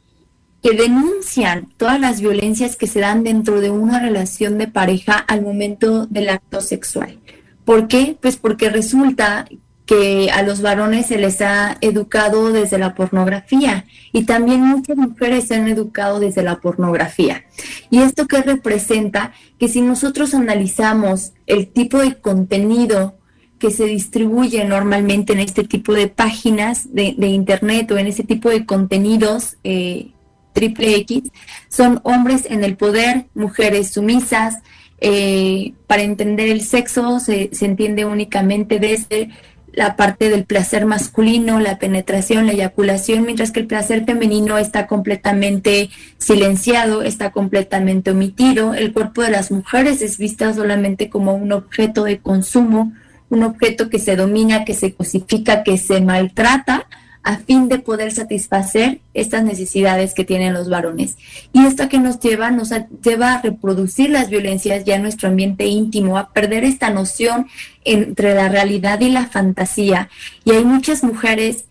que 0.62 0.76
denuncian 0.76 1.68
todas 1.76 1.98
las 1.98 2.20
violencias 2.20 2.76
que 2.76 2.86
se 2.86 3.00
dan 3.00 3.24
dentro 3.24 3.60
de 3.60 3.70
una 3.70 3.98
relación 3.98 4.58
de 4.58 4.68
pareja 4.68 5.14
al 5.14 5.42
momento 5.42 6.06
del 6.06 6.28
acto 6.28 6.60
sexual. 6.60 7.18
¿Por 7.64 7.88
qué? 7.88 8.16
Pues 8.20 8.36
porque 8.36 8.70
resulta 8.70 9.46
que 9.86 10.30
a 10.30 10.42
los 10.42 10.62
varones 10.62 11.06
se 11.06 11.18
les 11.18 11.40
ha 11.40 11.76
educado 11.80 12.52
desde 12.52 12.78
la 12.78 12.94
pornografía 12.94 13.84
y 14.12 14.24
también 14.24 14.60
muchas 14.60 14.96
mujeres 14.96 15.48
se 15.48 15.56
han 15.56 15.68
educado 15.68 16.20
desde 16.20 16.42
la 16.42 16.60
pornografía. 16.60 17.44
¿Y 17.90 17.98
esto 17.98 18.26
qué 18.26 18.42
representa? 18.42 19.32
Que 19.58 19.68
si 19.68 19.80
nosotros 19.80 20.34
analizamos 20.34 21.32
el 21.46 21.68
tipo 21.68 21.98
de 21.98 22.14
contenido 22.14 23.18
que 23.58 23.70
se 23.70 23.84
distribuye 23.84 24.64
normalmente 24.64 25.32
en 25.32 25.40
este 25.40 25.64
tipo 25.64 25.92
de 25.92 26.08
páginas 26.08 26.92
de, 26.92 27.14
internet 27.28 27.90
o 27.90 27.98
en 27.98 28.08
ese 28.08 28.24
tipo 28.24 28.50
de 28.50 28.66
contenidos 28.66 29.56
eh, 29.62 30.11
triple 30.52 30.96
X, 30.96 31.22
son 31.68 32.00
hombres 32.04 32.46
en 32.48 32.64
el 32.64 32.76
poder, 32.76 33.26
mujeres 33.34 33.92
sumisas, 33.92 34.58
eh, 35.00 35.74
para 35.88 36.02
entender 36.02 36.48
el 36.48 36.60
sexo 36.60 37.18
se, 37.18 37.50
se 37.52 37.66
entiende 37.66 38.04
únicamente 38.04 38.78
desde 38.78 39.30
la 39.72 39.96
parte 39.96 40.28
del 40.28 40.44
placer 40.44 40.86
masculino, 40.86 41.58
la 41.58 41.78
penetración, 41.78 42.46
la 42.46 42.52
eyaculación, 42.52 43.24
mientras 43.24 43.50
que 43.50 43.60
el 43.60 43.66
placer 43.66 44.04
femenino 44.04 44.58
está 44.58 44.86
completamente 44.86 45.90
silenciado, 46.18 47.02
está 47.02 47.32
completamente 47.32 48.10
omitido. 48.10 48.74
El 48.74 48.92
cuerpo 48.92 49.22
de 49.22 49.30
las 49.30 49.50
mujeres 49.50 50.02
es 50.02 50.18
vista 50.18 50.52
solamente 50.52 51.08
como 51.08 51.34
un 51.34 51.52
objeto 51.52 52.04
de 52.04 52.18
consumo, 52.18 52.92
un 53.30 53.42
objeto 53.44 53.88
que 53.88 53.98
se 53.98 54.14
domina, 54.14 54.64
que 54.64 54.74
se 54.74 54.92
cosifica, 54.92 55.62
que 55.62 55.78
se 55.78 56.00
maltrata 56.00 56.86
a 57.22 57.36
fin 57.36 57.68
de 57.68 57.78
poder 57.78 58.12
satisfacer 58.12 59.00
estas 59.14 59.44
necesidades 59.44 60.14
que 60.14 60.24
tienen 60.24 60.54
los 60.54 60.68
varones. 60.68 61.16
Y 61.52 61.64
esto 61.64 61.88
que 61.88 61.98
nos 61.98 62.18
lleva, 62.18 62.50
nos 62.50 62.70
lleva 63.02 63.34
a 63.34 63.42
reproducir 63.42 64.10
las 64.10 64.28
violencias 64.28 64.84
ya 64.84 64.96
en 64.96 65.02
nuestro 65.02 65.28
ambiente 65.28 65.66
íntimo, 65.66 66.18
a 66.18 66.30
perder 66.30 66.64
esta 66.64 66.90
noción 66.90 67.46
entre 67.84 68.34
la 68.34 68.48
realidad 68.48 69.00
y 69.00 69.10
la 69.10 69.26
fantasía. 69.26 70.08
Y 70.44 70.52
hay 70.52 70.64
muchas 70.64 71.04
mujeres 71.04 71.66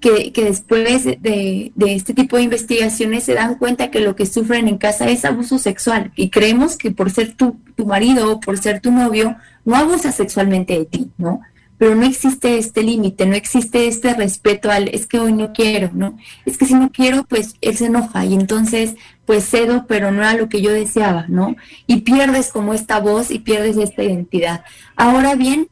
que, 0.00 0.32
después 0.34 1.04
de, 1.04 1.72
este 1.86 2.14
tipo 2.14 2.36
de 2.36 2.44
investigaciones 2.44 3.24
se 3.24 3.34
dan 3.34 3.56
cuenta 3.56 3.90
que 3.90 4.00
lo 4.00 4.14
que 4.14 4.26
sufren 4.26 4.68
en 4.68 4.78
casa 4.78 5.08
es 5.08 5.24
abuso 5.24 5.58
sexual 5.58 6.12
y 6.16 6.30
creemos 6.30 6.76
que 6.76 6.90
por 6.90 7.10
ser 7.10 7.34
tu, 7.34 7.58
tu 7.74 7.86
marido 7.86 8.32
o 8.32 8.40
por 8.40 8.58
ser 8.58 8.80
tu 8.80 8.92
novio 8.92 9.36
no 9.64 9.74
abusa 9.74 10.12
sexualmente 10.12 10.78
de 10.78 10.84
ti, 10.84 11.10
¿no? 11.18 11.40
Pero 11.78 11.94
no 11.94 12.06
existe 12.06 12.58
este 12.58 12.82
límite, 12.82 13.26
no 13.26 13.34
existe 13.34 13.86
este 13.86 14.14
respeto 14.14 14.70
al 14.70 14.88
es 14.88 15.06
que 15.06 15.18
hoy 15.18 15.32
no 15.32 15.52
quiero, 15.52 15.90
¿no? 15.92 16.16
Es 16.44 16.56
que 16.56 16.66
si 16.66 16.74
no 16.74 16.90
quiero, 16.90 17.24
pues 17.24 17.54
él 17.60 17.76
se 17.76 17.86
enoja 17.86 18.24
y 18.24 18.34
entonces 18.34 18.94
pues 19.26 19.44
cedo, 19.48 19.86
pero 19.88 20.12
no 20.12 20.22
era 20.22 20.34
lo 20.34 20.48
que 20.48 20.62
yo 20.62 20.72
deseaba, 20.72 21.26
¿no? 21.28 21.56
Y 21.86 22.02
pierdes 22.02 22.50
como 22.50 22.72
esta 22.72 23.00
voz 23.00 23.30
y 23.30 23.40
pierdes 23.40 23.76
esta 23.76 24.02
identidad. 24.02 24.64
Ahora 24.94 25.34
bien, 25.34 25.68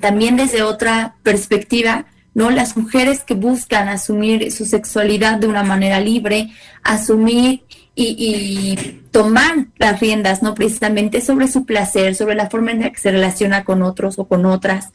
también 0.00 0.36
desde 0.36 0.62
otra 0.62 1.16
perspectiva, 1.22 2.06
¿no? 2.32 2.50
Las 2.50 2.76
mujeres 2.76 3.22
que 3.22 3.34
buscan 3.34 3.88
asumir 3.88 4.50
su 4.50 4.64
sexualidad 4.64 5.38
de 5.38 5.46
una 5.46 5.62
manera 5.62 6.00
libre, 6.00 6.50
asumir 6.82 7.64
y, 7.94 8.16
y, 8.18 9.02
tomar 9.10 9.66
las 9.76 10.00
riendas, 10.00 10.42
¿no? 10.42 10.54
Precisamente 10.54 11.20
sobre 11.20 11.48
su 11.48 11.66
placer, 11.66 12.14
sobre 12.14 12.36
la 12.36 12.48
forma 12.48 12.70
en 12.70 12.80
la 12.80 12.90
que 12.90 12.98
se 12.98 13.10
relaciona 13.10 13.64
con 13.64 13.82
otros 13.82 14.18
o 14.18 14.26
con 14.26 14.46
otras, 14.46 14.92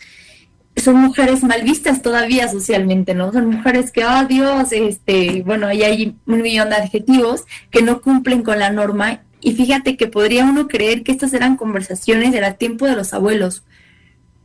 son 0.82 0.98
mujeres 0.98 1.44
mal 1.44 1.64
vistas 1.64 2.02
todavía 2.02 2.48
socialmente, 2.48 3.14
¿no? 3.14 3.32
Son 3.32 3.48
mujeres 3.48 3.92
que, 3.92 4.06
oh 4.06 4.26
Dios, 4.26 4.72
este, 4.72 5.42
bueno, 5.44 5.68
ahí 5.68 5.84
hay 5.84 6.16
un 6.26 6.42
millón 6.42 6.70
de 6.70 6.76
adjetivos 6.76 7.46
que 7.72 7.82
no 7.82 8.02
cumplen 8.02 8.44
con 8.44 8.60
la 8.60 8.72
norma. 8.72 9.22
Y 9.40 9.54
fíjate 9.54 9.96
que 9.96 10.08
podría 10.08 10.46
uno 10.46 10.68
creer 10.68 11.04
que 11.04 11.12
estas 11.12 11.34
eran 11.34 11.56
conversaciones 11.56 12.32
del 12.32 12.56
tiempo 12.56 12.86
de 12.86 12.96
los 12.96 13.14
abuelos, 13.14 13.64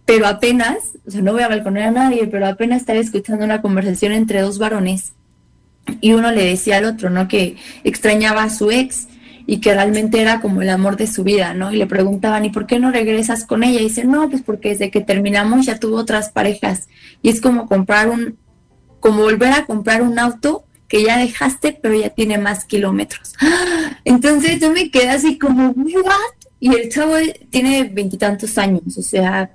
pero 0.04 0.26
apenas, 0.26 0.78
o 1.06 1.10
sea, 1.10 1.22
no 1.22 1.32
voy 1.32 1.42
a 1.42 1.48
balconear 1.48 1.88
a 1.88 1.92
nadie, 1.92 2.26
pero 2.26 2.46
apenas 2.46 2.80
estaba 2.80 2.98
escuchando 2.98 3.44
una 3.44 3.62
conversación 3.62 4.12
entre 4.12 4.40
dos 4.40 4.58
varones 4.58 5.12
y 6.00 6.12
uno 6.12 6.30
le 6.30 6.44
decía 6.44 6.76
al 6.76 6.84
otro, 6.84 7.10
¿no? 7.10 7.28
Que 7.28 7.56
extrañaba 7.84 8.44
a 8.44 8.50
su 8.50 8.70
ex 8.70 9.08
y 9.46 9.60
que 9.60 9.74
realmente 9.74 10.20
era 10.20 10.40
como 10.40 10.62
el 10.62 10.70
amor 10.70 10.96
de 10.96 11.06
su 11.06 11.24
vida, 11.24 11.54
¿no? 11.54 11.72
Y 11.72 11.76
le 11.76 11.86
preguntaban, 11.86 12.44
¿y 12.44 12.50
por 12.50 12.66
qué 12.66 12.78
no 12.78 12.90
regresas 12.90 13.44
con 13.44 13.62
ella? 13.62 13.80
Y 13.80 13.84
dice, 13.84 14.04
no, 14.04 14.28
pues 14.28 14.42
porque 14.42 14.70
desde 14.70 14.90
que 14.90 15.00
terminamos 15.00 15.66
ya 15.66 15.78
tuvo 15.78 15.96
otras 15.96 16.30
parejas. 16.30 16.88
Y 17.22 17.30
es 17.30 17.40
como 17.40 17.66
comprar 17.66 18.08
un, 18.08 18.38
como 19.00 19.22
volver 19.22 19.52
a 19.52 19.66
comprar 19.66 20.02
un 20.02 20.18
auto 20.18 20.64
que 20.88 21.04
ya 21.04 21.18
dejaste, 21.18 21.78
pero 21.80 21.94
ya 21.94 22.10
tiene 22.10 22.38
más 22.38 22.64
kilómetros. 22.64 23.34
Entonces 24.04 24.60
yo 24.60 24.72
me 24.72 24.90
quedé 24.90 25.10
así 25.10 25.38
como, 25.38 25.70
¿what? 25.70 26.14
Y 26.58 26.74
el 26.74 26.90
chavo 26.90 27.14
tiene 27.48 27.84
veintitantos 27.84 28.58
años, 28.58 28.98
o 28.98 29.02
sea, 29.02 29.50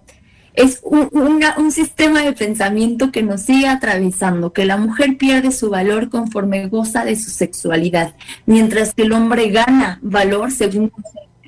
es 0.56 0.80
un, 0.84 1.10
un, 1.58 1.72
sistema 1.72 2.22
de 2.22 2.34
pensamiento 2.34 3.12
que 3.12 3.24
nos 3.24 3.42
sigue 3.42 3.68
atravesando, 3.68 4.54
que 4.54 4.66
la 4.66 4.78
mujer 4.78 5.18
pierde 5.18 5.52
su 5.52 5.70
valor 5.70 6.10
conforme 6.10 6.68
goza 6.68 7.04
de 7.04 7.16
su 7.16 7.30
sexualidad, 7.30 8.16
mientras 8.46 8.94
que 8.94 9.04
el 9.04 9.14
hombre 9.14 9.50
gana 9.50 10.00
valor 10.02 10.52
según 10.52 10.92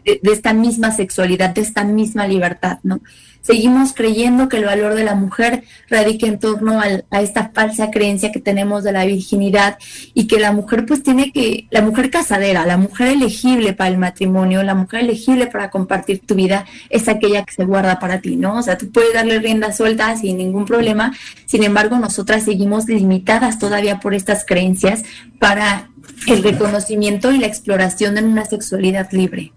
de, 0.03 0.20
de 0.22 0.32
esta 0.32 0.53
misma 0.53 0.91
sexualidad, 0.91 1.51
de 1.51 1.62
esta 1.62 1.84
misma 1.84 2.28
libertad, 2.28 2.80
¿no? 2.84 3.01
Seguimos 3.48 3.93
creyendo 3.93 4.50
que 4.50 4.58
el 4.58 4.66
valor 4.66 4.93
de 4.93 5.06
la 5.06 5.16
mujer 5.16 5.64
radica 5.89 6.28
en 6.28 6.38
torno 6.38 6.82
a, 6.82 7.22
esta 7.22 7.50
falsa 7.54 7.91
creencia 7.91 8.34
que 8.34 8.41
tenemos 8.41 8.84
de 8.84 8.91
la 8.91 9.06
virginidad 9.06 9.78
y 10.14 10.28
que 10.28 10.38
la 10.38 10.52
mujer 10.52 10.86
pues 10.86 11.02
tiene 11.02 11.32
que, 11.32 11.66
la 11.72 11.82
mujer 11.82 12.12
casadera, 12.12 12.66
la 12.66 12.76
mujer 12.76 13.08
elegible 13.08 13.72
para 13.72 13.89
el 13.89 13.98
matrimonio, 13.98 14.64
la 14.64 14.76
mujer 14.76 15.00
elegible 15.00 15.48
para 15.48 15.70
compartir 15.70 16.20
tu 16.20 16.36
vida 16.36 16.66
es 16.89 17.08
aquella 17.08 17.45
que 17.45 17.54
se 17.54 17.64
guarda 17.64 18.00
para 18.00 18.20
ti, 18.20 18.36
¿no? 18.36 18.58
O 18.58 18.62
sea, 18.62 18.78
tú 18.78 18.91
puedes 18.91 19.14
darle 19.14 19.39
rienda 19.39 19.72
suelta 19.72 20.14
sin 20.18 20.38
ningún 20.38 20.66
problema, 20.66 21.16
sin 21.45 21.64
embargo 21.64 21.98
nosotras 21.98 22.43
seguimos 22.43 22.88
limitadas 22.88 23.60
todavía 23.60 24.02
por 24.02 24.14
estas 24.14 24.43
creencias 24.45 25.04
para 25.39 25.89
el 26.28 26.43
reconocimiento 26.43 27.32
y 27.32 27.38
la 27.38 27.48
exploración 27.48 28.16
de 28.16 28.24
una 28.24 28.43
sexualidad 28.43 29.10
libre. 29.12 29.54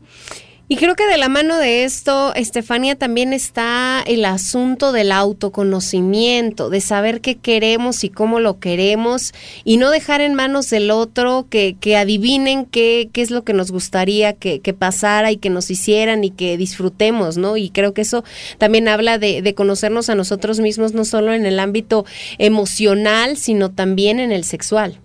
Y 0.73 0.77
creo 0.77 0.95
que 0.95 1.09
de 1.09 1.19
la 1.19 1.29
mano 1.29 1.59
de 1.59 1.83
esto, 1.83 2.33
Estefania, 2.37 2.95
también 2.95 3.33
está 3.33 4.05
el 4.07 4.25
asunto 4.25 4.93
del 4.93 5.11
autoconocimiento, 5.11 6.71
de 6.71 6.81
saber 6.81 7.21
qué 7.21 7.39
queremos 7.39 8.05
y 8.05 8.09
cómo 8.09 8.39
lo 8.39 8.61
queremos, 8.61 9.33
y 9.65 9.79
no 9.79 9.91
dejar 9.91 10.21
en 10.21 10.35
manos 10.35 10.71
del 10.71 10.93
otro 10.93 11.49
que, 11.51 11.75
que 11.81 11.97
adivinen 11.97 12.67
qué, 12.67 13.11
qué 13.13 13.21
es 13.21 13.33
lo 13.33 13.43
que 13.43 13.53
nos 13.53 13.73
gustaría 13.73 14.35
que, 14.35 14.61
pasara 14.79 15.33
y 15.33 15.39
que 15.39 15.51
nos 15.51 15.73
hicieran 15.73 16.23
y 16.23 16.31
que 16.31 16.57
disfrutemos, 16.57 17.37
¿no? 17.37 17.57
Y 17.57 17.71
creo 17.71 17.93
que 17.93 18.03
eso 18.03 18.23
también 18.59 18.87
habla 18.87 19.19
de, 19.19 19.43
de 19.43 19.55
conocernos 19.57 20.09
a 20.09 20.15
nosotros 20.15 20.61
mismos, 20.61 20.95
no 20.95 21.05
solo 21.05 21.35
en 21.35 21.47
el 21.47 21.59
ámbito 21.59 22.07
emocional, 22.39 23.39
sino 23.39 23.73
también 23.73 24.21
en 24.21 24.31
el 24.31 24.45
sexual. 24.45 25.01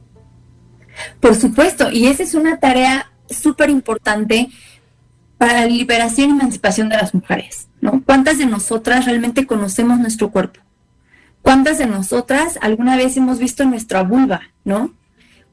Por 1.19 1.33
supuesto, 1.33 1.89
y 1.91 2.05
esa 2.05 2.21
es 2.21 2.35
una 2.35 2.59
tarea 2.59 3.11
súper 3.31 3.71
importante 3.71 4.49
para 5.37 5.61
la 5.61 5.65
liberación 5.65 6.29
y 6.29 6.33
emancipación 6.33 6.89
de 6.89 6.97
las 6.97 7.13
mujeres, 7.13 7.67
¿no? 7.81 8.01
¿Cuántas 8.05 8.37
de 8.37 8.45
nosotras 8.45 9.05
realmente 9.05 9.45
conocemos 9.45 9.99
nuestro 9.99 10.31
cuerpo? 10.31 10.61
¿Cuántas 11.41 11.77
de 11.77 11.85
nosotras 11.85 12.57
alguna 12.61 12.95
vez 12.95 13.17
hemos 13.17 13.39
visto 13.39 13.65
nuestra 13.65 14.03
vulva, 14.03 14.41
¿no? 14.63 14.93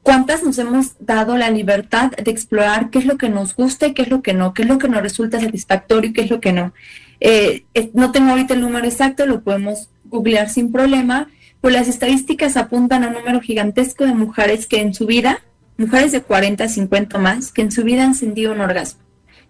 ¿Cuántas 0.01 0.43
nos 0.43 0.57
hemos 0.57 0.95
dado 0.99 1.37
la 1.37 1.49
libertad 1.49 2.11
de 2.11 2.31
explorar 2.31 2.89
qué 2.89 2.99
es 2.99 3.05
lo 3.05 3.17
que 3.17 3.29
nos 3.29 3.55
gusta 3.55 3.87
y 3.87 3.93
qué 3.93 4.01
es 4.01 4.09
lo 4.09 4.21
que 4.21 4.33
no, 4.33 4.53
qué 4.53 4.63
es 4.63 4.67
lo 4.67 4.77
que 4.77 4.89
nos 4.89 5.01
resulta 5.01 5.39
satisfactorio 5.39 6.09
y 6.09 6.13
qué 6.13 6.21
es 6.21 6.29
lo 6.29 6.41
que 6.41 6.51
no? 6.51 6.73
Eh, 7.19 7.65
no 7.93 8.11
tengo 8.11 8.31
ahorita 8.31 8.53
el 8.53 8.61
número 8.61 8.85
exacto, 8.85 9.25
lo 9.25 9.43
podemos 9.43 9.89
googlear 10.05 10.49
sin 10.49 10.71
problema, 10.71 11.29
pero 11.61 11.73
las 11.73 11.87
estadísticas 11.87 12.57
apuntan 12.57 13.03
a 13.03 13.07
un 13.07 13.13
número 13.13 13.39
gigantesco 13.39 14.05
de 14.05 14.13
mujeres 14.13 14.67
que 14.67 14.81
en 14.81 14.93
su 14.93 15.05
vida, 15.05 15.39
mujeres 15.77 16.11
de 16.11 16.21
40, 16.21 16.67
50 16.67 17.17
más, 17.19 17.51
que 17.53 17.61
en 17.61 17.71
su 17.71 17.83
vida 17.83 18.03
han 18.03 18.15
sentido 18.15 18.51
un 18.51 18.61
orgasmo 18.61 19.03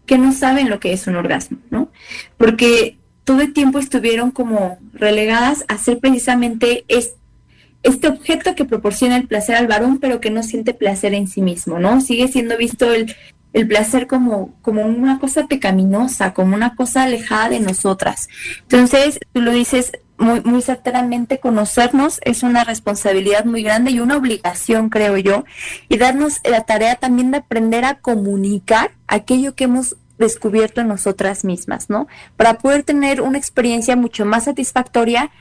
que 0.06 0.18
no 0.18 0.32
saben 0.34 0.70
lo 0.70 0.80
que 0.80 0.94
es 0.94 1.08
un 1.08 1.16
orgasmo, 1.16 1.58
¿no? 1.70 1.90
Porque 2.38 2.98
todo 3.24 3.42
el 3.42 3.54
tiempo 3.54 3.80
estuvieron 3.80 4.32
como 4.32 4.78
relegadas 4.94 5.66
a 5.68 5.78
ser 5.78 6.00
precisamente 6.00 6.86
este 6.88 8.08
objeto 8.08 8.56
que 8.56 8.66
proporciona 8.66 9.16
el 9.16 9.28
placer 9.28 9.56
al 9.56 9.68
varón, 9.68 10.00
pero 10.00 10.20
que 10.20 10.30
no 10.30 10.44
siente 10.44 10.74
placer 10.74 11.14
en 11.14 11.28
sí 11.28 11.42
mismo, 11.42 11.80
¿no? 11.80 12.02
Sigue 12.02 12.28
siendo 12.28 12.58
visto 12.58 12.94
el, 12.94 13.16
el 13.54 13.68
placer 13.68 14.08
como, 14.08 14.56
como 14.62 14.82
una 14.82 15.20
cosa 15.20 15.48
pecaminosa, 15.48 16.34
como 16.34 16.56
una 16.56 16.76
cosa 16.76 17.04
alejada 17.04 17.50
de 17.50 17.60
nosotras. 17.60 18.28
Entonces, 18.64 19.20
tú 19.32 19.42
lo 19.42 19.52
dices, 19.52 19.94
muy, 20.24 20.42
muy 20.42 20.62
certeramente 20.62 21.40
conocernos 21.40 22.20
es 22.24 22.44
una 22.44 22.64
responsabilidad 22.64 23.46
muy 23.46 23.62
grande 23.62 23.92
y 23.92 24.00
una 24.00 24.18
obligación, 24.18 24.90
creo 24.90 25.18
yo, 25.18 25.46
y 25.90 25.98
darnos 25.98 26.40
la 26.44 26.62
tarea 26.62 26.96
también 26.96 27.32
de 27.32 27.38
aprender 27.38 27.86
a 27.86 28.00
comunicar 28.00 28.92
aquello 29.08 29.54
que 29.56 29.66
hemos 29.66 29.98
descubierto 30.18 30.82
en 30.82 30.88
nosotras 30.88 31.44
mismas, 31.44 31.90
¿no? 31.90 32.08
Para 32.38 32.58
poder 32.58 32.84
tener 32.84 33.22
una 33.22 33.38
experiencia 33.38 33.96
mucho 33.96 34.26
más 34.26 34.46
satisfactoria 34.46 35.32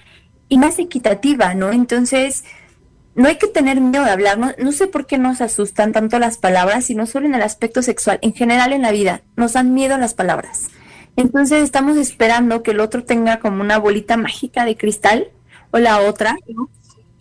y 0.49 0.59
más 0.59 0.79
equitativa, 0.79 1.55
¿no? 1.55 1.73
Entonces, 1.73 2.45
no 3.15 3.29
hay 3.29 3.37
que 3.37 3.47
tener 3.47 3.81
miedo 3.81 4.05
de 4.05 4.11
hablar, 4.11 4.39
no, 4.39 4.53
no 4.59 4.73
sé 4.73 4.87
por 4.87 5.07
qué 5.07 5.19
nos 5.19 5.41
asustan 5.41 5.93
tanto 5.93 6.19
las 6.19 6.39
palabras, 6.39 6.91
y 6.91 6.95
no 6.95 7.07
solo 7.07 7.27
en 7.27 7.35
el 7.35 7.43
aspecto 7.43 7.83
sexual, 7.83 8.19
en 8.23 8.35
general 8.35 8.73
en 8.73 8.83
la 8.83 8.91
vida, 8.91 9.23
nos 9.37 9.53
dan 9.53 9.75
miedo 9.75 9.97
las 9.99 10.15
palabras. 10.15 10.69
Entonces 11.17 11.63
estamos 11.63 11.97
esperando 11.97 12.63
que 12.63 12.71
el 12.71 12.81
otro 12.81 13.05
tenga 13.05 13.39
como 13.39 13.61
una 13.61 13.79
bolita 13.79 14.17
mágica 14.17 14.65
de 14.65 14.77
cristal 14.77 15.29
o 15.71 15.79
la 15.79 16.01
otra, 16.01 16.37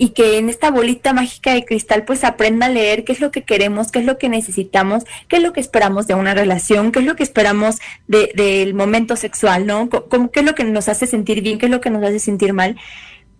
y 0.01 0.09
que 0.09 0.39
en 0.39 0.49
esta 0.49 0.71
bolita 0.71 1.13
mágica 1.13 1.53
de 1.53 1.63
cristal 1.63 2.05
pues 2.05 2.23
aprenda 2.23 2.65
a 2.65 2.69
leer 2.69 3.03
qué 3.03 3.11
es 3.11 3.19
lo 3.19 3.29
que 3.29 3.43
queremos, 3.43 3.91
qué 3.91 3.99
es 3.99 4.05
lo 4.05 4.17
que 4.17 4.29
necesitamos, 4.29 5.03
qué 5.27 5.35
es 5.35 5.43
lo 5.43 5.53
que 5.53 5.59
esperamos 5.59 6.07
de 6.07 6.15
una 6.15 6.33
relación, 6.33 6.91
qué 6.91 7.01
es 7.01 7.05
lo 7.05 7.15
que 7.15 7.21
esperamos 7.21 7.77
del 8.07 8.73
momento 8.73 9.15
sexual, 9.15 9.67
¿no? 9.67 9.89
qué 9.89 10.39
es 10.39 10.45
lo 10.45 10.55
que 10.55 10.63
nos 10.63 10.89
hace 10.89 11.05
sentir 11.05 11.43
bien, 11.43 11.59
qué 11.59 11.67
es 11.67 11.71
lo 11.71 11.81
que 11.81 11.91
nos 11.91 12.03
hace 12.03 12.17
sentir 12.17 12.51
mal, 12.51 12.77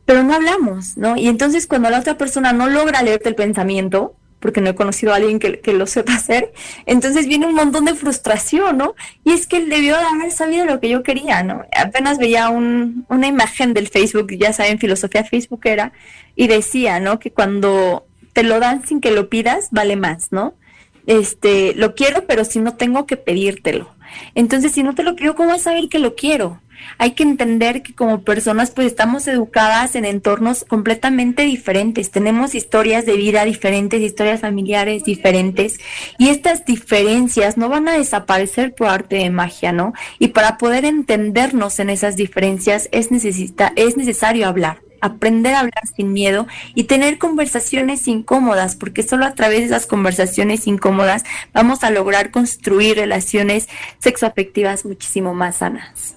pero 0.06 0.22
no 0.22 0.36
hablamos, 0.36 0.98
¿no? 0.98 1.18
Y 1.18 1.30
entonces 1.30 1.66
cuando 1.66 1.90
la 1.90 2.00
otra 2.00 2.20
persona 2.20 2.54
no 2.54 2.68
logra 2.68 3.02
leerte 3.02 3.30
el 3.30 3.36
pensamiento, 3.36 4.14
porque 4.42 4.60
no 4.60 4.72
he 4.72 4.76
conocido 4.76 5.14
a 5.14 5.18
alguien 5.18 5.40
que, 5.40 5.74
lo 5.74 5.88
sepa 5.88 6.16
hacer. 6.16 6.52
Entonces 6.86 7.28
viene 7.28 7.46
un 7.46 7.54
montón 7.54 7.86
de 7.86 7.96
frustración, 7.96 8.78
¿no? 8.78 8.96
Y 9.24 9.32
es 9.32 9.48
que 9.48 9.58
él 9.58 9.70
debió 9.70 9.96
de 9.96 10.04
haber 10.04 10.32
sabido 10.32 10.66
lo 10.66 10.82
que 10.82 10.90
yo 10.90 11.04
quería, 11.04 11.44
¿no? 11.44 11.64
Apenas 11.78 12.18
veía 12.18 12.50
una 12.50 13.28
imagen 13.28 13.74
del 13.74 13.88
Facebook, 13.88 14.32
ya 14.32 14.52
saben, 14.52 14.80
filosofía 14.80 15.24
Facebook 15.24 15.62
era, 15.64 15.94
y 16.36 16.48
decía, 16.48 17.00
¿no? 17.00 17.20
Que 17.20 17.32
cuando 17.32 18.06
te 18.34 18.44
lo 18.44 18.60
dan 18.60 18.86
sin 18.86 19.00
que 19.00 19.12
lo 19.12 19.30
pidas, 19.30 19.70
vale 19.72 19.96
más, 19.96 20.32
¿no? 20.32 20.56
Este, 21.06 21.74
lo 21.76 21.96
quiero, 21.96 22.26
pero 22.26 22.44
si 22.44 22.60
no 22.60 22.76
tengo 22.76 23.06
que 23.06 23.18
pedírtelo. 23.18 23.94
Entonces, 24.36 24.72
si 24.72 24.84
no 24.84 24.96
te 24.96 25.04
lo 25.04 25.16
pido, 25.16 25.36
¿cómo 25.36 25.50
vas 25.50 25.62
a 25.62 25.72
saber 25.72 25.88
que 25.88 26.00
lo 26.00 26.16
quiero? 26.16 26.60
Hay 26.98 27.12
que 27.12 27.24
entender 27.24 27.82
que 27.82 27.94
como 27.94 28.22
personas 28.24 28.72
pues 28.72 28.88
estamos 28.88 29.28
educadas 29.28 29.96
en 29.96 30.06
entornos 30.06 30.64
completamente 30.66 31.44
diferentes, 31.44 32.12
tenemos 32.12 32.56
historias 32.56 33.06
de 33.06 33.14
vida 33.14 33.46
diferentes, 33.46 34.02
historias 34.02 34.42
familiares 34.42 35.04
diferentes 35.04 35.80
y 36.18 36.30
estas 36.30 36.66
diferencias 36.66 37.58
no 37.58 37.70
van 37.70 37.88
a 37.88 37.98
desaparecer 37.98 38.74
por 38.74 38.88
arte 38.88 39.18
de 39.18 39.30
magia, 39.30 39.72
¿no? 39.72 39.94
Y 40.20 40.30
para 40.30 40.58
poder 40.58 40.86
entendernos 40.86 41.80
en 41.80 41.90
esas 41.90 42.16
diferencias 42.16 42.90
es, 42.92 43.12
necesita, 43.12 43.74
es 43.76 43.98
necesario 43.98 44.48
hablar 44.48 44.80
aprender 45.02 45.56
a 45.56 45.62
hablar 45.62 45.88
sin 45.96 46.14
miedo 46.14 46.48
y 46.76 46.86
tener 46.86 47.18
conversaciones 47.18 48.08
incómodas, 48.08 48.76
porque 48.76 49.04
solo 49.04 49.26
a 49.26 49.34
través 49.34 49.60
de 49.60 49.66
esas 49.66 49.88
conversaciones 49.88 50.68
incómodas 50.68 51.24
vamos 51.54 51.84
a 51.84 51.90
lograr 51.90 52.32
construir 52.32 52.98
relaciones 52.98 53.68
sexoafectivas 54.00 54.86
muchísimo 54.86 55.34
más 55.34 55.58
sanas. 55.58 56.16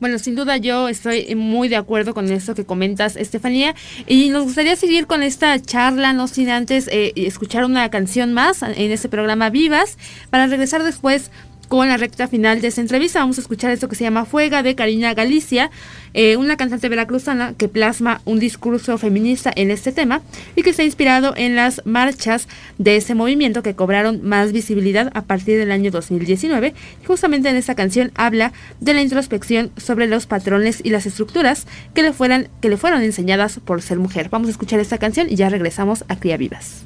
Bueno, 0.00 0.20
sin 0.20 0.36
duda 0.36 0.56
yo 0.58 0.88
estoy 0.88 1.34
muy 1.34 1.68
de 1.68 1.74
acuerdo 1.74 2.14
con 2.14 2.30
esto 2.30 2.54
que 2.54 2.64
comentas, 2.64 3.16
Estefanía, 3.16 3.74
y 4.06 4.28
nos 4.28 4.44
gustaría 4.44 4.76
seguir 4.76 5.08
con 5.08 5.24
esta 5.24 5.60
charla, 5.60 6.12
no 6.12 6.28
sin 6.28 6.50
antes 6.50 6.86
eh, 6.86 7.12
escuchar 7.16 7.64
una 7.64 7.90
canción 7.90 8.32
más 8.32 8.62
en 8.62 8.92
este 8.92 9.08
programa 9.08 9.50
Vivas, 9.50 9.98
para 10.30 10.46
regresar 10.46 10.84
después 10.84 11.32
con 11.68 11.88
la 11.88 11.96
recta 11.96 12.28
final 12.28 12.60
de 12.60 12.68
esta 12.68 12.80
entrevista. 12.80 13.20
Vamos 13.20 13.38
a 13.38 13.42
escuchar 13.42 13.70
esto 13.70 13.88
que 13.88 13.96
se 13.96 14.04
llama 14.04 14.24
Fuega 14.24 14.62
de 14.62 14.74
Karina 14.74 15.14
Galicia, 15.14 15.70
eh, 16.14 16.36
una 16.36 16.56
cantante 16.56 16.88
veracruzana 16.88 17.54
que 17.56 17.68
plasma 17.68 18.20
un 18.24 18.40
discurso 18.40 18.96
feminista 18.98 19.52
en 19.54 19.70
este 19.70 19.92
tema 19.92 20.22
y 20.56 20.62
que 20.62 20.70
está 20.70 20.82
inspirado 20.82 21.34
en 21.36 21.54
las 21.54 21.82
marchas 21.84 22.48
de 22.78 22.96
ese 22.96 23.14
movimiento 23.14 23.62
que 23.62 23.74
cobraron 23.74 24.20
más 24.22 24.52
visibilidad 24.52 25.10
a 25.14 25.22
partir 25.22 25.58
del 25.58 25.70
año 25.70 25.90
2019. 25.90 26.74
Y 27.02 27.04
justamente 27.04 27.48
en 27.48 27.56
esta 27.56 27.74
canción 27.74 28.10
habla 28.14 28.52
de 28.80 28.94
la 28.94 29.02
introspección 29.02 29.70
sobre 29.76 30.06
los 30.06 30.26
patrones 30.26 30.80
y 30.82 30.90
las 30.90 31.06
estructuras 31.06 31.66
que 31.94 32.02
le, 32.02 32.12
que 32.60 32.68
le 32.68 32.76
fueron 32.76 33.02
enseñadas 33.02 33.60
por 33.64 33.82
ser 33.82 33.98
mujer. 33.98 34.28
Vamos 34.30 34.48
a 34.48 34.52
escuchar 34.52 34.80
esta 34.80 34.98
canción 34.98 35.28
y 35.30 35.36
ya 35.36 35.48
regresamos 35.48 36.04
a 36.08 36.16
Cría 36.16 36.36
Vivas. 36.36 36.84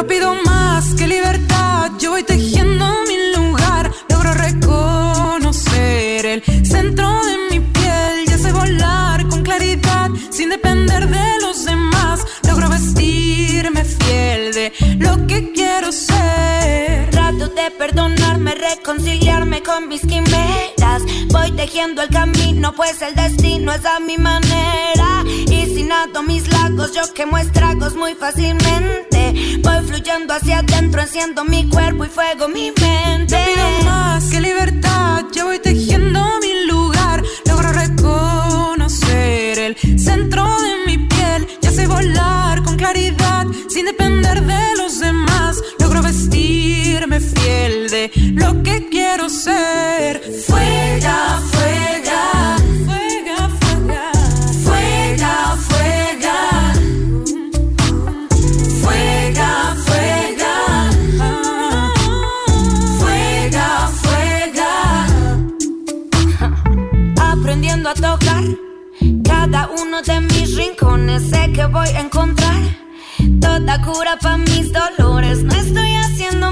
No 0.00 0.06
pido 0.06 0.34
más 0.46 0.94
que 0.94 1.06
libertad, 1.06 1.90
yo 1.98 2.12
voy 2.12 2.22
tejiendo 2.22 2.69
perdonarme, 17.68 18.54
reconciliarme 18.54 19.62
con 19.62 19.88
mis 19.88 20.00
quimeras. 20.00 21.02
Voy 21.30 21.52
tejiendo 21.52 22.00
el 22.02 22.08
camino, 22.08 22.72
pues 22.74 23.02
el 23.02 23.14
destino 23.14 23.72
es 23.72 23.84
a 23.84 24.00
mi 24.00 24.16
manera. 24.16 25.24
Y 25.26 25.66
sin 25.74 25.92
ato 25.92 26.22
mis 26.22 26.48
lagos, 26.48 26.94
yo 26.94 27.02
quemo 27.12 27.36
estragos 27.36 27.94
muy 27.94 28.14
fácilmente. 28.14 29.58
Voy 29.62 29.86
fluyendo 29.86 30.32
hacia 30.32 30.60
adentro, 30.60 31.02
enciendo 31.02 31.44
mi 31.44 31.68
cuerpo 31.68 32.04
y 32.06 32.08
fuego 32.08 32.48
mi 32.48 32.72
mente. 32.80 33.36
No 33.56 33.84
más 33.84 34.24
que 34.24 34.40
libertad, 34.40 35.24
yo 35.34 35.46
voy 35.46 35.58
tejiendo 35.58 36.24
mi 36.40 36.64
lugar. 36.66 37.22
Logro 37.44 37.72
reconocer 37.72 39.58
el 39.58 39.76
centro 39.98 40.46
de 40.62 40.86
mi 40.86 40.98
piel. 41.06 41.46
Ya 41.60 41.70
sé 41.70 41.86
volar 41.86 42.62
con 42.62 42.76
claridad, 42.76 43.46
sin 43.68 43.84
depender 43.84 44.40
de 44.42 44.79
de 47.44 48.10
lo 48.34 48.62
que 48.62 48.88
quiero 48.90 49.28
ser. 49.28 50.20
Fuega, 50.46 51.40
fuega. 51.50 51.80
uno 69.82 70.02
de 70.02 70.20
mis 70.20 70.56
rincones 70.56 71.22
sé 71.30 71.52
que 71.52 71.64
voy 71.66 71.88
a 71.88 72.00
encontrar 72.00 72.60
toda 73.40 73.80
cura 73.82 74.16
para 74.20 74.38
mis 74.38 74.72
dolores. 74.72 75.42
No 75.42 75.54
estoy 75.54 75.94
haciendo 75.96 76.50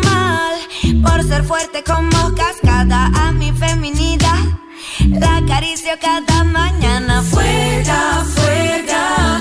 por 1.02 1.22
ser 1.24 1.44
fuerte 1.44 1.82
como 1.84 2.34
cascada 2.34 3.10
a 3.14 3.32
mi 3.32 3.52
feminidad. 3.52 4.38
La 5.08 5.36
acaricio 5.38 5.92
cada 6.00 6.44
mañana. 6.44 7.22
Fuega, 7.22 8.24
fuega. 8.34 9.40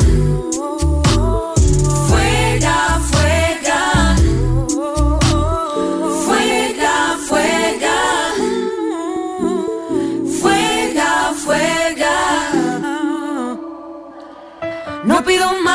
Fuega, 2.07 2.99
fuega. 3.11 4.15
Fuega, 6.25 7.17
fuega. 7.27 7.97
Fuega, 10.41 11.33
fuega. 11.43 12.15
No 15.03 15.23
pido 15.23 15.47
más 15.63 15.66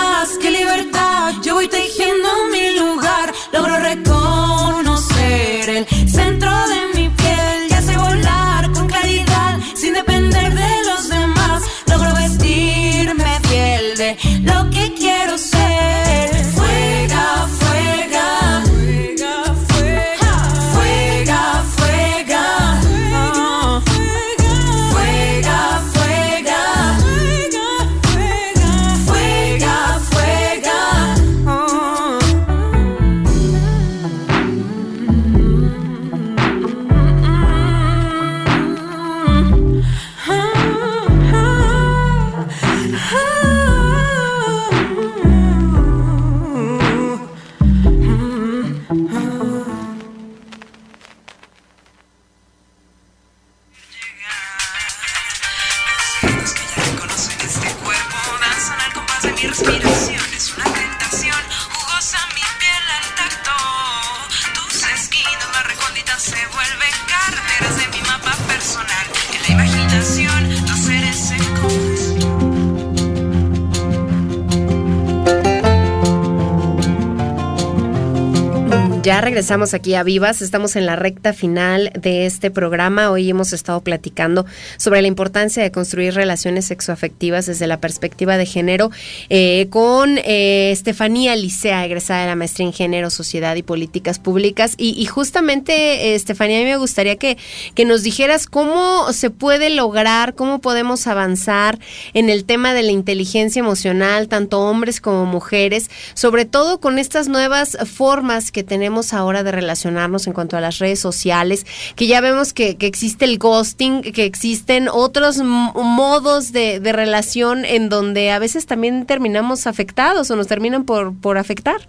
regresamos 79.43 79.75
aquí 79.75 79.97
a 79.97 80.05
Vivas, 80.05 80.41
estamos 80.41 80.77
en 80.77 80.87
la 80.87 80.95
recta 80.95 81.33
final 81.33 81.91
de 82.01 82.27
este 82.27 82.53
programa. 82.53 83.11
Hoy 83.11 83.29
hemos 83.29 83.53
estado 83.53 83.81
platicando 83.81 84.47
sobre 84.77 85.03
la 85.03 85.09
importancia 85.09 85.65
de 85.65 85.73
construir 85.73 86.15
relaciones 86.15 86.67
sexoafectivas 86.67 87.47
desde 87.47 87.67
la 87.67 87.81
perspectiva 87.81 88.37
de 88.37 88.47
género 88.47 88.93
eh, 89.31 89.67
con 89.69 90.17
eh, 90.19 90.71
Estefanía 90.71 91.35
Licea, 91.35 91.85
egresada 91.85 92.21
de 92.21 92.27
la 92.29 92.37
maestría 92.37 92.69
en 92.69 92.73
género, 92.73 93.11
sociedad 93.11 93.57
y 93.57 93.65
políticas 93.65 94.21
públicas. 94.21 94.75
Y, 94.79 95.05
justamente, 95.07 95.73
eh, 95.73 96.15
Estefanía, 96.15 96.59
a 96.59 96.61
mí 96.61 96.67
me 96.67 96.77
gustaría 96.77 97.17
que, 97.17 97.37
que 97.75 97.85
nos 97.85 98.05
dijeras 98.05 98.47
cómo 98.47 99.13
se 99.13 99.31
puede 99.31 99.71
lograr, 99.71 100.37
cómo 100.37 100.61
podemos 100.61 101.09
avanzar 101.09 101.81
en 102.15 102.31
el 102.31 102.45
tema 102.45 102.75
de 102.75 102.85
la 102.85 102.93
inteligencia 102.93 103.59
emocional, 103.59 104.29
tanto 104.29 104.61
hombres 104.61 105.01
como 105.01 105.27
mujeres, 105.27 105.91
sobre 106.15 106.45
todo 106.45 106.79
con 106.79 107.01
estas 107.01 107.27
nuevas 107.27 107.77
formas 107.93 108.53
que 108.53 108.63
tenemos 108.63 109.13
ahora 109.13 109.32
de 109.43 109.53
relacionarnos 109.53 110.27
en 110.27 110.33
cuanto 110.33 110.57
a 110.57 110.61
las 110.61 110.79
redes 110.79 111.01
sociales, 111.01 111.67
que 111.97 112.07
ya 112.07 112.21
vemos 112.21 112.53
que, 112.53 112.77
que 112.77 112.87
existe 112.87 113.25
el 113.25 113.39
ghosting, 113.39 114.03
que 114.03 114.25
existen 114.25 114.89
otros 114.89 115.39
modos 115.39 116.53
de, 116.53 116.81
de 116.81 116.93
relación 116.93 117.65
en 117.65 117.89
donde 117.89 118.31
a 118.31 118.39
veces 118.39 118.67
también 118.67 119.07
terminamos 119.07 119.67
afectados 119.67 120.31
o 120.31 120.37
nos 120.37 120.47
terminan 120.47 120.85
por, 120.85 121.19
por 121.19 121.39
afectar. 121.39 121.89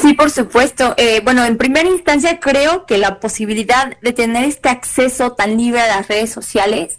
Sí, 0.00 0.14
por 0.14 0.30
supuesto. 0.30 0.94
Eh, 0.96 1.20
bueno, 1.24 1.44
en 1.44 1.56
primera 1.56 1.88
instancia 1.88 2.38
creo 2.40 2.86
que 2.86 2.98
la 2.98 3.20
posibilidad 3.20 3.96
de 4.00 4.12
tener 4.12 4.44
este 4.44 4.68
acceso 4.68 5.32
tan 5.32 5.56
libre 5.56 5.80
a 5.80 5.96
las 5.96 6.08
redes 6.08 6.30
sociales, 6.30 6.98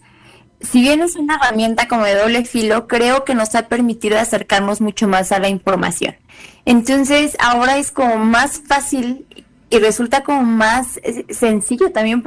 si 0.62 0.82
bien 0.82 1.02
es 1.02 1.16
una 1.16 1.36
herramienta 1.36 1.88
como 1.88 2.04
de 2.04 2.16
doble 2.16 2.43
filo, 2.45 2.88
creo 2.88 3.24
que 3.24 3.36
nos 3.36 3.56
ha 3.56 3.68
permitido 3.68 4.20
acercarnos 4.20 4.82
mucho 4.82 5.08
más 5.08 5.32
a 5.32 5.39
la 5.39 5.50
información. 5.50 6.16
Entonces, 6.65 7.35
ahora 7.39 7.77
es 7.77 7.91
como 7.91 8.17
más 8.17 8.61
fácil 8.67 9.25
y 9.69 9.79
resulta 9.79 10.23
como 10.23 10.43
más 10.43 10.97
eh, 11.03 11.25
sencillo 11.29 11.91
también 11.91 12.23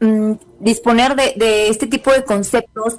mm, 0.00 0.32
disponer 0.60 1.16
de, 1.16 1.68
este 1.68 1.86
tipo 1.86 2.12
de 2.12 2.24
conceptos, 2.24 2.98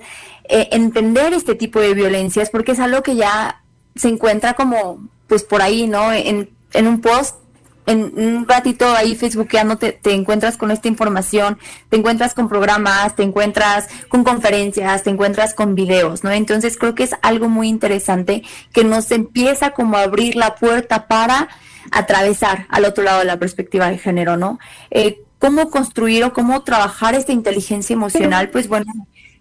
eh, 0.49 0.69
entender 0.71 1.33
este 1.33 1.55
tipo 1.55 1.79
de 1.79 1.93
violencias, 1.93 2.49
porque 2.49 2.73
es 2.73 2.79
algo 2.79 3.03
que 3.03 3.15
ya 3.15 3.63
se 3.95 4.09
encuentra 4.09 4.53
como, 4.53 5.07
pues 5.27 5.43
por 5.43 5.61
ahí, 5.61 5.87
¿no? 5.87 6.11
En 6.13 6.87
un 6.87 7.01
post, 7.01 7.42
en 7.85 8.13
un 8.15 8.47
ratito 8.47 8.93
ahí 8.95 9.15
facebookeando 9.15 9.77
te, 9.77 9.91
te 9.91 10.13
encuentras 10.13 10.57
con 10.57 10.71
esta 10.71 10.87
información, 10.87 11.57
te 11.89 11.97
encuentras 11.97 12.33
con 12.33 12.49
programas, 12.49 13.15
te 13.15 13.23
encuentras 13.23 13.87
con 14.09 14.23
conferencias, 14.23 15.03
te 15.03 15.09
encuentras 15.09 15.53
con 15.53 15.75
videos, 15.75 16.23
¿no? 16.23 16.31
Entonces 16.31 16.77
creo 16.77 16.95
que 16.95 17.03
es 17.03 17.15
algo 17.21 17.49
muy 17.49 17.67
interesante 17.67 18.43
que 18.71 18.83
nos 18.83 19.11
empieza 19.11 19.71
como 19.71 19.97
a 19.97 20.03
abrir 20.03 20.35
la 20.35 20.55
puerta 20.55 21.07
para 21.07 21.49
atravesar 21.91 22.65
al 22.69 22.85
otro 22.85 23.03
lado 23.03 23.19
de 23.19 23.25
la 23.25 23.37
perspectiva 23.37 23.89
de 23.89 23.97
género, 23.97 24.37
¿no? 24.37 24.59
Eh, 24.91 25.21
¿Cómo 25.39 25.69
construir 25.69 26.23
o 26.23 26.31
cómo 26.31 26.63
trabajar 26.63 27.15
esta 27.15 27.33
inteligencia 27.33 27.93
emocional? 27.93 28.49
Pues 28.49 28.69
bueno, 28.69 28.93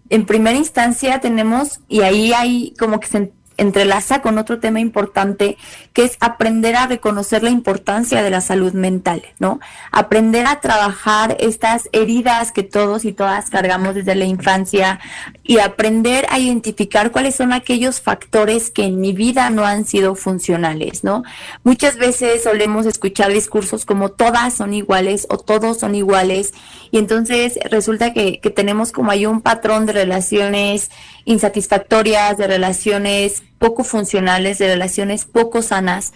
en 0.09 0.25
primera 0.25 0.57
instancia 0.57 1.21
tenemos, 1.21 1.79
y 1.87 2.01
ahí 2.01 2.33
hay 2.33 2.73
como 2.77 2.99
que 2.99 3.07
se 3.07 3.31
entrelaza 3.57 4.21
con 4.21 4.37
otro 4.37 4.59
tema 4.59 4.79
importante, 4.79 5.57
que 5.93 6.03
es 6.03 6.17
aprender 6.19 6.75
a 6.75 6.87
reconocer 6.87 7.43
la 7.43 7.49
importancia 7.49 8.23
de 8.23 8.29
la 8.29 8.41
salud 8.41 8.73
mental, 8.73 9.23
¿no? 9.39 9.59
Aprender 9.91 10.45
a 10.45 10.59
trabajar 10.59 11.37
estas 11.39 11.89
heridas 11.91 12.51
que 12.51 12.63
todos 12.63 13.05
y 13.05 13.13
todas 13.13 13.49
cargamos 13.49 13.95
desde 13.95 14.15
la 14.15 14.25
infancia 14.25 14.99
y 15.43 15.59
aprender 15.59 16.25
a 16.29 16.39
identificar 16.39 17.11
cuáles 17.11 17.35
son 17.35 17.53
aquellos 17.53 18.01
factores 18.01 18.71
que 18.71 18.85
en 18.85 18.99
mi 18.99 19.13
vida 19.13 19.49
no 19.49 19.65
han 19.65 19.85
sido 19.85 20.15
funcionales, 20.15 21.03
¿no? 21.03 21.23
Muchas 21.63 21.97
veces 21.97 22.43
solemos 22.43 22.85
escuchar 22.85 23.31
discursos 23.31 23.85
como 23.85 24.09
todas 24.09 24.53
son 24.53 24.73
iguales 24.73 25.27
o 25.29 25.37
todos 25.37 25.79
son 25.79 25.95
iguales 25.95 26.53
y 26.91 26.97
entonces 26.97 27.59
resulta 27.69 28.13
que, 28.13 28.39
que 28.39 28.49
tenemos 28.49 28.91
como 28.91 29.11
ahí 29.11 29.25
un 29.25 29.41
patrón 29.41 29.85
de 29.85 29.93
relaciones 29.93 30.91
insatisfactorias, 31.25 32.37
de 32.37 32.47
relaciones 32.47 33.43
poco 33.59 33.83
funcionales, 33.83 34.57
de 34.57 34.67
relaciones 34.67 35.25
poco 35.25 35.61
sanas, 35.61 36.13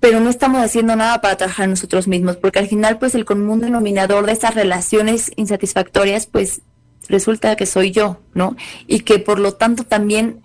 pero 0.00 0.20
no 0.20 0.30
estamos 0.30 0.62
haciendo 0.62 0.96
nada 0.96 1.20
para 1.20 1.36
trabajar 1.36 1.68
nosotros 1.68 2.08
mismos, 2.08 2.36
porque 2.36 2.58
al 2.58 2.68
final 2.68 2.98
pues 2.98 3.14
el 3.14 3.24
común 3.24 3.60
denominador 3.60 4.26
de 4.26 4.32
estas 4.32 4.54
relaciones 4.54 5.30
insatisfactorias 5.36 6.26
pues 6.26 6.62
resulta 7.08 7.56
que 7.56 7.66
soy 7.66 7.90
yo, 7.90 8.20
¿no? 8.34 8.56
Y 8.86 9.00
que 9.00 9.18
por 9.18 9.38
lo 9.38 9.54
tanto 9.54 9.84
también 9.84 10.40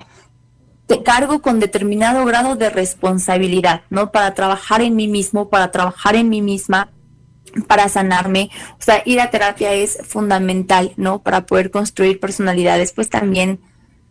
te 0.88 1.04
cargo 1.04 1.42
con 1.42 1.60
determinado 1.60 2.26
grado 2.26 2.56
de 2.56 2.70
responsabilidad, 2.70 3.82
¿no? 3.90 4.12
Para 4.12 4.34
trabajar 4.34 4.82
en 4.82 4.96
mí 4.96 5.08
mismo, 5.08 5.50
para 5.50 5.72
trabajar 5.72 6.16
en 6.16 6.30
mí 6.30 6.42
misma, 6.42 6.92
para 7.68 7.90
sanarme. 7.90 8.50
O 8.74 8.82
sea, 8.82 9.02
ir 9.06 9.20
a 9.20 9.32
terapia 9.32 9.74
es 9.74 9.98
fundamental, 10.06 10.94
¿no? 10.98 11.22
Para 11.24 11.46
poder 11.46 11.72
construir 11.72 12.20
personalidades, 12.20 12.92
pues 12.92 13.10
también, 13.10 13.60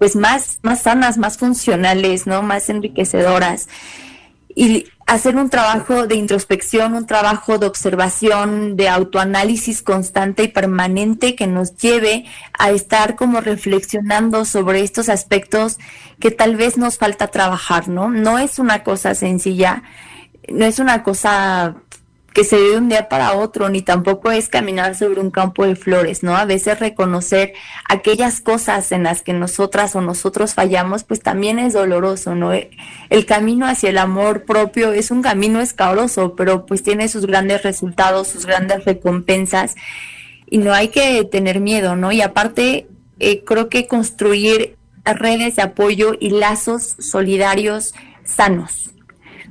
pues 0.05 0.17
más, 0.17 0.59
más 0.61 0.83
sanas, 0.83 1.17
más 1.17 1.39
funcionales, 1.39 2.27
¿no? 2.27 2.43
Más 2.43 2.69
enriquecedoras. 2.69 3.71
Y 4.55 4.85
hacer 5.07 5.35
un 5.37 5.49
trabajo 5.49 6.07
de 6.07 6.17
introspección, 6.17 6.93
un 6.93 7.07
trabajo 7.07 7.57
de 7.57 7.67
observación, 7.67 8.77
de 8.77 8.91
autoanálisis 8.91 9.81
constante 9.81 10.43
y 10.43 10.49
permanente 10.49 11.35
que 11.35 11.47
nos 11.47 11.75
lleve 11.79 12.27
a 12.53 12.71
estar 12.71 13.17
como 13.17 13.41
reflexionando 13.41 14.45
sobre 14.45 14.83
estos 14.83 15.09
aspectos 15.09 15.79
que 16.21 16.31
tal 16.31 16.57
vez 16.57 16.77
nos 16.77 16.99
falta 16.99 17.29
trabajar, 17.29 17.89
¿no? 17.89 18.11
No 18.11 18.39
es 18.39 18.59
una 18.59 18.85
cosa 18.85 19.15
sencilla, 19.15 19.85
no 20.51 20.67
es 20.67 20.81
una 20.81 21.03
cosa 21.03 21.77
que 22.35 22.43
se 22.43 22.57
ve 22.57 22.71
de 22.71 22.79
un 22.79 22.89
día 22.89 23.09
para 23.09 23.35
otro, 23.35 23.69
ni 23.69 23.81
tampoco 23.81 24.33
es 24.33 24.49
caminar 24.49 24.97
sobre 24.97 25.21
un 25.21 25.31
campo 25.31 25.65
de 25.65 25.77
flores, 25.77 26.25
¿no? 26.25 26.37
A 26.37 26.45
veces 26.45 26.81
reconocer 26.81 27.53
aquellas 27.89 28.41
cosas 28.41 28.91
en 28.91 29.05
las 29.05 29.23
que 29.23 29.33
nosotras 29.33 29.95
o 29.95 30.01
nosotros 30.01 30.53
fallamos, 30.53 31.05
pues 31.05 31.21
también 31.21 31.61
es 31.61 31.75
doloroso, 31.75 32.35
¿no? 32.35 32.51
El 32.53 33.27
camino 33.27 33.67
hacia 33.67 33.91
el 33.91 33.99
amor 33.99 34.45
propio 34.47 34.93
es 34.93 35.13
un 35.13 35.23
camino 35.23 35.61
escabroso, 35.61 36.35
pero 36.35 36.67
pues 36.67 36.83
tiene 36.83 37.07
sus 37.07 37.25
grandes 37.25 37.63
resultados, 37.63 38.27
sus 38.27 38.47
grandes 38.47 38.85
recompensas 38.85 39.77
y 40.51 40.59
no 40.59 40.75
hay 40.75 40.89
que 40.89 41.23
tener 41.25 41.61
miedo, 41.61 41.95
¿no? 41.95 42.11
Y 42.11 42.21
aparte, 42.21 42.89
eh, 43.21 43.45
creo 43.45 43.69
que 43.69 43.87
construir 43.87 44.77
redes 45.05 45.55
de 45.55 45.63
apoyo 45.63 46.15
y 46.19 46.31
lazos 46.31 46.97
solidarios 46.99 47.95
sanos 48.25 48.91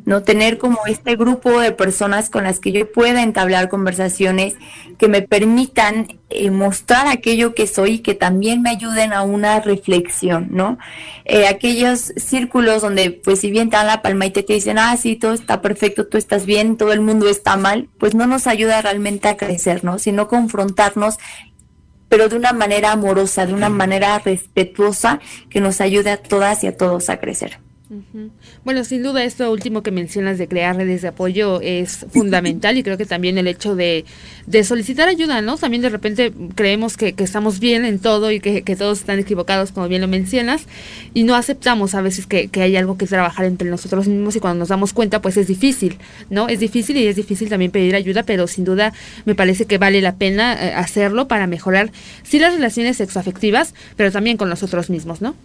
no 0.05 0.23
tener 0.23 0.57
como 0.57 0.85
este 0.85 1.15
grupo 1.15 1.59
de 1.59 1.71
personas 1.71 2.29
con 2.29 2.43
las 2.43 2.59
que 2.59 2.71
yo 2.71 2.91
pueda 2.91 3.23
entablar 3.23 3.69
conversaciones 3.69 4.55
que 4.97 5.07
me 5.07 5.21
permitan 5.21 6.19
eh, 6.29 6.51
mostrar 6.51 7.07
aquello 7.07 7.55
que 7.55 7.67
soy 7.67 7.91
y 7.91 7.99
que 7.99 8.13
también 8.13 8.61
me 8.61 8.69
ayuden 8.69 9.13
a 9.13 9.21
una 9.21 9.59
reflexión, 9.59 10.47
¿no? 10.51 10.77
Eh, 11.25 11.47
aquellos 11.47 12.13
círculos 12.17 12.81
donde, 12.81 13.11
pues, 13.11 13.39
si 13.39 13.51
bien 13.51 13.69
te 13.69 13.77
dan 13.77 13.87
la 13.87 14.01
palma 14.01 14.25
y 14.25 14.31
te, 14.31 14.43
dicen, 14.43 14.77
ah, 14.77 14.95
sí, 14.97 15.15
todo 15.15 15.33
está 15.33 15.61
perfecto, 15.61 16.07
tú 16.07 16.17
estás 16.17 16.45
bien, 16.45 16.75
todo 16.77 16.91
el 16.91 17.01
mundo 17.01 17.29
está 17.29 17.55
mal, 17.55 17.89
pues 17.97 18.13
no 18.13 18.27
nos 18.27 18.47
ayuda 18.47 18.81
realmente 18.81 19.27
a 19.27 19.37
crecer, 19.37 19.83
¿no? 19.83 19.99
Sino 19.99 20.27
confrontarnos 20.27 21.17
pero 22.09 22.29
de 22.29 22.35
una 22.35 22.53
manera 22.53 22.91
amorosa, 22.91 23.47
de 23.47 23.55
una 23.55 23.69
manera 23.69 24.19
respetuosa 24.19 25.19
que 25.49 25.61
nos 25.61 25.81
ayude 25.81 26.11
a 26.11 26.17
todas 26.17 26.63
y 26.63 26.67
a 26.67 26.77
todos 26.77 27.09
a 27.09 27.17
crecer. 27.19 27.62
Bueno, 28.63 28.83
sin 28.83 29.03
duda 29.03 29.23
esto 29.23 29.51
último 29.51 29.83
que 29.83 29.91
mencionas 29.91 30.37
de 30.37 30.47
crear 30.47 30.75
redes 30.75 31.01
de 31.01 31.09
apoyo 31.09 31.61
es 31.61 32.05
fundamental 32.11 32.77
y 32.77 32.83
creo 32.83 32.97
que 32.97 33.05
también 33.05 33.37
el 33.37 33.47
hecho 33.47 33.75
de, 33.75 34.05
solicitar 34.63 35.07
ayuda, 35.07 35.41
¿no? 35.41 35.57
También 35.57 35.81
de 35.81 35.89
repente 35.89 36.33
creemos 36.55 36.97
que, 36.97 37.13
estamos 37.17 37.59
bien 37.59 37.85
en 37.85 37.99
todo 37.99 38.31
y 38.31 38.39
que, 38.39 38.75
todos 38.75 38.99
están 38.99 39.19
equivocados, 39.19 39.71
como 39.71 39.87
bien 39.87 40.01
lo 40.01 40.07
mencionas, 40.07 40.65
y 41.13 41.23
no 41.23 41.35
aceptamos 41.35 41.95
a 41.95 42.01
veces 42.01 42.25
que, 42.27 42.49
hay 42.61 42.75
algo 42.75 42.97
que 42.97 43.05
trabajar 43.05 43.45
entre 43.45 43.69
nosotros 43.69 44.07
mismos 44.07 44.35
y 44.35 44.39
cuando 44.39 44.59
nos 44.59 44.69
damos 44.69 44.93
cuenta 44.93 45.21
pues 45.21 45.37
es 45.37 45.47
difícil, 45.47 45.97
¿no? 46.29 46.47
Es 46.47 46.59
difícil 46.59 46.97
y 46.97 47.07
es 47.07 47.15
difícil 47.15 47.49
también 47.49 47.71
pedir 47.71 47.95
ayuda, 47.95 48.23
pero 48.23 48.47
sin 48.47 48.65
duda 48.65 48.93
me 49.25 49.35
parece 49.35 49.65
que 49.65 49.77
vale 49.77 50.01
la 50.01 50.15
pena 50.15 50.53
eh, 50.53 50.73
hacerlo 50.73 51.27
para 51.27 51.47
mejorar 51.47 51.91
sí 52.23 52.39
las 52.39 52.53
relaciones 52.53 52.97
sexoafectivas, 52.97 53.73
pero 53.95 54.11
también 54.11 54.37
con 54.37 54.49
nosotros 54.49 54.89
mismos, 54.89 55.21
¿no? 55.21 55.35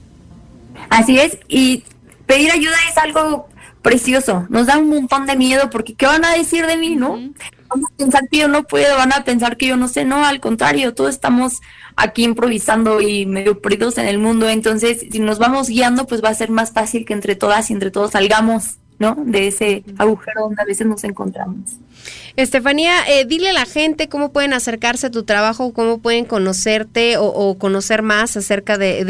Así 0.91 1.19
es, 1.19 1.39
y 1.49 1.83
pedir 2.29 2.53
ayuda 2.53 2.77
es 2.89 2.99
algo 2.99 3.49
precioso. 3.83 4.47
Nos 4.51 4.67
da 4.67 4.79
un 4.79 4.91
montón 4.91 5.27
de 5.27 5.35
miedo 5.35 5.71
porque 5.71 5.95
¿qué 5.95 6.07
van 6.07 6.25
a 6.25 6.35
decir 6.35 6.67
de 6.67 6.77
mí, 6.77 6.95
no? 6.95 7.13
Van 7.69 7.85
a 7.85 7.97
pensar 7.97 8.29
que 8.31 8.39
yo 8.39 8.49
no 8.49 8.63
puedo, 8.65 8.97
van 8.97 9.13
a 9.13 9.25
pensar 9.25 9.57
que 9.57 9.67
yo 9.67 9.77
no 9.77 9.89
sé, 9.89 10.05
no, 10.05 10.25
al 10.25 10.41
contrario, 10.41 10.95
todos 10.95 11.11
estamos 11.11 11.61
aquí 11.97 12.25
improvisando 12.25 13.01
y 13.01 13.27
medio 13.27 13.61
perdidos 13.61 13.99
en 13.99 14.07
el 14.07 14.19
mundo, 14.19 14.49
entonces 14.49 15.05
si 15.11 15.19
nos 15.19 15.39
vamos 15.39 15.69
guiando, 15.69 16.07
pues 16.07 16.23
va 16.23 16.29
a 16.29 16.35
ser 16.35 16.51
más 16.51 16.73
fácil 16.73 17.05
que 17.05 17.13
entre 17.13 17.35
todas 17.35 17.71
y 17.71 17.73
entre 17.73 17.91
todos 17.91 18.13
salgamos, 18.13 18.79
¿no? 18.99 19.17
De 19.17 19.47
ese 19.47 19.85
agujero 19.97 20.43
donde 20.43 20.63
a 20.63 20.65
veces 20.65 20.87
nos 20.87 21.05
encontramos. 21.05 21.79
Estefanía, 22.37 22.93
eh, 23.09 23.25
dile 23.25 23.51
a 23.51 23.53
la 23.53 23.65
gente 23.65 24.09
cómo 24.09 24.33
pueden 24.33 24.53
acercarse 24.53 25.09
a 25.09 25.11
tu 25.11 25.25
trabajo, 25.25 25.73
cómo 25.73 25.99
pueden 25.99 26.25
conocerte 26.25 27.17
o, 27.19 27.57
conocer 27.59 28.03
más 28.03 28.37
acerca 28.37 28.79
de, 28.79 29.05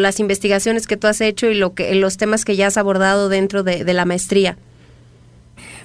las 0.00 0.20
investigaciones 0.20 0.86
que 0.86 0.96
tú 0.96 1.06
has 1.06 1.20
hecho 1.20 1.48
y 1.48 1.54
lo 1.54 1.74
que, 1.74 1.94
los 1.94 2.16
temas 2.16 2.44
que 2.44 2.56
ya 2.56 2.68
has 2.68 2.76
abordado 2.76 3.28
dentro 3.28 3.62
de, 3.62 3.84
la 3.92 4.04
maestría. 4.04 4.56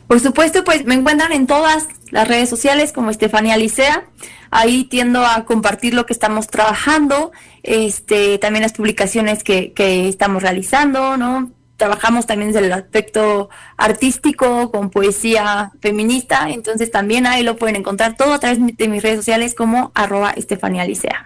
Por 0.07 0.19
supuesto, 0.19 0.63
pues 0.63 0.86
me 0.86 0.95
encuentran 0.95 1.32
en 1.32 1.47
todas 1.47 1.88
las 2.09 2.27
redes 2.27 2.49
sociales 2.49 2.91
como 2.91 3.11
Estefanía 3.11 3.55
Licea. 3.55 4.05
Ahí 4.49 4.84
tiendo 4.84 5.25
a 5.25 5.45
compartir 5.45 5.93
lo 5.93 6.05
que 6.05 6.11
estamos 6.11 6.47
trabajando, 6.47 7.32
este, 7.63 8.38
también 8.38 8.63
las 8.63 8.73
publicaciones 8.73 9.45
que, 9.45 9.71
que 9.71 10.09
estamos 10.09 10.43
realizando, 10.43 11.15
¿no? 11.15 11.51
Trabajamos 11.82 12.27
también 12.27 12.51
desde 12.51 12.67
el 12.67 12.73
aspecto 12.73 13.49
artístico, 13.75 14.69
con 14.71 14.91
poesía 14.91 15.71
feminista, 15.82 16.47
entonces 16.47 16.91
también 16.91 17.25
ahí 17.25 17.41
lo 17.41 17.55
pueden 17.55 17.75
encontrar 17.75 18.15
todo 18.15 18.36
a 18.36 18.39
través 18.39 18.59
de 18.77 18.88
mis 18.88 19.01
redes 19.01 19.17
sociales 19.17 19.55
como 19.55 19.91
arroba 19.95 20.29
Estefanía 20.29 20.86
Licea. 20.86 21.25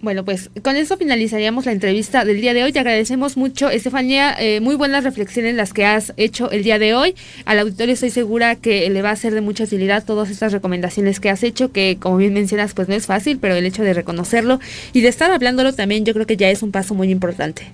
Bueno, 0.00 0.24
pues 0.24 0.50
con 0.62 0.76
eso 0.76 0.96
finalizaríamos 0.96 1.66
la 1.66 1.72
entrevista 1.72 2.24
del 2.24 2.40
día 2.40 2.54
de 2.54 2.62
hoy. 2.62 2.72
Te 2.72 2.78
agradecemos 2.78 3.36
mucho, 3.36 3.70
Estefanía, 3.70 4.36
eh, 4.38 4.60
muy 4.60 4.76
buenas 4.76 5.02
reflexiones 5.02 5.56
las 5.56 5.72
que 5.72 5.84
has 5.84 6.12
hecho 6.16 6.52
el 6.52 6.62
día 6.62 6.78
de 6.78 6.94
hoy. 6.94 7.16
Al 7.44 7.58
auditorio 7.58 7.94
estoy 7.94 8.10
segura 8.10 8.54
que 8.54 8.88
le 8.88 9.02
va 9.02 9.10
a 9.10 9.16
ser 9.16 9.34
de 9.34 9.40
mucha 9.40 9.64
utilidad 9.64 10.04
todas 10.04 10.30
estas 10.30 10.52
recomendaciones 10.52 11.18
que 11.18 11.30
has 11.30 11.42
hecho, 11.42 11.72
que 11.72 11.96
como 11.98 12.18
bien 12.18 12.34
mencionas, 12.34 12.72
pues 12.72 12.86
no 12.86 12.94
es 12.94 13.06
fácil, 13.06 13.40
pero 13.40 13.56
el 13.56 13.66
hecho 13.66 13.82
de 13.82 13.94
reconocerlo 13.94 14.60
y 14.92 15.00
de 15.00 15.08
estar 15.08 15.32
hablándolo 15.32 15.72
también 15.72 16.04
yo 16.04 16.14
creo 16.14 16.26
que 16.26 16.36
ya 16.36 16.48
es 16.48 16.62
un 16.62 16.70
paso 16.70 16.94
muy 16.94 17.10
importante. 17.10 17.72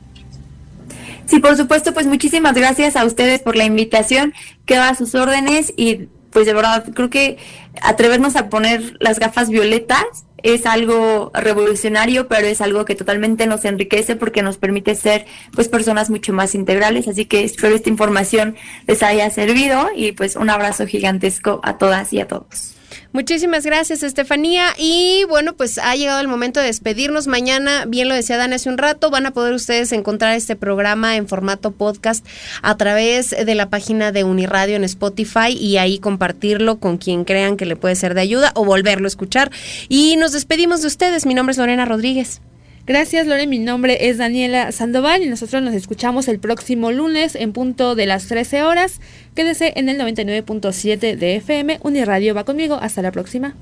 Sí, 1.26 1.38
por 1.38 1.56
supuesto, 1.56 1.94
pues 1.94 2.06
muchísimas 2.06 2.54
gracias 2.54 2.96
a 2.96 3.04
ustedes 3.04 3.40
por 3.40 3.56
la 3.56 3.64
invitación. 3.64 4.34
Quedo 4.66 4.82
a 4.82 4.94
sus 4.94 5.14
órdenes 5.14 5.72
y 5.76 6.08
pues 6.30 6.46
de 6.46 6.52
verdad 6.52 6.84
creo 6.94 7.10
que 7.10 7.38
atrevernos 7.80 8.36
a 8.36 8.48
poner 8.48 8.96
las 9.00 9.18
gafas 9.18 9.48
violetas 9.48 10.04
es 10.42 10.66
algo 10.66 11.30
revolucionario, 11.32 12.28
pero 12.28 12.46
es 12.46 12.60
algo 12.60 12.84
que 12.84 12.94
totalmente 12.94 13.46
nos 13.46 13.64
enriquece 13.64 14.14
porque 14.14 14.42
nos 14.42 14.58
permite 14.58 14.94
ser 14.94 15.24
pues 15.54 15.68
personas 15.68 16.10
mucho 16.10 16.34
más 16.34 16.54
integrales. 16.54 17.08
Así 17.08 17.24
que 17.24 17.44
espero 17.44 17.74
esta 17.74 17.88
información 17.88 18.54
les 18.86 19.02
haya 19.02 19.30
servido 19.30 19.88
y 19.96 20.12
pues 20.12 20.36
un 20.36 20.50
abrazo 20.50 20.86
gigantesco 20.86 21.60
a 21.62 21.78
todas 21.78 22.12
y 22.12 22.20
a 22.20 22.28
todos. 22.28 22.73
Muchísimas 23.14 23.64
gracias, 23.64 24.02
Estefanía. 24.02 24.74
Y 24.76 25.22
bueno, 25.28 25.52
pues 25.52 25.78
ha 25.78 25.94
llegado 25.94 26.20
el 26.20 26.26
momento 26.26 26.58
de 26.58 26.66
despedirnos. 26.66 27.28
Mañana, 27.28 27.84
bien 27.86 28.08
lo 28.08 28.14
decía 28.16 28.36
Dan 28.36 28.52
hace 28.52 28.68
un 28.68 28.76
rato, 28.76 29.08
van 29.08 29.24
a 29.24 29.30
poder 29.30 29.54
ustedes 29.54 29.92
encontrar 29.92 30.34
este 30.34 30.56
programa 30.56 31.14
en 31.14 31.28
formato 31.28 31.70
podcast 31.70 32.26
a 32.60 32.76
través 32.76 33.30
de 33.30 33.54
la 33.54 33.70
página 33.70 34.10
de 34.10 34.24
Uniradio 34.24 34.74
en 34.74 34.82
Spotify 34.82 35.52
y 35.52 35.76
ahí 35.76 36.00
compartirlo 36.00 36.80
con 36.80 36.98
quien 36.98 37.24
crean 37.24 37.56
que 37.56 37.66
le 37.66 37.76
puede 37.76 37.94
ser 37.94 38.14
de 38.14 38.22
ayuda 38.22 38.50
o 38.56 38.64
volverlo 38.64 39.06
a 39.06 39.14
escuchar. 39.14 39.52
Y 39.88 40.16
nos 40.16 40.32
despedimos 40.32 40.82
de 40.82 40.88
ustedes. 40.88 41.24
Mi 41.24 41.34
nombre 41.34 41.52
es 41.52 41.58
Lorena 41.58 41.84
Rodríguez. 41.84 42.40
Gracias 42.86 43.26
Lore, 43.26 43.46
mi 43.46 43.58
nombre 43.58 44.10
es 44.10 44.18
Daniela 44.18 44.70
Sandoval 44.70 45.22
y 45.22 45.26
nosotros 45.26 45.62
nos 45.62 45.72
escuchamos 45.72 46.28
el 46.28 46.38
próximo 46.38 46.92
lunes 46.92 47.34
en 47.34 47.54
punto 47.54 47.94
de 47.94 48.04
las 48.04 48.26
13 48.26 48.62
horas. 48.62 49.00
Quédese 49.34 49.72
en 49.76 49.88
el 49.88 49.98
99.7 49.98 51.16
de 51.16 51.36
FM, 51.36 51.78
Uniradio 51.82 52.34
va 52.34 52.44
conmigo, 52.44 52.74
hasta 52.74 53.00
la 53.00 53.10
próxima. 53.10 53.54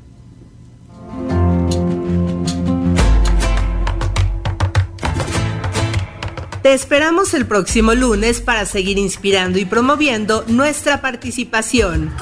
Te 6.65 6.73
esperamos 6.73 7.33
el 7.35 7.47
próximo 7.47 7.95
lunes 7.95 8.41
para 8.41 8.67
seguir 8.67 8.99
inspirando 8.99 9.61
y 9.61 9.65
promoviendo 9.65 10.45
nuestra 10.49 11.01
participación. 11.01 12.13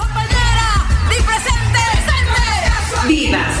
¡Vivas! 3.07 3.60